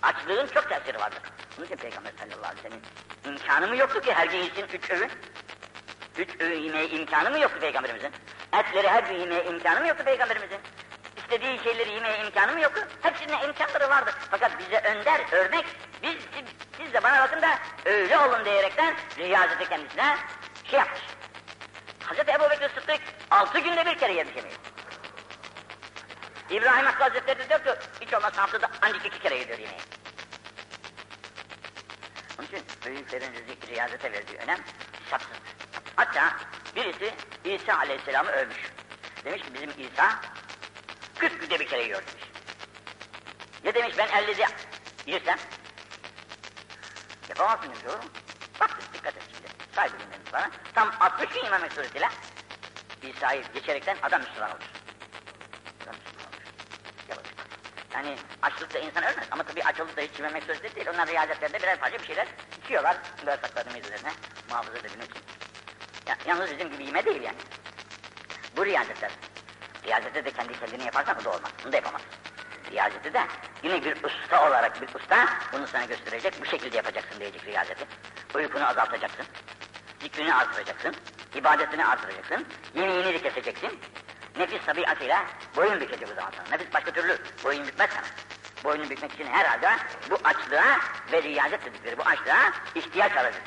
Açlığın 0.02 0.48
çok 0.48 0.70
tesiri 0.70 1.00
vardır. 1.00 1.20
Bunun 1.58 1.66
için 1.66 1.76
Peygamber 1.76 2.12
sallallahu 2.20 2.52
aleyhi 2.52 2.64
ve 2.64 2.70
sellem 2.70 2.82
imkanı 3.26 3.68
mı 3.68 3.76
yoktu 3.76 4.02
ki 4.02 4.14
her 4.14 4.28
gün 4.28 4.40
için 4.40 4.68
üç 4.74 4.90
öğün? 4.92 5.12
Üç 6.18 6.42
öğün 6.42 6.60
yemeye 6.62 6.90
imkanı 6.90 7.30
mı 7.30 7.40
yoktu 7.40 7.60
Peygamberimizin? 7.60 8.12
Etleri 8.54 8.88
her 8.88 9.04
gün 9.04 9.16
yemeye 9.16 9.44
imkanı 9.46 9.80
mı 9.80 9.88
yoktu 9.88 10.04
Peygamberimizin? 10.04 10.60
İstediği 11.18 11.60
şeyleri 11.64 11.90
yemeye 11.90 12.26
imkanı 12.26 12.54
mı 12.54 12.62
yoktu? 12.62 12.82
Hepsine 13.02 13.46
imkanları 13.46 13.90
vardı. 13.90 14.12
Fakat 14.32 14.60
bize 14.60 14.80
önder, 14.80 15.22
örnek, 15.32 15.66
biz, 16.04 16.16
siz, 16.86 16.94
de 16.94 17.04
bana 17.04 17.20
bakın 17.24 17.42
da 17.42 17.60
öyle 17.86 18.18
olun 18.18 18.46
diyerekten 18.46 18.96
riyazeti 19.18 19.70
kendisine 19.70 20.18
şey 20.70 20.80
yapmış. 20.80 21.02
Hazreti 22.04 22.32
Ebu 22.32 22.50
Bekir 22.50 22.70
Sıddık 22.70 23.02
altı 23.32 23.60
günde 23.60 23.86
bir 23.86 23.98
kere 23.98 24.14
yemiş 24.14 24.36
yemeği. 24.36 24.56
İbrahim 26.50 26.86
Hakkı 26.86 27.04
Hazretleri 27.04 27.50
diyor 27.50 27.64
ki 27.64 27.72
hiç 28.02 28.14
olmazsa 28.14 28.42
haftada 28.42 28.70
ancak 28.82 29.06
iki 29.06 29.20
kere 29.20 29.36
yediyor 29.36 29.60
yemeği. 29.60 29.80
Onun 32.40 32.48
için 32.48 32.64
büyüklerin 32.86 33.34
rizik 33.34 33.68
riyazete 33.68 34.12
verdiği 34.12 34.38
önem 34.38 34.60
hesapsız. 35.04 35.38
Hatta 35.96 36.36
birisi 36.76 37.14
İsa 37.44 37.78
Aleyhisselam'ı 37.78 38.32
övmüş. 38.32 38.58
Demiş 39.26 39.42
ki 39.42 39.54
bizim 39.54 39.70
İsa 39.70 40.20
40 41.18 41.42
günde 41.42 41.60
bir 41.60 41.68
kere 41.68 41.84
yiyor 41.84 42.02
demiş. 42.08 42.26
Ne 43.64 43.74
demiş 43.74 43.96
ben 43.98 44.08
50'de 44.08 44.48
yersem? 45.06 45.38
Yapamazsın 47.38 47.70
demiş 47.70 47.86
oğlum. 47.86 48.12
Bak 48.60 48.80
dikkat 48.94 49.18
et 49.18 49.24
şimdi. 49.34 49.48
Saygı 49.76 49.94
dinlemiş 50.00 50.34
bana. 50.34 50.50
Tam 50.74 50.92
60 51.00 51.30
gün 51.30 51.44
yememek 51.44 51.74
suretiyle 51.74 52.10
İsa'yı 53.02 53.44
geçerekten 53.54 53.98
adam 54.04 54.22
Müslüman 54.22 54.50
olur. 54.50 54.64
Adam 55.84 55.96
Müslüman 55.96 56.28
olur. 56.28 56.42
Yavaş. 57.10 57.26
Yani 57.94 58.18
açlıkta 58.42 58.80
insan 58.80 59.04
ölmez 59.04 59.28
ama 59.32 59.44
tabii 59.44 59.64
aç 59.64 59.80
olup 59.80 59.98
da 59.98 60.02
hiç 60.02 60.20
yememek 60.20 60.44
sureti 60.44 60.76
değil. 60.76 60.88
Onlar 60.94 61.08
riyazetlerinde 61.08 61.58
birer 61.60 61.80
parça 61.80 62.00
bir 62.00 62.06
şeyler 62.06 62.28
içiyorlar. 62.64 62.98
Bağırsaklarının 63.26 63.80
üzerine 63.80 64.12
muhafaza 64.50 64.78
edebilmek 64.78 65.10
için. 65.10 65.24
Ya, 66.08 66.18
yalnız 66.28 66.52
bizim 66.52 66.72
gibi 66.72 66.86
yeme 66.86 67.06
değil 67.06 67.22
yani. 67.22 67.38
Bu 68.58 68.66
riyazetler. 68.66 69.12
Riyazette 69.84 70.26
de 70.26 70.32
kendi 70.32 70.60
kendine 70.60 70.84
yaparsan 70.84 71.16
bu 71.20 71.24
da 71.24 71.30
olmaz. 71.30 71.52
Bunu 71.64 71.72
da 71.72 71.76
yapamazsın. 71.76 72.25
Riyazeti 72.76 73.14
de 73.14 73.22
yine 73.64 73.86
bir 73.86 74.04
usta 74.04 74.48
olarak 74.48 74.82
bir 74.82 75.00
usta 75.00 75.28
bunu 75.54 75.68
sana 75.68 75.86
gösterecek. 75.86 76.34
Bu 76.42 76.46
şekilde 76.46 76.78
yapacaksın 76.78 77.20
diyecek 77.20 77.46
riyazeti. 77.46 77.86
Uykunu 78.36 78.68
azaltacaksın. 78.68 79.26
Zikrini 80.02 80.36
artıracaksın. 80.36 80.96
ibadetini 81.36 81.86
artıracaksın. 81.86 82.46
Yemeğini 82.76 83.14
de 83.14 83.22
keseceksin. 83.22 83.80
Nefis 84.38 84.66
tabiatıyla 84.66 85.26
boyun 85.56 85.82
bükecek 85.82 86.10
o 86.12 86.16
zaman 86.16 86.32
sana. 86.38 86.58
Nefis 86.58 86.74
başka 86.74 86.92
türlü 86.92 87.18
boyun 87.44 87.68
bükmez 87.68 87.90
sana. 87.90 88.06
Boynu 88.64 88.90
bükmek 88.90 89.14
için 89.14 89.28
herhalde 89.28 89.70
bu 90.10 90.18
açlığa 90.24 90.80
ve 91.12 91.24
riyazet 91.24 91.66
dedikleri 91.66 91.98
bu 91.98 92.04
açlığa 92.04 92.52
ihtiyaç 92.76 93.12
aracı. 93.18 93.40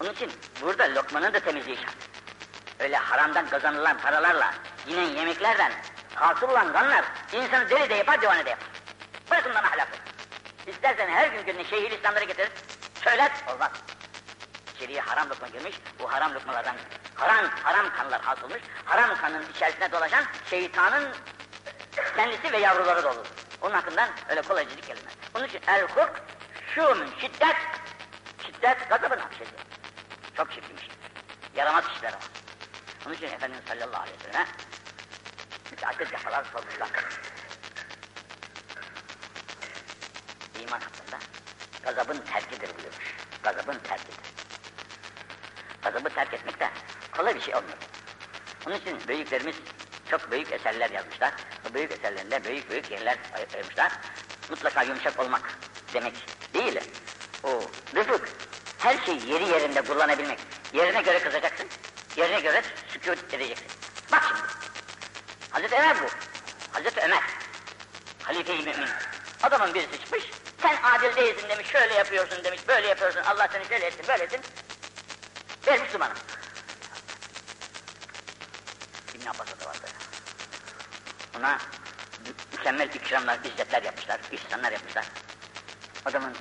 Onun 0.00 0.12
için 0.12 0.32
burada 0.62 0.94
lokmanın 0.94 1.34
da 1.34 1.40
temizliği 1.40 1.76
şart. 1.76 1.96
Öyle 2.78 2.96
haramdan 2.96 3.48
kazanılan 3.48 3.98
paralarla, 3.98 4.54
yine 4.86 5.00
yemeklerden 5.00 5.72
hasıl 6.14 6.48
olan 6.48 6.72
kanlar 6.72 7.04
insanı 7.32 7.70
deli 7.70 7.90
de 7.90 7.94
yapar, 7.94 8.22
divane 8.22 8.44
de 8.44 8.50
yapar. 8.50 8.68
Bırakın 9.30 9.54
bana 9.54 9.66
ahlakı. 9.66 9.96
İstersen 10.66 11.08
her 11.08 11.28
gün 11.28 11.46
gününe 11.46 11.64
şeyhil 11.64 11.92
İslamları 11.92 12.24
getirir, 12.24 12.50
söyler, 13.04 13.30
olmaz. 13.54 13.70
İçeriye 14.76 15.00
haram 15.00 15.30
lokma 15.30 15.48
girmiş, 15.48 15.76
bu 15.98 16.12
haram 16.12 16.34
lokmalardan 16.34 16.76
haram, 17.14 17.50
haram 17.62 17.92
kanlar 17.92 18.20
hasılmış, 18.20 18.62
haram 18.84 19.16
kanın 19.16 19.44
içerisine 19.54 19.92
dolaşan 19.92 20.24
şeytanın 20.50 21.08
kendisi 22.16 22.52
ve 22.52 22.58
yavruları 22.58 23.02
dolu. 23.02 23.24
Onun 23.62 23.74
hakkından 23.74 24.08
öyle 24.28 24.42
kolaycılık 24.42 24.86
gelmez. 24.86 25.14
Onun 25.34 25.44
için 25.46 25.60
el 25.66 25.82
huk, 25.82 26.12
şumun 26.74 27.08
şiddet, 27.20 27.56
şiddet 28.46 28.88
gazabın 28.88 29.18
hapşesi. 29.18 29.54
Çok 30.36 30.52
çirkinmiş. 30.52 30.88
Yaramaz 31.54 31.84
işler 31.96 32.12
ama. 32.12 32.22
Onun 33.06 33.14
için 33.14 33.26
Efendimiz 33.26 33.64
sallallahu 33.68 34.02
aleyhi 34.02 34.18
ve 34.18 34.32
sellem 34.32 34.46
müteaddit 35.70 36.12
defalar 36.12 36.44
sormuşlar. 36.44 36.88
İman 40.60 40.80
hakkında 40.80 41.18
gazabın 41.82 42.18
terkidir 42.18 42.68
buyurmuş. 42.78 43.16
Gazabın 43.42 43.78
terkidir. 43.78 44.30
Gazabı 45.82 46.08
terk 46.08 46.34
etmek 46.34 46.60
de 46.60 46.70
kolay 47.16 47.34
bir 47.34 47.40
şey 47.40 47.54
olmuyor. 47.54 47.78
Onun 48.66 48.76
için 48.76 49.08
büyüklerimiz 49.08 49.56
çok 50.10 50.30
büyük 50.30 50.52
eserler 50.52 50.90
yazmışlar. 50.90 51.32
Bu 51.64 51.74
büyük 51.74 51.92
eserlerinde 51.92 52.44
büyük 52.44 52.70
büyük 52.70 52.90
yerler 52.90 53.18
ayırmışlar. 53.34 53.92
Mutlaka 54.50 54.82
yumuşak 54.82 55.20
olmak 55.20 55.58
demek 55.94 56.14
değil. 56.54 56.80
O 57.42 57.62
rıfık, 57.94 58.28
her 58.78 58.98
şeyi 59.04 59.30
yeri 59.30 59.44
yerinde 59.44 59.82
kullanabilmek. 59.82 60.38
Yerine 60.72 61.02
göre 61.02 61.18
kızacaksın, 61.18 61.66
yerine 62.16 62.40
göre 62.40 62.62
sükut 62.88 63.34
edeceksin. 63.34 63.66
Bak 64.12 64.22
şimdi, 64.28 64.39
Hazreti 65.50 65.74
Ömer 65.74 65.96
bu. 66.02 66.06
Hazreti 66.72 67.00
Ömer, 67.00 67.22
halife-i 68.22 68.58
mümin. 68.58 68.88
Adamın 69.42 69.74
birisi 69.74 70.00
çıkmış, 70.00 70.24
sen 70.62 70.76
adil 70.82 71.16
değilsin 71.16 71.48
demiş, 71.48 71.66
şöyle 71.66 71.94
yapıyorsun 71.94 72.44
demiş, 72.44 72.60
böyle 72.68 72.88
yapıyorsun, 72.88 73.20
Allah 73.20 73.48
seni 73.52 73.64
şöyle 73.64 73.86
etsin, 73.86 74.08
böyle 74.08 74.24
etsin. 74.24 74.40
Ver 75.66 75.80
Müslümanım. 75.80 76.16
İbn 79.14 79.26
Abbas'a 79.26 79.60
da 79.60 79.66
vardı. 79.68 79.86
Ona 81.38 81.58
mükemmel 82.52 82.88
ikramlar, 82.88 83.38
izzetler 83.44 83.82
yapmışlar, 83.82 84.20
ihsanlar 84.32 84.72
yapmışlar. 84.72 85.06
Adamın 86.04 86.36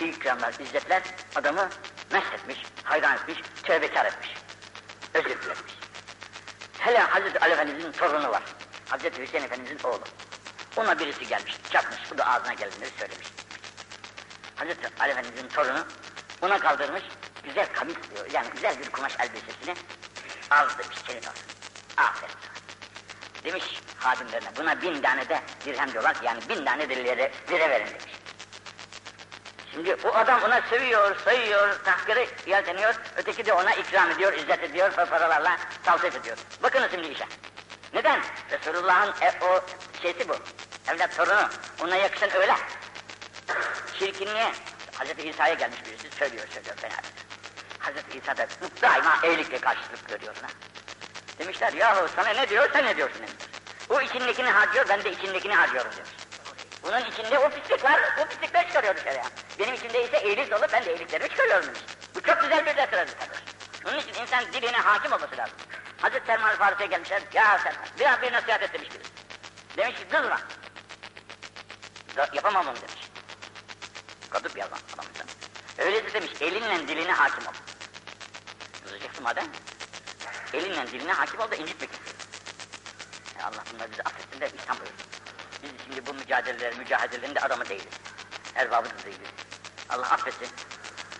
ikramlar, 0.00 0.54
izzetler 0.60 1.02
adamı 1.36 1.68
meshetmiş, 2.12 2.58
hayran 2.84 3.16
etmiş, 3.16 3.38
tövbekar 3.62 4.06
etmiş. 4.06 4.30
Özür 5.14 5.42
dilemiş. 5.42 5.71
Hele 6.82 6.98
Hazreti 6.98 7.38
Ali 7.38 7.52
Efendimiz'in 7.52 7.92
torunu 7.92 8.30
var. 8.30 8.42
Hazreti 8.88 9.22
Hüseyin 9.22 9.44
Efendimiz'in 9.44 9.88
oğlu. 9.88 10.02
Ona 10.76 10.98
birisi 10.98 11.26
gelmiş, 11.26 11.56
çakmış, 11.72 11.98
bu 12.10 12.18
da 12.18 12.26
ağzına 12.26 12.52
geldiğini 12.52 12.88
söylemiş. 12.98 13.28
Hazreti 14.56 14.88
Ali 15.00 15.10
Efendimiz'in 15.10 15.48
torunu 15.48 15.86
ona 16.42 16.58
kaldırmış, 16.58 17.02
güzel 17.44 17.66
kamis 17.72 17.94
diyor, 18.14 18.30
yani 18.32 18.46
güzel 18.54 18.78
bir 18.80 18.90
kumaş 18.90 19.12
elbisesini 19.20 19.74
al 20.50 20.68
demiş, 20.78 20.98
senin 21.06 21.18
olsun. 21.18 21.46
Aferin 21.96 22.32
sana. 22.32 23.44
Demiş 23.44 23.64
hadimlerine, 23.98 24.48
buna 24.56 24.82
bin 24.82 25.02
tane 25.02 25.28
de 25.28 25.40
dirhem 25.64 25.92
diyorlar, 25.92 26.16
yani 26.22 26.40
bin 26.48 26.64
tane 26.64 26.88
de 26.88 26.96
lira, 26.96 27.30
lira 27.50 27.70
verin 27.70 27.86
demiş. 27.86 28.12
Şimdi 29.74 29.96
o 30.04 30.14
adam 30.14 30.42
ona 30.42 30.62
sövüyor, 30.70 31.16
sayıyor, 31.24 31.84
tahkiri 31.84 32.28
yelteniyor, 32.46 32.94
öteki 33.16 33.46
de 33.46 33.52
ona 33.52 33.74
ikram 33.74 34.10
ediyor, 34.10 34.32
izzet 34.32 34.62
ediyor, 34.62 34.92
paralarla 34.92 35.56
tavsif 35.84 36.16
ediyor. 36.16 36.36
Bakın 36.62 36.82
şimdi 36.90 37.08
işe. 37.08 37.24
Neden? 37.94 38.20
Resulullah'ın 38.50 39.14
e, 39.20 39.32
o 39.44 39.60
şeysi 40.02 40.28
bu. 40.28 40.36
Evlat 40.88 41.16
torunu, 41.16 41.48
ona 41.82 41.96
yakışan 41.96 42.36
öyle. 42.36 42.54
Çirkinliğe, 43.98 44.52
Hazreti 44.94 45.28
İsa'ya 45.28 45.54
gelmiş 45.54 45.78
birisi 45.86 46.16
söylüyor, 46.16 46.44
söylüyor 46.54 46.76
fena. 46.76 46.94
Hazreti 47.78 48.18
İsa 48.18 48.36
da 48.36 48.46
daima 48.82 49.18
iyilikle 49.24 49.58
karşılık 49.58 50.08
görüyor 50.08 50.34
ona. 50.40 50.50
Demişler, 51.38 51.72
yahu 51.72 52.08
sana 52.16 52.28
ne 52.28 52.48
diyor, 52.48 52.68
sen 52.72 52.86
ne 52.86 52.96
diyorsun 52.96 53.18
demişler. 53.18 53.48
O 53.90 54.00
içindekini 54.00 54.50
harcıyor, 54.50 54.88
ben 54.88 55.04
de 55.04 55.12
içindekini 55.12 55.54
harcıyorum 55.54 55.90
demiş. 55.96 56.21
Bunun 56.82 57.00
içinde 57.00 57.38
o 57.38 57.50
pislik 57.50 57.84
var, 57.84 58.00
o 58.18 58.28
pislikleri 58.28 58.66
çıkarıyor 58.66 58.96
dışarıya. 58.96 59.24
Benim 59.58 59.74
içimde 59.74 60.04
ise 60.04 60.22
iyilik 60.22 60.50
dolu, 60.50 60.66
ben 60.72 60.84
de 60.84 60.94
iyiliklerimi 60.94 61.28
çıkarıyorum 61.28 61.66
demiş. 61.66 61.80
Bu 62.14 62.22
çok 62.22 62.40
güzel 62.42 62.66
bir 62.66 62.76
derslerdir 62.76 63.18
kardeş. 63.18 63.38
Onun 63.86 63.98
için 63.98 64.22
insan 64.22 64.52
diline 64.52 64.76
hakim 64.76 65.12
olması 65.12 65.36
lazım. 65.36 65.56
Hazreti 66.00 66.26
Selman 66.26 66.56
Farisi'ye 66.56 66.88
gelmişler, 66.88 67.22
ya 67.32 67.58
Selman, 67.58 67.84
biraz 67.98 68.22
bir 68.22 68.32
nasihat 68.32 68.62
et 68.62 68.72
demiş 68.74 68.88
birisi. 68.94 69.10
Demiş 69.76 69.96
ki, 69.96 70.08
kızma. 70.08 70.40
Yapamam 72.34 72.66
onu 72.66 72.76
demiş. 72.76 73.10
Kadıp 74.30 74.58
yazan 74.58 74.78
adam 74.94 75.06
insan. 75.14 75.26
Öyleyse 75.78 76.12
demiş, 76.12 76.30
elinle 76.40 76.88
diline 76.88 77.12
hakim 77.12 77.46
ol. 77.46 77.52
Kızacaksın 78.84 79.24
madem. 79.24 79.46
Elinle 80.52 80.86
diline 80.86 81.12
hakim 81.12 81.40
ol 81.40 81.50
da 81.50 81.56
incitmek 81.56 81.90
istiyor. 81.92 82.16
Ya 83.38 83.46
Allah 83.46 83.64
bunları 83.72 83.90
bizi 83.90 84.02
affetsin 84.02 84.40
de 84.40 84.50
İslam 84.58 84.76
buyursun. 84.78 85.21
Biz 85.62 85.70
şimdi 85.84 86.06
bu 86.06 86.14
mücadeleler, 86.14 86.74
mücadelelerin 86.78 87.34
de 87.34 87.40
adamı 87.40 87.68
değiliz. 87.68 87.94
Erbabı 88.54 88.90
da 88.90 89.04
değiliz. 89.04 89.28
Allah 89.90 90.10
affetsin. 90.10 90.48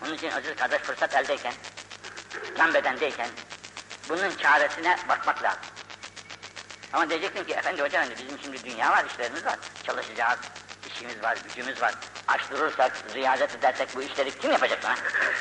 Onun 0.05 0.15
için 0.15 0.31
aziz 0.31 0.57
kardeş 0.57 0.83
fırsat 0.83 1.15
eldeyken, 1.15 1.55
can 2.59 2.75
bedendeyken 2.75 3.29
bunun 4.09 4.37
çaresine 4.37 4.99
bakmak 5.09 5.43
lazım. 5.43 5.61
Ama 6.93 7.11
diyeceksin 7.11 7.45
ki 7.45 7.53
efendi 7.53 7.83
hocam 7.83 8.05
bizim 8.11 8.39
şimdi 8.39 8.65
dünya 8.65 8.91
var, 8.91 9.05
işlerimiz 9.05 9.45
var. 9.47 9.59
Çalışacağız, 9.87 10.39
işimiz 10.87 11.23
var, 11.23 11.39
gücümüz 11.49 11.83
var. 11.83 11.95
Aç 12.29 12.51
durursak, 12.51 12.93
riyazet 13.15 13.55
edersek 13.55 13.97
bu 13.97 14.03
işleri 14.03 14.39
kim 14.39 14.51
yapacak 14.51 14.85
lan? 14.85 14.97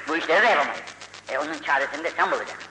Bu 0.08 0.18
işleri 0.18 0.44
de 0.44 0.48
yapamayız. 0.48 0.82
E 1.30 1.38
onun 1.38 1.60
çaresini 1.60 2.04
de 2.04 2.12
sen 2.18 2.32
bulacaksın. 2.32 2.71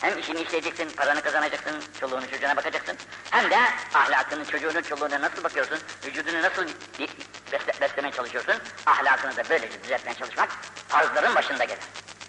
Hem 0.00 0.18
işini 0.18 0.40
işleyeceksin, 0.40 0.90
paranı 0.90 1.22
kazanacaksın, 1.22 1.82
çoluğunu 2.00 2.30
çocuğuna 2.30 2.56
bakacaksın. 2.56 2.96
Hem 3.30 3.50
de 3.50 3.58
ahlakını, 3.94 4.44
çocuğunu, 4.44 4.82
çoluğuna 4.82 5.20
nasıl 5.20 5.44
bakıyorsun, 5.44 5.78
vücudunu 6.06 6.42
nasıl 6.42 6.66
besle, 7.52 7.72
beslemeye 7.80 8.12
çalışıyorsun, 8.12 8.54
ahlakını 8.86 9.36
da 9.36 9.42
böylece 9.50 9.82
düzeltmeye 9.82 10.14
çalışmak 10.14 10.48
farzların 10.88 11.34
başında 11.34 11.64
gelir. 11.64 11.82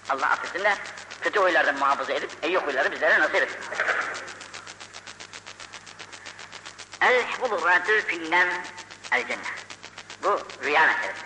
Allah 0.10 0.30
affetsin 0.30 0.64
de 0.64 0.76
kötü 1.22 1.40
huylardan 1.40 1.76
muhafaza 1.76 2.14
edip 2.14 2.32
iyi 2.44 2.58
huyları 2.58 2.92
bizlere 2.92 3.20
nasip 3.20 3.36
etsin. 3.36 3.60
El 7.02 7.24
hudratü 7.40 8.02
fillem 8.02 8.50
el 9.12 9.28
cennet. 9.28 9.46
Bu 10.24 10.40
rüya 10.64 10.88
meselesi. 10.88 11.22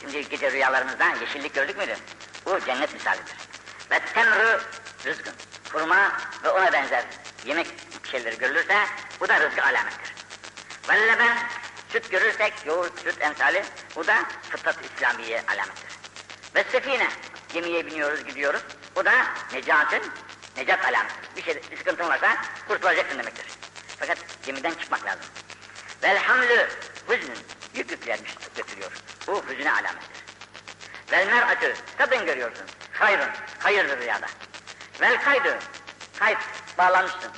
Şimdi 0.00 0.28
gece 0.28 0.52
rüyalarımızda 0.52 1.04
yeşillik 1.20 1.54
gördük 1.54 1.76
müydü? 1.76 1.96
Bu 2.46 2.60
cennet 2.60 2.94
misalidir. 2.94 3.36
Ve 3.90 4.00
temrü 4.14 4.60
rızkın. 5.04 5.45
Hurma 5.72 6.12
ve 6.44 6.48
ona 6.50 6.72
benzer 6.72 7.04
yemek 7.44 7.66
şeyleri 8.10 8.38
görülürse 8.38 8.86
bu 9.20 9.28
da 9.28 9.40
rızkı 9.40 9.62
alamettir. 9.62 10.14
Ve 10.88 11.08
leben 11.08 11.38
süt 11.88 12.10
görürsek 12.10 12.52
yoğurt, 12.66 13.00
süt 13.00 13.22
emsali 13.22 13.64
bu 13.96 14.06
da 14.06 14.24
fıtrat 14.50 14.76
İslamiye 14.84 15.42
alamettir. 15.48 15.96
Ve 16.54 16.64
sefine 16.72 17.08
gemiye 17.52 17.86
biniyoruz 17.86 18.24
gidiyoruz. 18.24 18.62
Bu 18.96 19.04
da 19.04 19.12
necatın 19.52 20.02
necat 20.56 20.84
alametidir. 20.84 21.36
Bir 21.36 21.42
şey 21.42 21.62
bir 21.70 21.76
sıkıntın 21.76 22.08
varsa 22.08 22.36
kurtulacaksın 22.68 23.18
demektir. 23.18 23.46
Fakat 23.98 24.18
gemiden 24.46 24.74
çıkmak 24.74 25.06
lazım. 25.06 25.26
Vel 26.02 26.18
hamlü 26.18 26.68
hüznün 27.08 27.38
yük 27.74 27.90
yüklenmiş 27.90 28.34
götürüyor. 28.56 28.92
Bu 29.26 29.44
hüzüne 29.48 29.72
alamettir. 29.72 30.24
Vel 31.12 31.26
mer'atü 31.26 31.74
kadın 31.98 32.26
görüyorsun. 32.26 32.66
Hayrın, 32.92 33.30
hayırdır 33.58 34.00
rüyada. 34.00 34.26
Vel 35.00 35.22
kaydı, 35.24 35.58
kayıt 36.18 36.38
bağlanmışsın. 36.78 37.32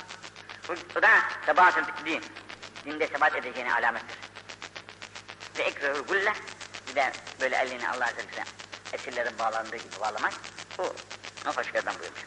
Bu, 0.68 1.02
da 1.02 1.08
sebatın 1.46 1.86
din. 2.06 2.24
Dinde 2.84 3.06
sebat 3.06 3.36
edeceğine 3.36 3.74
alamettir. 3.74 4.18
Ve 5.58 5.62
ekrehu 5.62 6.06
gulle, 6.06 6.32
bir 6.88 6.94
de 6.94 7.12
böyle 7.40 7.56
elini 7.56 7.88
Allah 7.88 8.04
Azze 8.04 8.22
Celle 8.30 8.44
esirlerin 8.92 9.38
bağlandığı 9.38 9.76
gibi 9.76 10.00
bağlamak, 10.00 10.32
bu 10.78 10.94
hoşgörden 11.44 11.94
buyurmuş. 11.98 12.20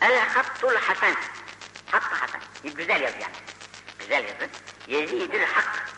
El 0.00 0.18
hattul 0.18 0.76
hasen, 0.76 1.16
hakkı 1.90 2.14
hasen, 2.14 2.40
güzel 2.62 3.00
yazı 3.00 3.18
yani. 3.18 3.34
Güzel 3.98 4.24
yazı. 4.24 4.48
Yezidül 4.86 5.44
hak, 5.44 5.92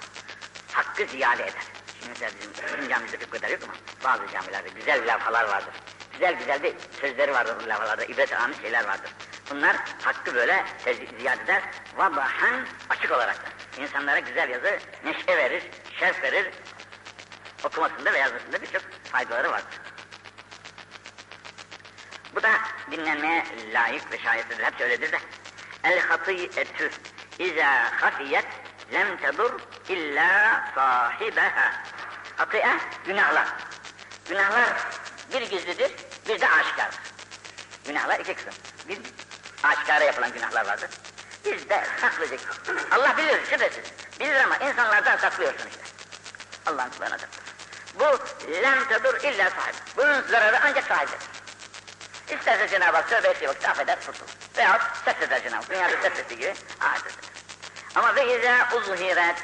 hakkı 0.73 1.07
ziyade 1.07 1.43
eder. 1.43 1.63
Şimdi 1.99 2.09
mesela 2.09 2.31
bizim, 2.41 2.53
bizim 2.77 2.89
camimizde 2.89 3.19
fıkh 3.19 3.31
kadar 3.31 3.49
yok 3.49 3.61
ama 3.65 3.75
bazı 4.05 4.33
camilerde 4.33 4.69
güzel 4.69 5.15
lafhalar 5.15 5.45
vardır. 5.45 5.75
Güzel 6.15 6.35
güzel 6.39 6.63
de 6.63 6.73
sözleri 7.01 7.33
vardır 7.33 7.57
bu 7.65 7.69
lafhalarda, 7.69 8.05
ibret 8.05 8.33
amış 8.33 8.61
şeyler 8.61 8.85
vardır. 8.85 9.11
Bunlar 9.51 9.77
hakkı 10.03 10.35
böyle 10.35 10.65
ziyade 11.19 11.43
eder. 11.43 11.63
Vadahan 11.97 12.67
açık 12.91 13.11
olarak 13.11 13.37
da. 13.37 13.83
İnsanlara 13.83 14.19
güzel 14.19 14.51
yazı 14.51 14.79
neşe 15.05 15.37
verir, 15.37 15.63
şerf 15.99 16.23
verir. 16.23 16.47
Okumasında 17.65 18.13
ve 18.13 18.19
yazmasında 18.19 18.63
birçok 18.63 18.83
faydaları 19.13 19.51
vardır. 19.51 19.81
Bu 22.35 22.43
da 22.43 22.51
dinlenmeye 22.91 23.45
layık 23.73 24.13
ve 24.13 24.19
şayetlidir. 24.19 24.65
Hep 24.65 24.81
öyledir 24.81 25.13
de. 25.13 25.19
El 25.85 26.01
hatiyetü 26.01 26.91
izâ 27.39 28.03
hafiyet 28.03 28.47
lem 28.93 29.17
tedur 29.17 29.61
illa 29.89 30.65
sahibeha. 30.75 31.73
Hatiye 32.37 32.77
günahlar. 33.07 33.49
Günahlar 34.29 34.69
bir 35.33 35.43
gizlidir, 35.43 35.93
bir 36.29 36.41
de 36.41 36.49
aşikardır. 36.49 37.01
Günahlar 37.87 38.21
iki 38.21 38.35
kısım. 38.35 38.55
Bir 38.89 38.99
aşikara 39.63 40.05
yapılan 40.05 40.33
günahlar 40.33 40.67
vardır. 40.67 40.91
Bir 41.45 41.69
de 41.69 41.85
saklayacak. 42.01 42.41
Allah 42.91 43.17
bilir 43.17 43.47
şüphesiz. 43.51 43.85
Bilir 44.21 44.41
ama 44.41 44.57
insanlardan 44.57 45.17
saklıyorsun 45.17 45.69
işte. 45.69 45.83
Allah'ın 46.67 46.91
kullarına 46.91 47.19
saklıyor. 47.19 47.45
Bu 47.95 48.05
lem 48.53 48.89
tedur 48.89 49.15
illa 49.15 49.51
sahip. 49.51 49.75
Bunun 49.97 50.23
zararı 50.23 50.61
ancak 50.65 50.85
sahibidir. 50.85 51.19
İsterse 52.31 52.69
Cenab-ı 52.69 52.97
Hak 52.97 53.09
tövbe 53.09 53.29
ettiği 53.29 53.49
vakit 53.49 53.69
affeder, 53.69 53.99
kurtulur. 54.07 54.31
Veyahut 54.57 54.83
sesseder 55.05 55.43
Cenab-ı 55.43 55.57
Hak. 55.57 55.71
Dünyada 55.71 56.03
sessettiği 56.03 56.41
gibi 56.41 56.55
ahirette 56.81 57.11
Ama 57.95 58.17
ve 58.17 58.39
izâ 58.39 58.69
uzhiret. 58.77 59.37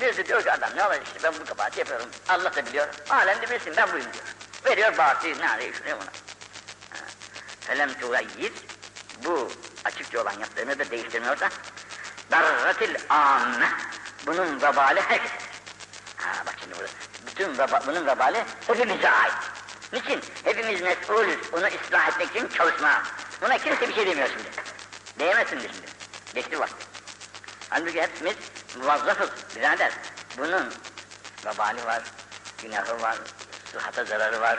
Bir 0.00 0.16
de 0.16 0.26
diyor 0.26 0.42
ki 0.42 0.52
adam 0.52 0.70
ne 0.76 0.84
olacak 0.84 1.02
işte 1.06 1.18
ben 1.22 1.34
bu 1.40 1.44
kabahati 1.44 1.78
yapıyorum. 1.78 2.08
Allah 2.28 2.54
da 2.54 2.66
biliyor. 2.66 2.88
Alem 3.10 3.42
de 3.42 3.50
bilsin 3.50 3.74
ben 3.76 3.92
buyum 3.92 4.12
diyor. 4.12 4.24
Veriyor 4.66 4.98
bağırtıyı 4.98 5.38
ne 5.38 5.50
arıyor 5.50 5.74
şuraya 5.74 6.00
buna. 6.00 6.10
Felem 7.60 7.94
tugayyid. 8.00 8.52
Bu 9.24 9.52
açıkça 9.84 10.22
olan 10.22 10.32
yaptığını 10.32 10.78
da 10.78 10.90
değiştirmiyorsa. 10.90 11.48
Darratil 12.30 12.96
âmme. 13.08 13.68
Bunun 14.26 14.62
vebali 14.62 15.00
herkesedir. 15.00 15.46
Ha 16.16 16.46
bak 16.46 16.54
şimdi 16.60 16.74
burada. 16.76 16.90
Bütün 17.26 17.58
veba, 17.58 17.82
bunun 17.86 18.06
vebali 18.06 18.44
hepimize 18.66 19.10
ait. 19.10 19.32
Niçin? 19.92 20.20
Hepimiz 20.44 20.80
mesulüz. 20.80 21.38
Onu 21.52 21.66
ıslah 21.66 22.08
etmek 22.08 22.30
için 22.30 22.48
çalışma. 22.48 23.02
Buna 23.42 23.58
kimse 23.58 23.88
bir 23.88 23.94
şey 23.94 24.06
demiyor 24.06 24.28
şimdi. 24.28 24.50
Diyemezsin 25.18 25.56
de 25.56 25.68
şimdi. 25.68 25.86
Geçti 26.34 26.60
vakti. 26.60 26.86
Halbuki 27.70 28.02
hepimiz 28.02 28.36
muvazzafız 28.80 29.30
birader. 29.56 29.92
Bunun 30.38 30.74
vebali 31.46 31.86
var, 31.86 32.02
günahı 32.62 33.02
var, 33.02 33.16
sıhhata 33.72 34.04
zararı 34.04 34.40
var, 34.40 34.58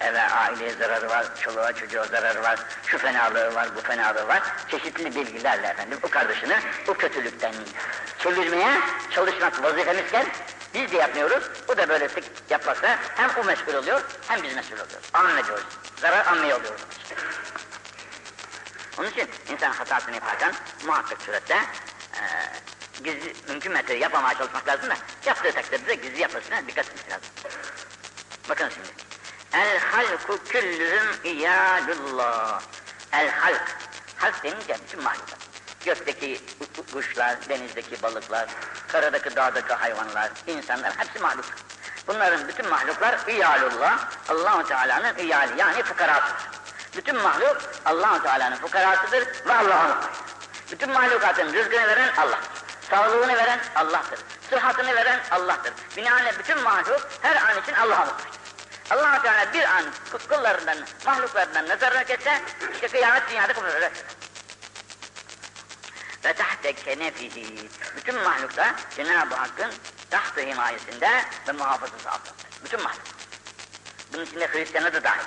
eve 0.00 0.22
aileye 0.22 0.72
zararı 0.72 1.08
var, 1.08 1.26
çoluğa 1.40 1.72
çocuğa 1.72 2.04
zararı 2.04 2.42
var, 2.42 2.58
şu 2.86 2.98
fenalığı 2.98 3.54
var, 3.54 3.68
bu 3.76 3.80
fenalığı 3.80 4.28
var. 4.28 4.42
Çeşitli 4.70 5.14
bilgilerle 5.14 5.66
efendim 5.66 5.98
o 6.02 6.08
kardeşini 6.08 6.56
o 6.88 6.94
kötülükten 6.94 7.54
çevirmeye 8.18 8.80
çalışmak 9.10 9.62
vazifemizken 9.62 10.26
biz 10.74 10.92
de 10.92 10.96
yapmıyoruz. 10.96 11.44
O 11.68 11.76
da 11.76 11.88
böyle 11.88 12.08
sık 12.08 12.24
yapmakta 12.50 12.98
hem 13.16 13.30
o 13.40 13.44
meşgul 13.44 13.74
oluyor 13.74 14.02
hem 14.28 14.42
biz 14.42 14.54
meşgul 14.54 14.76
oluyoruz. 14.76 15.08
Anlıyoruz. 15.12 15.64
Zarar 15.96 16.26
anlıyor 16.26 16.60
oluyoruz. 16.60 16.82
Onun 18.98 19.10
için 19.10 19.28
insan 19.48 19.72
hatasını 19.72 20.14
yaparken 20.14 20.54
muhakkak 20.86 21.22
surette 21.22 21.54
e, 21.54 22.20
gizli, 23.04 23.34
mümkün 23.48 23.72
mertebe 23.72 23.98
yapmamaya 23.98 24.38
çalışmak 24.38 24.68
lazım 24.68 24.90
da 24.90 24.96
yaptığı 25.26 25.52
takdirde 25.52 25.94
gizli 25.94 26.20
yapmasına 26.20 26.66
dikkat 26.66 26.86
etmek 26.86 27.10
lazım. 27.10 27.28
Bakın 28.48 28.68
şimdi. 28.68 28.88
El 29.52 29.78
halku 29.78 30.38
küllühüm 30.44 31.06
iyadullah. 31.24 32.62
El 33.12 33.30
halk. 33.30 33.76
Halk 34.16 34.44
denince 34.44 34.76
bütün 34.86 35.02
mahluklar. 35.02 35.38
Gökteki 35.84 36.40
kuşlar, 36.92 37.48
denizdeki 37.48 38.02
balıklar, 38.02 38.48
karadaki 38.88 39.36
dağdaki 39.36 39.74
hayvanlar, 39.74 40.30
insanlar 40.46 40.92
hepsi 40.96 41.18
mahluk. 41.18 41.44
Bunların 42.06 42.48
bütün 42.48 42.68
mahluklar 42.68 43.18
iyalullah, 43.28 44.08
Allahu 44.28 44.68
Teala'nın 44.68 45.18
iyali 45.18 45.60
yani 45.60 45.82
fukarasıdır. 45.82 46.50
Bütün 46.96 47.16
mahluk 47.22 47.62
Allahu 47.84 48.22
Teala'nın 48.22 48.56
fukarasıdır 48.56 49.26
ve 49.46 49.54
Allah'a 49.54 49.88
muhtaç. 49.88 50.10
Bütün 50.72 50.90
mahlukatın 50.90 51.54
rızkını 51.54 51.88
veren 51.88 52.12
Allah'tır. 52.16 52.64
Sağlığını 52.90 53.36
veren 53.36 53.60
Allah'tır 53.74 54.18
Sıhhatını 54.53 54.95
veren 54.95 55.19
Allah'tır. 55.31 55.73
Binaenaleyh 55.97 56.39
bütün 56.39 56.61
mahluk 56.61 57.09
her 57.21 57.35
an 57.35 57.61
için 57.61 57.73
Allah'a 57.73 58.05
muhtaç. 58.05 58.33
allah 58.89 59.21
Teala 59.21 59.53
bir 59.53 59.63
an 59.63 59.83
kullarından, 60.29 60.77
mahluklarından 61.05 61.69
nazarına 61.69 62.01
geçse, 62.01 62.41
işte 62.73 62.87
kıyamet 62.87 63.29
dünyada 63.29 63.53
kurulur. 63.53 63.91
Ve 66.25 66.33
tahte 66.33 66.73
kenefihi. 66.73 67.69
Bütün 67.95 68.15
mahluklar 68.15 68.73
Cenab-ı 68.95 69.35
Hakk'ın 69.35 69.71
tahtı 70.09 70.41
himayesinde 70.41 71.23
ve 71.47 71.51
muhafazası 71.51 72.09
altındadır. 72.09 72.63
Bütün 72.63 72.83
mahluk. 72.83 73.01
Bunun 74.13 74.25
içinde 74.25 74.47
Hristiyanlar 74.47 74.93
da 74.93 75.03
dahil. 75.03 75.23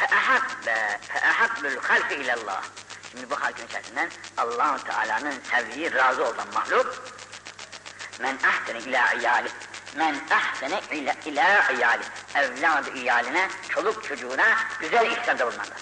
فَاَحَبَّ 0.00 0.66
فَاَحَبُّ 1.08 1.62
الْخَلْقِ 1.74 2.10
اِلَى 2.20 2.32
اللّٰهِ 2.32 2.62
Şimdi 3.15 3.29
bu 3.29 3.41
halkın 3.41 3.65
içerisinden 3.65 4.09
allah 4.37 4.77
Teala'nın 4.77 5.33
sevdiği, 5.51 5.93
razı 5.93 6.23
olan 6.23 6.47
mahluk 6.53 7.03
men 8.19 8.37
ahsene 8.37 8.79
ila 8.79 9.13
iyali 9.13 9.49
men 9.95 10.15
ahsene 10.31 10.81
ila, 10.91 11.15
ila 11.25 11.71
iyali 11.71 12.03
evladı 12.35 12.89
iyaline, 12.95 13.49
çoluk 13.69 14.03
çocuğuna 14.03 14.45
güzel 14.79 15.11
ihsanda 15.11 15.47
bulunanlar. 15.47 15.77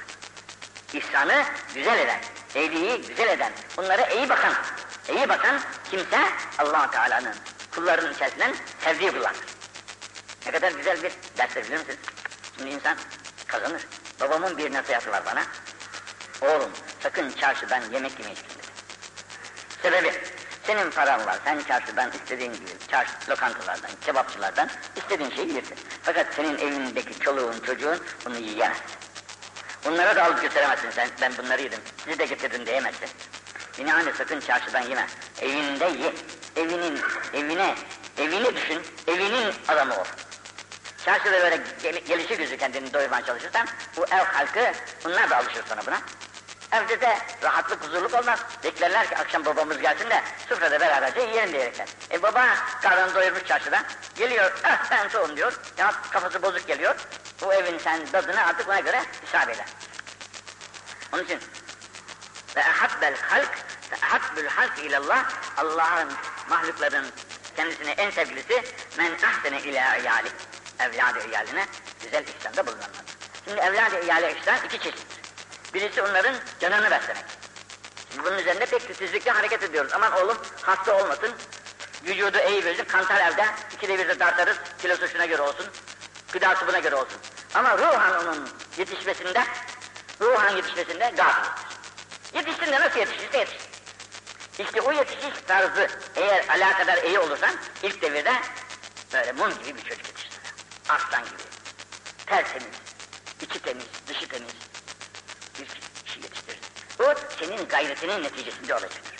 İhsanı 0.93 1.43
güzel 1.75 1.99
eden, 1.99 2.19
iyiliği 2.55 3.01
güzel 3.01 3.29
eden, 3.29 3.51
bunlara 3.77 4.07
iyi 4.07 4.29
bakan, 4.29 4.53
iyi 5.09 5.29
bakan 5.29 5.59
kimse 5.91 6.19
allah 6.57 6.91
Teala'nın 6.91 7.35
kullarının 7.75 8.13
içerisinden 8.13 8.55
sevdiği 8.83 9.11
kullardır. 9.11 9.45
Ne 10.45 10.51
kadar 10.51 10.71
güzel 10.71 11.03
bir 11.03 11.11
derstir 11.37 11.63
biliyor 11.63 11.79
musunuz? 11.79 11.99
Şimdi 12.57 12.69
insan 12.69 12.97
kazanır. 13.47 13.87
Babamın 14.21 14.57
bir 14.57 14.73
nasihatı 14.73 15.11
var 15.11 15.23
bana. 15.25 15.43
Oğlum 16.41 16.69
sakın 17.03 17.31
çarşıdan 17.31 17.81
yemek 17.93 18.19
yemeyi 18.19 18.35
dedi. 18.35 18.63
Sebebi 19.81 20.13
senin 20.63 20.91
paran 20.91 21.25
var. 21.25 21.39
Sen 21.45 21.59
çarşıdan 21.67 22.11
istediğin 22.11 22.53
gibi, 22.53 22.69
çarşı 22.91 23.11
lokantalardan, 23.29 23.91
kebapçılardan 24.01 24.69
istediğin 24.95 25.29
şeyi 25.29 25.53
yersin. 25.53 25.77
Fakat 26.03 26.27
senin 26.35 26.57
evindeki 26.57 27.19
çoluğun, 27.19 27.59
çocuğun 27.59 28.03
bunu 28.25 28.37
yiyemez. 28.37 28.77
Bunlara 29.85 30.15
da 30.15 30.23
alıp 30.23 30.41
götüremezsin 30.41 30.91
sen. 30.91 31.09
Ben 31.21 31.37
bunları 31.37 31.61
yedim. 31.61 31.79
Sizi 32.05 32.19
de 32.19 32.25
getirdin 32.25 32.65
diyemezsin. 32.65 33.09
Binaenaleyh 33.77 34.15
sakın 34.15 34.39
çarşıdan 34.39 34.81
yeme. 34.81 35.07
Evinde 35.41 35.85
ye. 35.85 36.13
Evinin, 36.55 36.99
evine, 37.33 37.75
evini 38.17 38.55
düşün. 38.55 38.81
Evinin 39.07 39.53
adamı 39.67 39.93
ol. 39.93 40.05
Çarşıda 41.05 41.31
böyle 41.31 41.59
gel, 41.83 41.95
gelişi 41.95 42.37
güzü 42.37 42.57
kendini 42.57 42.93
doyurmaya 42.93 43.25
çalışırsan 43.25 43.67
bu 43.97 44.05
ev 44.05 44.25
halkı 44.25 44.71
bunlar 45.05 45.29
da 45.29 45.37
alışır 45.37 45.63
sonra 45.69 45.81
buna. 45.87 46.01
Evde 46.73 47.01
de 47.01 47.17
rahatlık, 47.43 47.83
huzurluk 47.83 48.13
olmaz. 48.13 48.39
Beklerler 48.63 49.09
ki 49.09 49.17
akşam 49.17 49.45
babamız 49.45 49.77
gelsin 49.77 50.09
de 50.09 50.21
sofrada 50.49 50.79
beraberce 50.79 51.21
yiyelim 51.21 51.53
diyerekten. 51.53 51.87
E 52.11 52.21
baba 52.21 52.45
karnını 52.81 53.15
doyurmuş 53.15 53.45
çarşıdan. 53.45 53.83
Geliyor, 54.15 54.51
ah 54.63 54.91
ben 54.91 55.07
soğum 55.07 55.35
diyor. 55.35 55.59
Ya 55.77 55.93
kafası 56.11 56.41
bozuk 56.41 56.67
geliyor. 56.67 56.95
Bu 57.41 57.53
evin 57.53 57.77
sen 57.77 58.05
tadını 58.05 58.45
artık 58.45 58.67
ona 58.67 58.79
göre 58.79 59.03
hesap 59.25 59.49
eder. 59.49 59.65
Onun 61.13 61.23
için 61.23 61.39
ve 62.55 62.59
ehabbel 62.59 63.15
halk 63.29 63.51
ehabbül 63.91 64.47
halk 64.47 64.79
ilallah 64.79 65.25
Allah'ın 65.57 66.09
mahlukların 66.49 67.05
kendisine 67.55 67.91
en 67.91 68.09
sevgilisi 68.09 68.63
men 68.97 69.11
ahsene 69.13 69.61
ila 69.61 69.97
iyali 69.97 70.29
evladı 70.79 71.27
iyaline 71.29 71.65
güzel 72.03 72.23
ihsanda 72.27 72.67
bulunanlar. 72.67 73.03
Şimdi 73.45 73.59
evladı 73.59 74.05
iyali 74.05 74.39
ihsan 74.39 74.57
iki 74.65 74.79
çeşit. 74.79 75.22
Birisi 75.73 76.01
onların 76.01 76.35
canını 76.59 76.91
beslemek. 76.91 77.25
Şimdi 78.11 78.25
bunun 78.25 78.37
üzerinde 78.37 78.65
pek 78.65 78.87
titizlikle 78.87 79.31
hareket 79.31 79.63
ediyoruz. 79.63 79.91
Aman 79.93 80.11
oğlum 80.13 80.37
hasta 80.61 80.97
olmasın, 80.97 81.31
vücudu 82.05 82.37
iyi 82.49 82.65
verir, 82.65 82.85
kantar 82.85 83.31
evde, 83.31 83.45
ikide 83.73 83.99
bir 83.99 84.07
de 84.07 84.17
tartarız, 84.17 84.57
kilosu 84.81 85.07
şuna 85.07 85.25
göre 85.25 85.41
olsun, 85.41 85.65
gıdası 86.33 86.67
buna 86.67 86.79
göre 86.79 86.95
olsun. 86.95 87.17
Ama 87.53 87.77
ruhan 87.77 88.23
onun 88.23 88.49
yetişmesinde, 88.77 89.43
ruhan 90.21 90.55
yetişmesinde 90.55 91.13
gafildir. 91.17 91.63
Yetiştin 92.33 92.71
de 92.71 92.79
nasıl 92.81 92.99
yetişirse 92.99 93.37
yetişir. 93.37 93.61
İşte 94.59 94.81
o 94.81 94.91
yetişiş 94.91 95.33
tarzı 95.47 95.87
eğer 96.15 96.47
alakadar 96.47 97.03
iyi 97.03 97.19
olursan 97.19 97.55
ilk 97.83 98.01
devirde 98.01 98.33
böyle 99.13 99.31
mum 99.31 99.49
gibi 99.49 99.77
bir 99.77 99.83
çocuk 99.83 100.07
yetiştirir. 100.07 100.53
Aslan 100.89 101.25
gibi. 101.25 101.43
Tertemiz, 102.25 102.75
içi 103.41 103.59
temiz, 103.59 103.85
dışı 104.07 104.27
temiz. 104.27 104.62
Bu 107.03 107.13
senin 107.39 107.67
gayretinin 107.67 108.23
neticesinde 108.23 108.73
olacaktır. 108.73 109.15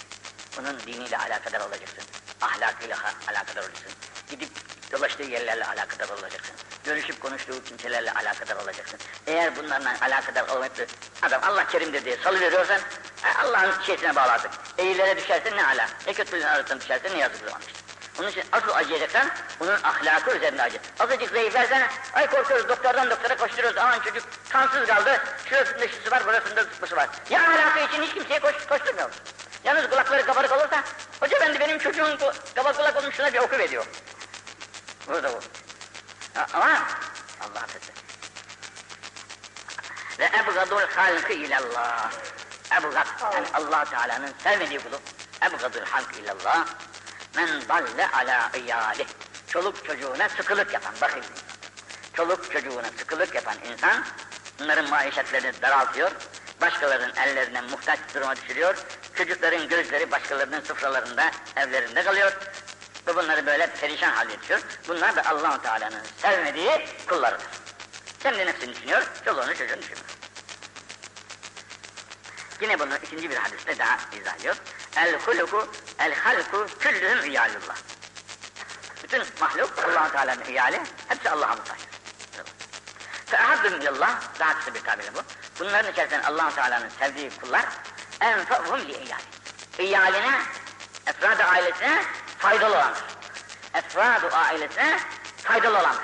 Bunun 0.58 0.80
diniyle 0.80 1.18
alakadar 1.18 1.60
olacaksın. 1.60 2.04
Ahlakıyla 2.42 2.98
alakadar 3.28 3.62
olacaksın. 3.62 3.92
Gidip 4.30 4.50
dolaştığı 4.92 5.24
yerlerle 5.24 5.66
alakadar 5.66 6.10
olacaksın. 6.10 6.56
Görüşüp 6.84 7.22
konuştuğu 7.22 7.64
kimselerle 7.64 8.12
alakadar 8.12 8.56
olacaksın. 8.56 9.00
Eğer 9.28 9.56
bunlarla 9.56 9.96
alakadar 10.02 10.48
olmakta 10.48 10.84
adam 11.22 11.42
Allah 11.44 11.68
kerimdir 11.68 12.06
diye 12.06 12.18
salıveriyorsan 12.18 12.80
ha, 13.22 13.44
Allah'ın 13.44 13.82
şeysine 13.86 14.16
bağlarsın. 14.16 14.52
İyilere 14.78 15.18
düşersin 15.18 15.58
ne 15.58 15.66
ala. 15.66 15.90
Ne 16.08 16.14
kötülüğün 16.14 16.42
arasına 16.42 16.82
düşersin 16.82 17.16
ne 17.16 17.20
yazık 17.20 17.46
zaman 17.46 17.62
işte. 17.68 17.73
Onun 18.20 18.28
için 18.28 18.44
asıl 18.52 18.70
acıyacaksan 18.70 19.30
bunun 19.60 19.84
ahlakı 19.84 20.38
üzerinde 20.38 20.62
acı. 20.64 20.78
Azıcık 21.00 21.30
zayıflarsan 21.30 21.82
ay 22.14 22.28
korkuyoruz 22.30 22.70
doktordan 22.70 23.10
doktora 23.10 23.38
koşturuyoruz 23.38 23.78
aman 23.78 24.00
çocuk 24.00 24.24
kansız 24.50 24.88
kaldı 24.88 25.22
şurasında 25.50 25.88
şusu 25.88 26.12
var 26.12 26.26
burasında 26.26 26.64
zıplısı 26.64 26.96
var. 26.96 27.10
Ya 27.30 27.42
ahlakı 27.42 27.80
için 27.80 28.04
hiç 28.04 28.14
kimseye 28.14 28.40
koş, 28.40 28.56
koşturmuyoruz. 28.70 29.16
Yalnız 29.64 29.90
kulakları 29.90 30.26
kabarık 30.26 30.52
olursa 30.52 30.84
hoca 31.20 31.38
ben 31.42 31.54
de 31.54 31.60
benim 31.60 31.80
çocuğum 31.80 32.02
ku- 32.04 32.34
kaba 32.56 32.74
kulak 32.74 32.98
olmuş 32.98 33.16
şuna 33.16 33.34
bir 33.34 33.40
oku 33.40 33.58
veriyor. 33.58 33.86
Burada 35.08 35.34
bu. 35.34 35.40
Ama 36.54 36.66
Allah 37.42 37.68
sesi. 37.74 37.92
Ve 40.20 40.26
ebgadul 40.26 40.82
halkı 40.96 41.34
ilallah. 41.34 42.12
Ebgad 42.72 43.08
yani 43.34 43.48
allah 43.54 43.86
Teala'nın 43.86 44.34
sevmediği 44.44 44.80
kulu. 44.80 45.00
Ebgadul 45.42 45.86
halkı 45.86 46.20
ilallah. 46.20 46.66
Men 47.36 47.50
dalle 47.70 48.08
ala 48.12 48.52
iyalih. 48.66 49.06
Çoluk 49.48 49.86
çocuğuna 49.86 50.30
sıkılık 50.30 50.74
yapan 50.74 50.94
bakın. 51.02 51.22
Çoluk 52.14 52.52
çocuğuna 52.52 52.88
sıkılık 52.98 53.36
yapan 53.36 53.56
insan 53.72 54.06
bunların 54.60 54.90
maişetlerini 54.90 55.62
daraltıyor. 55.62 56.12
Başkalarının 56.62 57.16
ellerine 57.16 57.62
muhtaç 57.62 58.00
duruma 58.16 58.36
düşürüyor. 58.36 58.78
Çocukların 59.16 59.68
gözleri 59.68 60.12
başkalarının 60.12 60.62
sofralarında, 60.62 61.32
evlerinde 61.56 62.04
kalıyor. 62.04 62.38
Ve 63.08 63.16
bunları 63.16 63.46
böyle 63.46 63.68
perişan 63.68 64.12
halde 64.12 64.42
düşüyor. 64.42 64.62
Bunlar 64.88 65.16
da 65.16 65.26
allah 65.26 65.62
Teala'nın 65.62 66.02
sevmediği 66.18 66.72
kullarıdır. 67.08 67.48
Kendi 68.20 68.46
nefsini 68.46 68.76
düşünüyor, 68.76 69.04
çoluğunu 69.26 69.56
çocuğunu 69.56 69.82
düşünmüyor. 69.82 70.08
Yine 72.62 72.80
bunu 72.80 72.96
ikinci 73.04 73.30
bir 73.30 73.36
hadiste 73.36 73.80
daha 73.80 73.98
izah 74.22 74.36
ediyor. 74.36 74.56
El 74.96 75.20
huluku, 75.20 75.68
el 76.00 76.14
halku 76.14 76.68
küllühüm 76.80 77.32
iyalullah. 77.32 77.76
Bütün 79.04 79.24
mahluk 79.40 79.80
allah 79.80 80.12
Teala'nın 80.12 80.46
iyali, 80.46 80.82
hepsi 81.08 81.30
Allah'a 81.30 81.56
muhtaç. 81.56 81.80
Feahabbim 83.26 83.82
ilallah, 83.82 84.22
daha 84.40 84.60
kısa 84.60 84.74
bir 84.74 84.84
tabirle 84.84 85.14
bu. 85.16 85.20
Bunların 85.60 85.92
içerisinde 85.92 86.28
allah 86.28 86.56
Teala'nın 86.56 86.90
sevdiği 86.90 87.30
kullar, 87.42 87.66
enfa'hum 88.22 88.80
li 88.80 88.92
iyali. 88.92 89.24
İyaline, 89.80 90.42
efrad-ı 91.06 91.44
ailesine 91.44 92.04
faydalı 92.38 92.76
olandır. 92.76 93.04
Efrad-ı 93.74 94.38
ailesine 94.38 95.00
faydalı 95.44 95.80
olandır. 95.80 96.04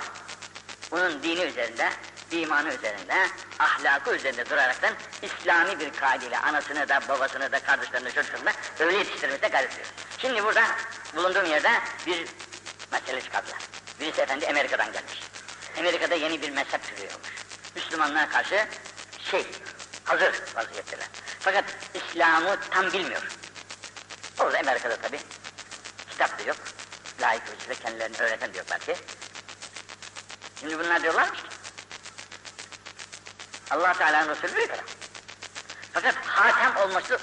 Bunun 0.92 1.24
dini 1.24 1.42
üzerinde, 1.42 1.92
imanı 2.32 2.74
üzerinde, 2.74 3.28
ahlakı 3.60 4.16
üzerinde 4.16 4.50
duraraktan 4.50 4.94
İslami 5.22 5.80
bir 5.80 5.94
kaideyle 5.94 6.38
anasını 6.38 6.90
da, 6.90 7.02
babasını 7.10 7.52
da, 7.52 7.60
kardeşlerini, 7.60 8.14
çocuklarını 8.14 8.46
da 8.80 8.84
öyle 8.86 8.98
yetiştirmekte 8.98 9.48
gayret 9.48 9.74
ediyor. 9.74 9.88
Şimdi 10.18 10.44
burada 10.44 10.64
bulunduğum 11.16 11.46
yerde 11.46 11.72
bir 12.06 12.28
mesele 12.92 13.22
çıkardılar. 13.22 13.60
Birisi 14.00 14.22
efendi 14.22 14.48
Amerika'dan 14.48 14.92
gelmiş. 14.92 15.24
Amerika'da 15.80 16.16
yeni 16.16 16.42
bir 16.42 16.50
mezhep 16.50 16.84
türüyormuş. 16.84 17.30
Müslümanlara 17.76 18.30
karşı 18.30 18.68
şey, 19.32 19.46
hazır 20.04 20.34
vaziyetteler. 20.56 21.08
Fakat 21.40 21.64
İslam'ı 21.94 22.58
tam 22.72 22.94
bilmiyor. 22.94 23.28
Orada 24.40 24.60
Amerika'da 24.60 24.96
tabi 24.96 25.20
kitap 26.10 26.40
da 26.40 26.44
yok. 26.44 26.58
Layık 27.22 27.44
ölçüde 27.56 27.76
kendilerini 27.76 28.18
öğreten 28.18 28.54
de 28.54 28.58
yok 28.58 28.68
belki. 28.72 28.96
Şimdi 30.60 30.80
bunlar 30.80 31.04
diyorlar 31.04 31.34
ki 31.34 31.42
Allah 33.72 33.94
Teala'nın 33.94 34.30
Resulü 34.30 34.56
büyük 34.56 34.72
adam. 34.72 34.86
Fakat 35.94 36.16
hatem 36.16 36.76
olması 36.78 37.20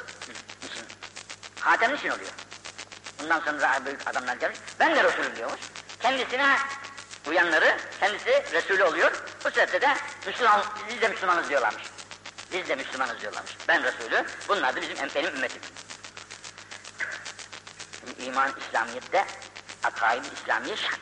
için, 0.62 0.84
hatem 1.61 1.94
için 1.94 2.09
oluyor. 2.09 2.30
Bundan 3.22 3.40
sonra 3.40 3.80
büyük 3.86 4.09
adamlar 4.09 4.36
gelmiş, 4.36 4.59
ben 4.80 4.97
de 4.97 5.05
Resulüm 5.05 5.36
diyormuş. 5.36 5.61
Kendisine 6.01 6.59
uyanları, 7.26 7.76
kendisi 8.01 8.44
Resulü 8.53 8.84
oluyor. 8.84 9.12
Bu 9.44 9.51
sebeple 9.51 9.80
de 9.80 9.97
Müslüman, 10.26 10.64
biz 10.88 11.01
de 11.01 11.09
Müslümanız 11.09 11.49
diyorlarmış. 11.49 11.82
Biz 12.53 12.68
de 12.68 12.74
Müslümanız 12.74 13.20
diyorlarmış. 13.20 13.57
Ben 13.68 13.84
Resulü, 13.84 14.24
bunlar 14.49 14.76
da 14.76 14.82
bizim 14.82 14.97
benim 15.14 15.34
ümmetim. 15.34 15.62
İman 18.18 18.53
İslamiyet'te, 18.61 19.26
akaid 19.84 20.24
İslamiye 20.24 20.76
şart. 20.76 21.01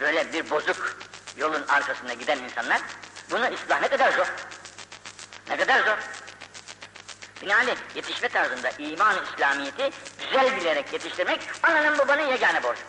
Böyle 0.00 0.32
bir 0.32 0.50
bozuk 0.50 0.96
yolun 1.36 1.64
arkasında 1.68 2.14
giden 2.14 2.38
insanlar, 2.38 2.80
bunu 3.32 3.54
ıslah 3.54 3.80
ne 3.80 3.88
kadar 3.88 4.12
zor. 4.12 4.26
Ne 5.48 5.56
kadar 5.56 5.80
zor. 5.80 5.98
Binaenaleyh 7.42 7.76
yetişme 7.94 8.28
tarzında 8.28 8.70
iman 8.78 9.16
İslamiyet'i 9.24 9.90
güzel 10.20 10.56
bilerek 10.56 10.92
yetiştirmek 10.92 11.40
ananın 11.62 11.98
babanın 11.98 12.26
yegane 12.26 12.62
borcu. 12.62 12.82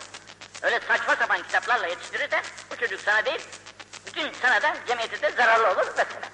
Öyle 0.62 0.80
saçma 0.88 1.16
sapan 1.16 1.44
kitaplarla 1.44 1.88
yetiştirirsen 1.88 2.44
bu 2.72 2.76
çocuk 2.76 3.02
sana 3.02 3.26
değil, 3.26 3.42
bütün 4.06 4.32
sana 4.42 4.62
da 4.62 4.76
cemiyete 4.88 5.22
de 5.22 5.32
zararlı 5.32 5.68
olur 5.72 5.86
mesela. 5.98 6.30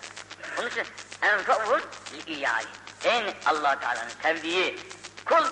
Onun 0.59 0.69
için 0.69 0.83
enfa'ul 1.21 1.79
iyali. 2.27 2.67
En 3.03 3.33
allah 3.45 3.79
Teala'nın 3.79 4.11
sevdiği 4.23 4.79
kul 5.25 5.45